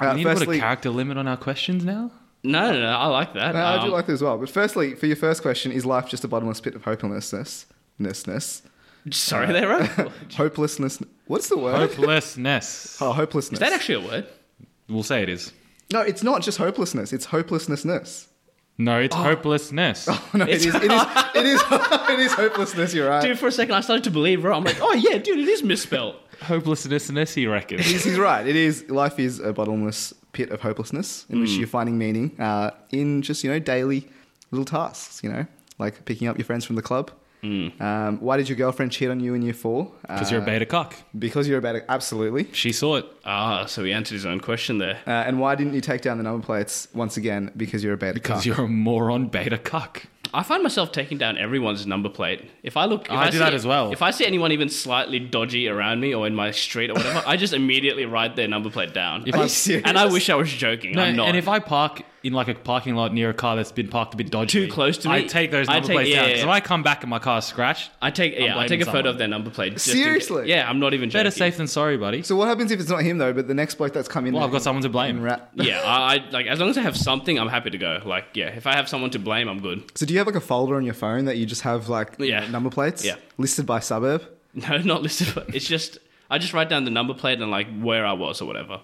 Do 0.00 0.06
Uh, 0.06 0.14
we 0.14 0.24
need 0.24 0.30
to 0.38 0.44
put 0.46 0.56
a 0.56 0.58
character 0.58 0.90
limit 0.90 1.16
on 1.18 1.26
our 1.28 1.36
questions 1.36 1.84
now? 1.84 2.10
No, 2.42 2.72
no, 2.72 2.80
no. 2.80 2.88
I 2.88 3.06
like 3.06 3.34
that. 3.34 3.54
No, 3.54 3.64
I 3.64 3.76
do 3.78 3.86
Um, 3.86 3.90
like 3.92 4.06
that 4.06 4.12
as 4.12 4.22
well. 4.22 4.38
But 4.38 4.48
firstly, 4.50 4.94
for 4.94 5.06
your 5.06 5.16
first 5.16 5.42
question, 5.42 5.72
is 5.72 5.84
life 5.84 6.08
just 6.08 6.24
a 6.24 6.28
bottomless 6.28 6.60
pit 6.60 6.74
of 6.74 6.84
hopelessness? 6.84 7.66
Ness, 7.98 8.62
Sorry, 9.10 9.46
there, 9.52 9.68
right? 9.68 9.88
hopelessness. 10.36 11.02
What's 11.26 11.48
the 11.48 11.58
word? 11.58 11.76
Hopelessness. 11.76 12.98
Oh, 13.00 13.12
hopelessness. 13.12 13.60
Is 13.60 13.60
that 13.60 13.72
actually 13.74 14.04
a 14.04 14.08
word? 14.08 14.26
We'll 14.88 15.02
say 15.02 15.22
it 15.22 15.28
is. 15.28 15.52
no, 15.92 16.00
it's 16.00 16.22
not 16.22 16.42
just 16.42 16.58
hopelessness. 16.58 17.12
It's 17.12 17.26
hopelessness. 17.26 18.26
No, 18.80 18.96
Oh. 18.96 19.00
it's 19.00 19.14
hopelessness. 19.14 20.08
No, 20.34 20.44
it 20.44 20.48
is. 20.50 20.66
It 20.74 20.90
is. 20.90 21.02
It 21.34 21.46
is. 21.46 21.62
It 22.10 22.18
is 22.18 22.32
hopelessness. 22.32 22.92
You're 22.94 23.08
right. 23.08 23.22
Dude, 23.22 23.38
for 23.38 23.46
a 23.48 23.52
second, 23.52 23.74
I 23.74 23.80
started 23.82 24.04
to 24.04 24.10
believe 24.10 24.42
her. 24.42 24.52
I'm 24.52 24.64
like, 24.64 24.78
oh 24.80 24.94
yeah, 24.94 25.18
dude, 25.18 25.38
it 25.38 25.48
is 25.48 25.62
misspelled. 25.62 26.16
Hopelessness, 26.42 27.34
he 27.34 27.46
reckons. 27.46 27.86
He's, 27.86 28.02
he's 28.04 28.18
right. 28.18 28.46
It 28.46 28.56
is. 28.56 28.88
Life 28.90 29.18
is 29.18 29.38
a 29.38 29.52
bottomless 29.52 30.12
pit 30.32 30.50
of 30.50 30.60
hopelessness 30.60 31.26
in 31.28 31.36
Hmm. 31.36 31.42
which 31.42 31.50
you're 31.52 31.68
finding 31.68 31.98
meaning 31.98 32.32
uh, 32.40 32.70
in 32.90 33.22
just 33.22 33.44
you 33.44 33.50
know 33.50 33.58
daily 33.58 34.08
little 34.50 34.64
tasks. 34.64 35.22
You 35.22 35.30
know, 35.32 35.46
like 35.78 36.04
picking 36.04 36.26
up 36.28 36.36
your 36.38 36.44
friends 36.46 36.64
from 36.64 36.76
the 36.76 36.82
club. 36.82 37.10
Hmm. 37.42 37.68
Um, 37.82 38.18
why 38.20 38.36
did 38.36 38.48
your 38.48 38.56
girlfriend 38.56 38.92
cheat 38.92 39.08
on 39.08 39.20
you 39.20 39.34
in 39.34 39.42
year 39.42 39.54
four? 39.54 39.90
Because 40.02 40.30
you're 40.30 40.40
a 40.40 40.42
Uh, 40.42 40.46
beta 40.46 40.66
cock. 40.66 40.94
Because 41.18 41.48
you're 41.48 41.58
a 41.58 41.62
beta. 41.62 41.82
Absolutely. 41.88 42.48
She 42.52 42.72
saw 42.72 42.96
it. 42.96 43.06
Ah, 43.24 43.64
so 43.66 43.82
he 43.84 43.92
answered 43.92 44.14
his 44.14 44.26
own 44.26 44.40
question 44.40 44.78
there. 44.78 44.98
Uh, 45.06 45.10
and 45.10 45.40
why 45.40 45.54
didn't 45.54 45.74
you 45.74 45.80
take 45.80 46.02
down 46.02 46.18
the 46.18 46.24
number 46.24 46.44
plates 46.44 46.88
once 46.94 47.16
again? 47.16 47.50
Because 47.56 47.82
you're 47.82 47.94
a 47.94 47.96
beta. 47.96 48.14
Because 48.14 48.38
cuck. 48.38 48.46
you're 48.46 48.60
a 48.64 48.68
moron 48.68 49.28
beta 49.28 49.56
cock. 49.58 50.04
I 50.32 50.44
find 50.44 50.62
myself 50.62 50.92
taking 50.92 51.18
down 51.18 51.38
everyone's 51.38 51.86
number 51.88 52.08
plate. 52.08 52.48
If 52.62 52.76
I 52.76 52.84
look, 52.84 53.06
if 53.06 53.10
I 53.10 53.26
do 53.26 53.32
see- 53.32 53.38
that 53.38 53.52
as 53.54 53.66
well. 53.66 53.90
If 53.90 54.00
I 54.00 54.12
see 54.12 54.24
anyone 54.26 54.52
even 54.52 54.68
slightly 54.68 55.18
dodgy 55.18 55.66
around 55.66 56.00
me 56.00 56.14
or 56.14 56.26
in 56.26 56.36
my 56.36 56.52
street 56.52 56.90
or 56.90 56.94
whatever, 56.94 57.22
I 57.26 57.36
just 57.36 57.52
immediately 57.52 58.04
write 58.04 58.36
their 58.36 58.46
number 58.46 58.70
plate 58.70 58.94
down. 58.94 59.24
If 59.26 59.34
Are 59.34 59.38
I- 59.38 59.42
you 59.44 59.48
serious? 59.48 59.84
and 59.86 59.98
I 59.98 60.06
wish 60.06 60.30
I 60.30 60.36
was 60.36 60.52
joking. 60.52 60.92
No, 60.92 61.02
I'm 61.02 61.16
not. 61.16 61.28
and 61.28 61.36
if 61.36 61.48
I 61.48 61.58
park 61.58 62.02
in 62.22 62.32
like 62.34 62.48
a 62.48 62.54
parking 62.54 62.94
lot 62.94 63.14
near 63.14 63.30
a 63.30 63.34
car 63.34 63.56
that's 63.56 63.72
been 63.72 63.88
parked 63.88 64.12
a 64.14 64.16
bit 64.16 64.30
dodgy, 64.30 64.66
Too 64.66 64.72
close 64.72 64.98
to 64.98 65.08
me, 65.08 65.14
I 65.14 65.22
take 65.22 65.50
those 65.50 65.68
I 65.68 65.74
number 65.74 65.86
take- 65.88 65.94
plates 65.96 66.10
yeah, 66.10 66.16
down. 66.16 66.24
Because 66.26 66.38
yeah. 66.40 66.44
if 66.44 66.50
I 66.50 66.60
come 66.60 66.82
back 66.82 67.02
and 67.02 67.08
my 67.10 67.18
car's 67.18 67.46
scratched, 67.46 67.90
I 68.02 68.10
take 68.10 68.38
yeah, 68.38 68.58
I 68.58 68.66
take 68.66 68.80
a 68.82 68.84
photo 68.84 69.08
of 69.10 69.18
their 69.18 69.28
number 69.28 69.48
plate. 69.50 69.72
just 69.72 69.88
in 69.88 69.94
case- 69.94 70.02
Seriously? 70.02 70.48
yeah, 70.48 70.68
I'm 70.68 70.78
not 70.80 70.92
even 70.94 71.08
joking. 71.10 71.20
better 71.20 71.30
safe 71.30 71.56
than 71.56 71.66
sorry, 71.66 71.96
buddy. 71.96 72.22
So 72.22 72.36
what 72.36 72.48
happens 72.48 72.70
if 72.72 72.78
it's 72.80 72.90
not 72.90 73.02
him 73.02 73.18
though, 73.18 73.32
but 73.32 73.48
the 73.48 73.54
next 73.54 73.76
bloke 73.76 73.92
that's 73.94 74.08
come 74.08 74.26
in? 74.26 74.34
Well, 74.34 74.44
I've 74.44 74.52
got 74.52 74.62
someone 74.62 74.82
to 74.82 74.88
blame. 74.90 75.16
and 75.16 75.24
ra- 75.24 75.40
yeah, 75.54 75.80
I, 75.82 76.16
I 76.16 76.28
like 76.30 76.46
as 76.46 76.60
long 76.60 76.68
as 76.68 76.76
I 76.76 76.82
have 76.82 76.96
something, 76.96 77.38
I'm 77.38 77.48
happy 77.48 77.70
to 77.70 77.78
go. 77.78 78.02
Like, 78.04 78.26
yeah, 78.34 78.48
if 78.48 78.66
I 78.66 78.74
have 78.76 78.88
someone 78.88 79.10
to 79.12 79.18
blame, 79.18 79.48
I'm 79.48 79.60
good. 79.60 79.82
So 79.98 80.04
do 80.06 80.12
you 80.12 80.18
have 80.18 80.26
like 80.26 80.36
a 80.36 80.40
folder 80.40 80.76
on 80.76 80.84
your 80.84 80.94
phone 80.94 81.24
that 81.24 81.36
you 81.38 81.46
just 81.46 81.62
have 81.62 81.88
like 81.88 82.16
Yeah. 82.18 82.46
number 82.48 82.70
plates? 82.70 83.04
Yeah. 83.04 83.16
Listed 83.38 83.66
by 83.66 83.80
suburb. 83.80 84.22
No, 84.52 84.76
not 84.78 85.02
listed. 85.02 85.28
but 85.34 85.54
It's 85.54 85.66
just 85.66 85.98
I 86.28 86.38
just 86.38 86.52
write 86.52 86.68
down 86.68 86.84
the 86.84 86.90
number 86.90 87.14
plate 87.14 87.40
and 87.40 87.50
like 87.50 87.68
where 87.80 88.04
I 88.04 88.12
was 88.14 88.42
or 88.42 88.46
whatever. 88.46 88.80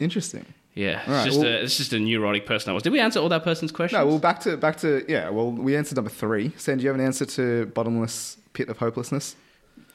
Interesting. 0.00 0.44
Yeah, 0.74 0.98
it's 1.00 1.08
Alright, 1.08 1.26
just 1.26 1.38
well- 1.40 1.48
a, 1.48 1.62
it's 1.62 1.76
just 1.76 1.92
a 1.92 1.98
neurotic 2.00 2.46
person 2.46 2.70
I 2.70 2.74
was. 2.74 2.82
Did 2.82 2.92
we 2.92 3.00
answer 3.00 3.20
all 3.20 3.28
that 3.28 3.44
person's 3.44 3.70
questions? 3.72 3.98
No, 4.00 4.06
well 4.06 4.18
back 4.18 4.40
to 4.40 4.56
back 4.56 4.76
to 4.78 5.04
yeah. 5.08 5.28
Well, 5.30 5.52
we 5.52 5.76
answered 5.76 5.96
number 5.96 6.10
three. 6.10 6.52
Sam, 6.56 6.78
do 6.78 6.82
you 6.82 6.88
have 6.88 6.98
an 6.98 7.04
answer 7.04 7.24
to 7.26 7.66
bottomless 7.66 8.36
pit 8.54 8.68
of 8.68 8.78
hopelessness? 8.78 9.36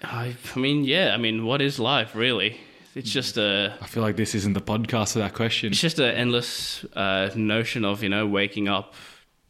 I, 0.03 0.35
I 0.55 0.59
mean, 0.59 0.85
yeah. 0.85 1.13
I 1.13 1.17
mean, 1.17 1.45
what 1.45 1.61
is 1.61 1.79
life 1.79 2.15
really? 2.15 2.57
It's 2.95 3.11
just 3.11 3.37
a 3.37 3.73
I 3.81 3.87
feel 3.87 4.01
like 4.03 4.15
this 4.15 4.33
isn't 4.35 4.53
the 4.53 4.61
podcast 4.61 5.13
for 5.13 5.19
that 5.19 5.33
question. 5.33 5.71
it's 5.71 5.81
just 5.81 5.99
an 5.99 6.15
endless 6.15 6.85
uh, 6.95 7.29
notion 7.35 7.83
of 7.85 8.01
you 8.01 8.09
know 8.09 8.25
waking 8.25 8.67
up, 8.69 8.93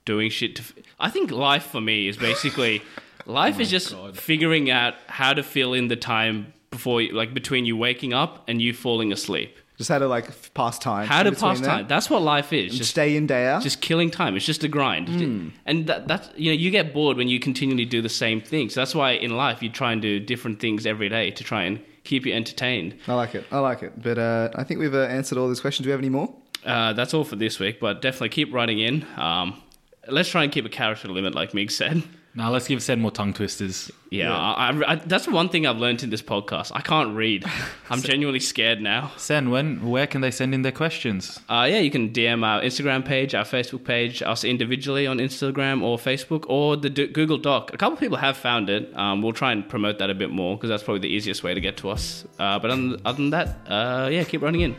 doing 0.05 0.29
shit. 0.31 0.55
To 0.57 0.61
f- 0.63 0.73
I 0.99 1.09
think 1.09 1.29
life 1.31 1.67
for 1.67 1.79
me 1.79 2.07
is 2.07 2.17
basically 2.17 2.81
life 3.25 3.59
is 3.59 3.69
just 3.69 3.91
God. 3.91 4.17
figuring 4.17 4.69
out 4.71 4.95
how 5.07 5.33
to 5.33 5.43
fill 5.43 5.73
in 5.73 5.87
the 5.87 5.95
time 5.95 6.53
before 6.71 7.01
you, 7.01 7.13
like 7.13 7.33
between 7.33 7.65
you 7.65 7.77
waking 7.77 8.13
up 8.13 8.43
and 8.47 8.61
you 8.61 8.73
falling 8.73 9.11
asleep. 9.13 9.55
Just 9.79 9.89
how 9.89 9.97
to 9.97 10.07
like 10.07 10.53
pass 10.53 10.77
time. 10.77 11.07
How 11.07 11.23
to 11.23 11.31
pass 11.31 11.59
time. 11.61 11.87
That's 11.87 12.09
what 12.09 12.21
life 12.21 12.51
is. 12.53 12.77
Just 12.77 12.93
day 12.95 13.15
in 13.15 13.25
day 13.27 13.47
out. 13.47 13.63
just 13.63 13.79
killing 13.81 14.11
time. 14.11 14.35
It's 14.35 14.45
just 14.45 14.63
a 14.63 14.67
grind, 14.67 15.07
Hmm. 15.09 15.47
and 15.65 15.87
that, 15.87 16.07
that's 16.07 16.29
you 16.35 16.51
know 16.51 16.55
you 16.55 16.69
get 16.69 16.93
bored 16.93 17.15
when 17.15 17.27
you 17.29 17.39
continually 17.39 17.85
do 17.85 18.01
the 18.01 18.09
same 18.09 18.41
thing. 18.41 18.69
So 18.69 18.81
that's 18.81 18.93
why 18.93 19.11
in 19.11 19.31
life 19.37 19.63
you 19.63 19.69
try 19.69 19.93
and 19.93 20.01
do 20.01 20.19
different 20.19 20.59
things 20.59 20.85
every 20.85 21.07
day 21.09 21.31
to 21.31 21.43
try 21.43 21.63
and 21.63 21.79
keep 22.03 22.25
you 22.25 22.33
entertained. 22.33 22.95
I 23.07 23.13
like 23.13 23.35
it. 23.35 23.45
I 23.51 23.59
like 23.59 23.81
it. 23.81 23.93
But 24.03 24.17
uh, 24.17 24.49
I 24.53 24.63
think 24.65 24.81
we've 24.81 24.93
uh, 24.93 25.03
answered 25.03 25.37
all 25.37 25.47
these 25.47 25.61
questions. 25.61 25.85
Do 25.85 25.89
we 25.89 25.91
have 25.91 26.01
any 26.01 26.09
more? 26.09 26.33
Uh, 26.65 26.91
that's 26.91 27.13
all 27.13 27.23
for 27.23 27.37
this 27.37 27.57
week, 27.57 27.79
but 27.79 28.01
definitely 28.01 28.29
keep 28.29 28.53
writing 28.53 28.79
in. 28.79 29.05
Um, 29.15 29.61
let's 30.09 30.27
try 30.29 30.43
and 30.43 30.51
keep 30.51 30.65
a 30.65 30.69
character 30.69 31.07
limit, 31.07 31.33
like 31.35 31.53
Mig 31.53 31.71
said. 31.71 32.03
Now 32.35 32.51
let's 32.51 32.67
give 32.67 32.81
Sen 32.83 33.01
more 33.01 33.11
tongue 33.11 33.33
twisters. 33.33 33.91
Yeah, 34.11 34.35
I, 34.35 34.69
I, 34.69 34.91
I, 34.91 34.95
that's 34.95 35.27
one 35.27 35.49
thing 35.49 35.65
I've 35.65 35.77
learned 35.77 36.03
in 36.03 36.09
this 36.09 36.21
podcast. 36.21 36.71
I 36.73 36.81
can't 36.81 37.15
read. 37.15 37.43
I'm 37.89 38.01
genuinely 38.01 38.39
scared 38.39 38.81
now. 38.81 39.11
Sen, 39.17 39.49
when 39.49 39.89
where 39.89 40.07
can 40.07 40.21
they 40.21 40.31
send 40.31 40.53
in 40.53 40.61
their 40.61 40.71
questions? 40.71 41.39
Uh, 41.49 41.67
yeah, 41.69 41.79
you 41.79 41.91
can 41.91 42.11
DM 42.11 42.45
our 42.45 42.61
Instagram 42.61 43.03
page, 43.03 43.33
our 43.33 43.45
Facebook 43.45 43.83
page, 43.83 44.21
us 44.21 44.43
individually 44.43 45.07
on 45.07 45.17
Instagram 45.17 45.81
or 45.81 45.97
Facebook, 45.97 46.45
or 46.47 46.77
the 46.77 46.89
D- 46.89 47.07
Google 47.07 47.37
Doc. 47.37 47.73
A 47.73 47.77
couple 47.77 47.93
of 47.93 47.99
people 47.99 48.17
have 48.17 48.37
found 48.37 48.69
it. 48.69 48.95
Um, 48.95 49.21
we'll 49.21 49.33
try 49.33 49.51
and 49.51 49.67
promote 49.67 49.97
that 49.99 50.09
a 50.09 50.15
bit 50.15 50.29
more 50.29 50.55
because 50.55 50.69
that's 50.69 50.83
probably 50.83 51.01
the 51.01 51.13
easiest 51.13 51.43
way 51.43 51.53
to 51.53 51.61
get 51.61 51.77
to 51.77 51.89
us. 51.89 52.25
Uh, 52.37 52.59
but 52.59 52.71
other 52.71 52.97
other 53.05 53.17
than 53.17 53.29
that, 53.31 53.59
uh, 53.67 54.07
yeah, 54.11 54.23
keep 54.23 54.41
running 54.41 54.61
in. 54.61 54.75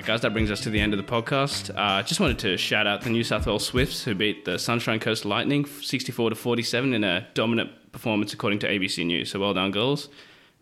Right, 0.00 0.06
guys, 0.06 0.22
that 0.22 0.32
brings 0.32 0.50
us 0.50 0.60
to 0.60 0.70
the 0.70 0.80
end 0.80 0.94
of 0.94 0.96
the 0.96 1.04
podcast. 1.04 1.70
Uh, 1.76 2.02
just 2.02 2.20
wanted 2.20 2.38
to 2.38 2.56
shout 2.56 2.86
out 2.86 3.02
the 3.02 3.10
New 3.10 3.22
South 3.22 3.44
Wales 3.44 3.66
Swifts 3.66 4.02
who 4.02 4.14
beat 4.14 4.46
the 4.46 4.58
Sunshine 4.58 4.98
Coast 4.98 5.26
Lightning 5.26 5.66
64 5.66 6.30
to 6.30 6.36
47 6.36 6.94
in 6.94 7.04
a 7.04 7.28
dominant 7.34 7.70
performance 7.92 8.32
according 8.32 8.60
to 8.60 8.66
ABC 8.66 9.04
News. 9.04 9.30
So 9.30 9.38
well 9.38 9.52
done, 9.52 9.70
girls. 9.72 10.08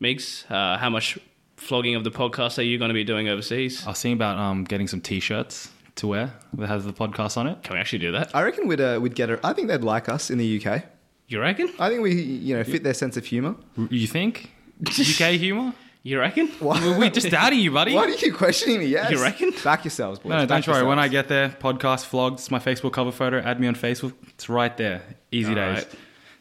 Migs, 0.03 0.45
uh, 0.51 0.77
how 0.79 0.91
much 0.91 1.21
flogging 1.57 1.95
of 1.95 2.03
the 2.03 2.11
podcast 2.11 2.59
are 2.59 2.63
you 2.63 2.79
going 2.79 2.89
to 2.89 2.95
be 2.95 3.05
doing 3.05 3.29
overseas? 3.29 3.87
I 3.87 3.91
was 3.91 4.03
thinking 4.03 4.17
about 4.17 4.39
um, 4.39 4.65
getting 4.65 4.89
some 4.89 5.01
t-shirts 5.01 5.71
to 5.97 6.09
wear 6.09 6.35
that 6.55 6.67
has 6.67 6.85
the 6.85 6.93
podcast 6.93 7.37
on 7.37 7.47
it. 7.47 7.63
Can 7.63 7.75
we 7.75 7.81
actually 7.81 8.01
do 8.01 8.11
that? 8.11 8.35
I 8.35 8.43
reckon 8.43 8.67
we'd 8.67 8.81
uh, 8.81 8.99
we'd 9.01 9.15
get 9.15 9.31
it. 9.31 9.39
I 9.45 9.53
think 9.53 9.69
they'd 9.69 9.85
like 9.85 10.09
us 10.09 10.31
in 10.31 10.39
the 10.39 10.67
UK. 10.67 10.83
You 11.29 11.41
reckon? 11.41 11.73
I 11.79 11.89
think 11.91 12.03
we 12.03 12.21
you 12.21 12.57
know 12.57 12.65
fit 12.65 12.83
their 12.83 12.95
sense 12.95 13.17
of 13.17 13.25
humour. 13.25 13.55
You 13.89 14.09
think? 14.09 14.51
UK 14.85 15.35
humor? 15.39 15.75
You 16.03 16.19
reckon? 16.21 16.51
We're 16.61 17.11
just 17.11 17.31
doubting 17.31 17.59
you, 17.59 17.71
buddy. 17.71 17.95
Why 17.95 18.07
do 18.07 18.13
you 18.13 18.19
keep 18.19 18.35
questioning 18.35 18.79
me? 18.79 18.87
Yes. 18.87 19.11
You 19.11 19.21
reckon? 19.21 19.53
Back 19.65 19.85
yourselves, 19.85 20.21
boys. 20.21 20.31
No, 20.31 20.39
no, 20.39 20.47
Back 20.47 20.65
don't 20.65 20.75
worry. 20.75 20.87
When 20.87 20.99
I 20.99 21.09
get 21.09 21.29
there, 21.29 21.51
podcast 21.51 22.09
vlogged. 22.09 22.35
It's 22.35 22.51
my 22.51 22.59
Facebook 22.59 22.93
cover 22.93 23.13
photo. 23.13 23.39
Add 23.41 23.61
me 23.61 23.67
on 23.67 23.75
Facebook. 23.75 24.15
It's 24.29 24.49
right 24.49 24.75
there. 24.77 25.03
Easy 25.33 25.51
All 25.51 25.55
days. 25.57 25.85
right. 25.85 25.95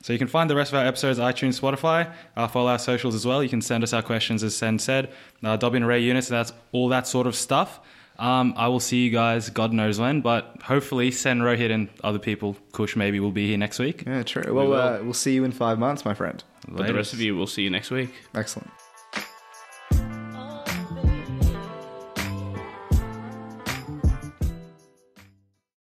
So 0.03 0.13
you 0.13 0.19
can 0.19 0.27
find 0.27 0.49
the 0.49 0.55
rest 0.55 0.71
of 0.71 0.79
our 0.79 0.85
episodes 0.85 1.19
iTunes, 1.19 1.59
Spotify. 1.59 2.13
Uh, 2.35 2.47
follow 2.47 2.69
our 2.69 2.79
socials 2.79 3.15
as 3.15 3.25
well. 3.25 3.43
You 3.43 3.49
can 3.49 3.61
send 3.61 3.83
us 3.83 3.93
our 3.93 4.01
questions, 4.03 4.43
as 4.43 4.55
Sen 4.55 4.79
said. 4.79 5.11
Uh, 5.43 5.57
Dobbin 5.57 5.83
Array 5.83 6.01
units. 6.01 6.27
That's 6.27 6.53
all 6.71 6.87
that 6.89 7.07
sort 7.07 7.27
of 7.27 7.35
stuff. 7.35 7.81
Um, 8.19 8.53
I 8.57 8.67
will 8.67 8.79
see 8.79 9.03
you 9.03 9.11
guys, 9.11 9.49
God 9.49 9.73
knows 9.73 9.99
when, 9.99 10.21
but 10.21 10.55
hopefully 10.63 11.11
Sen 11.11 11.39
Rohit 11.39 11.71
and 11.71 11.87
other 12.03 12.17
people, 12.17 12.55
Kush 12.71 12.95
maybe, 12.95 13.19
will 13.19 13.31
be 13.31 13.47
here 13.47 13.57
next 13.57 13.77
week. 13.77 14.05
Yeah, 14.07 14.23
true. 14.23 14.53
Well, 14.53 14.67
will. 14.67 14.73
uh, 14.75 14.99
we'll 15.03 15.13
see 15.13 15.33
you 15.33 15.43
in 15.43 15.51
five 15.51 15.77
months, 15.77 16.03
my 16.03 16.15
friend. 16.15 16.43
But 16.67 16.87
the 16.87 16.93
rest 16.93 17.13
of 17.13 17.21
you, 17.21 17.35
we'll 17.35 17.45
see 17.47 17.63
you 17.63 17.69
next 17.69 17.91
week. 17.91 18.11
Excellent. 18.33 18.71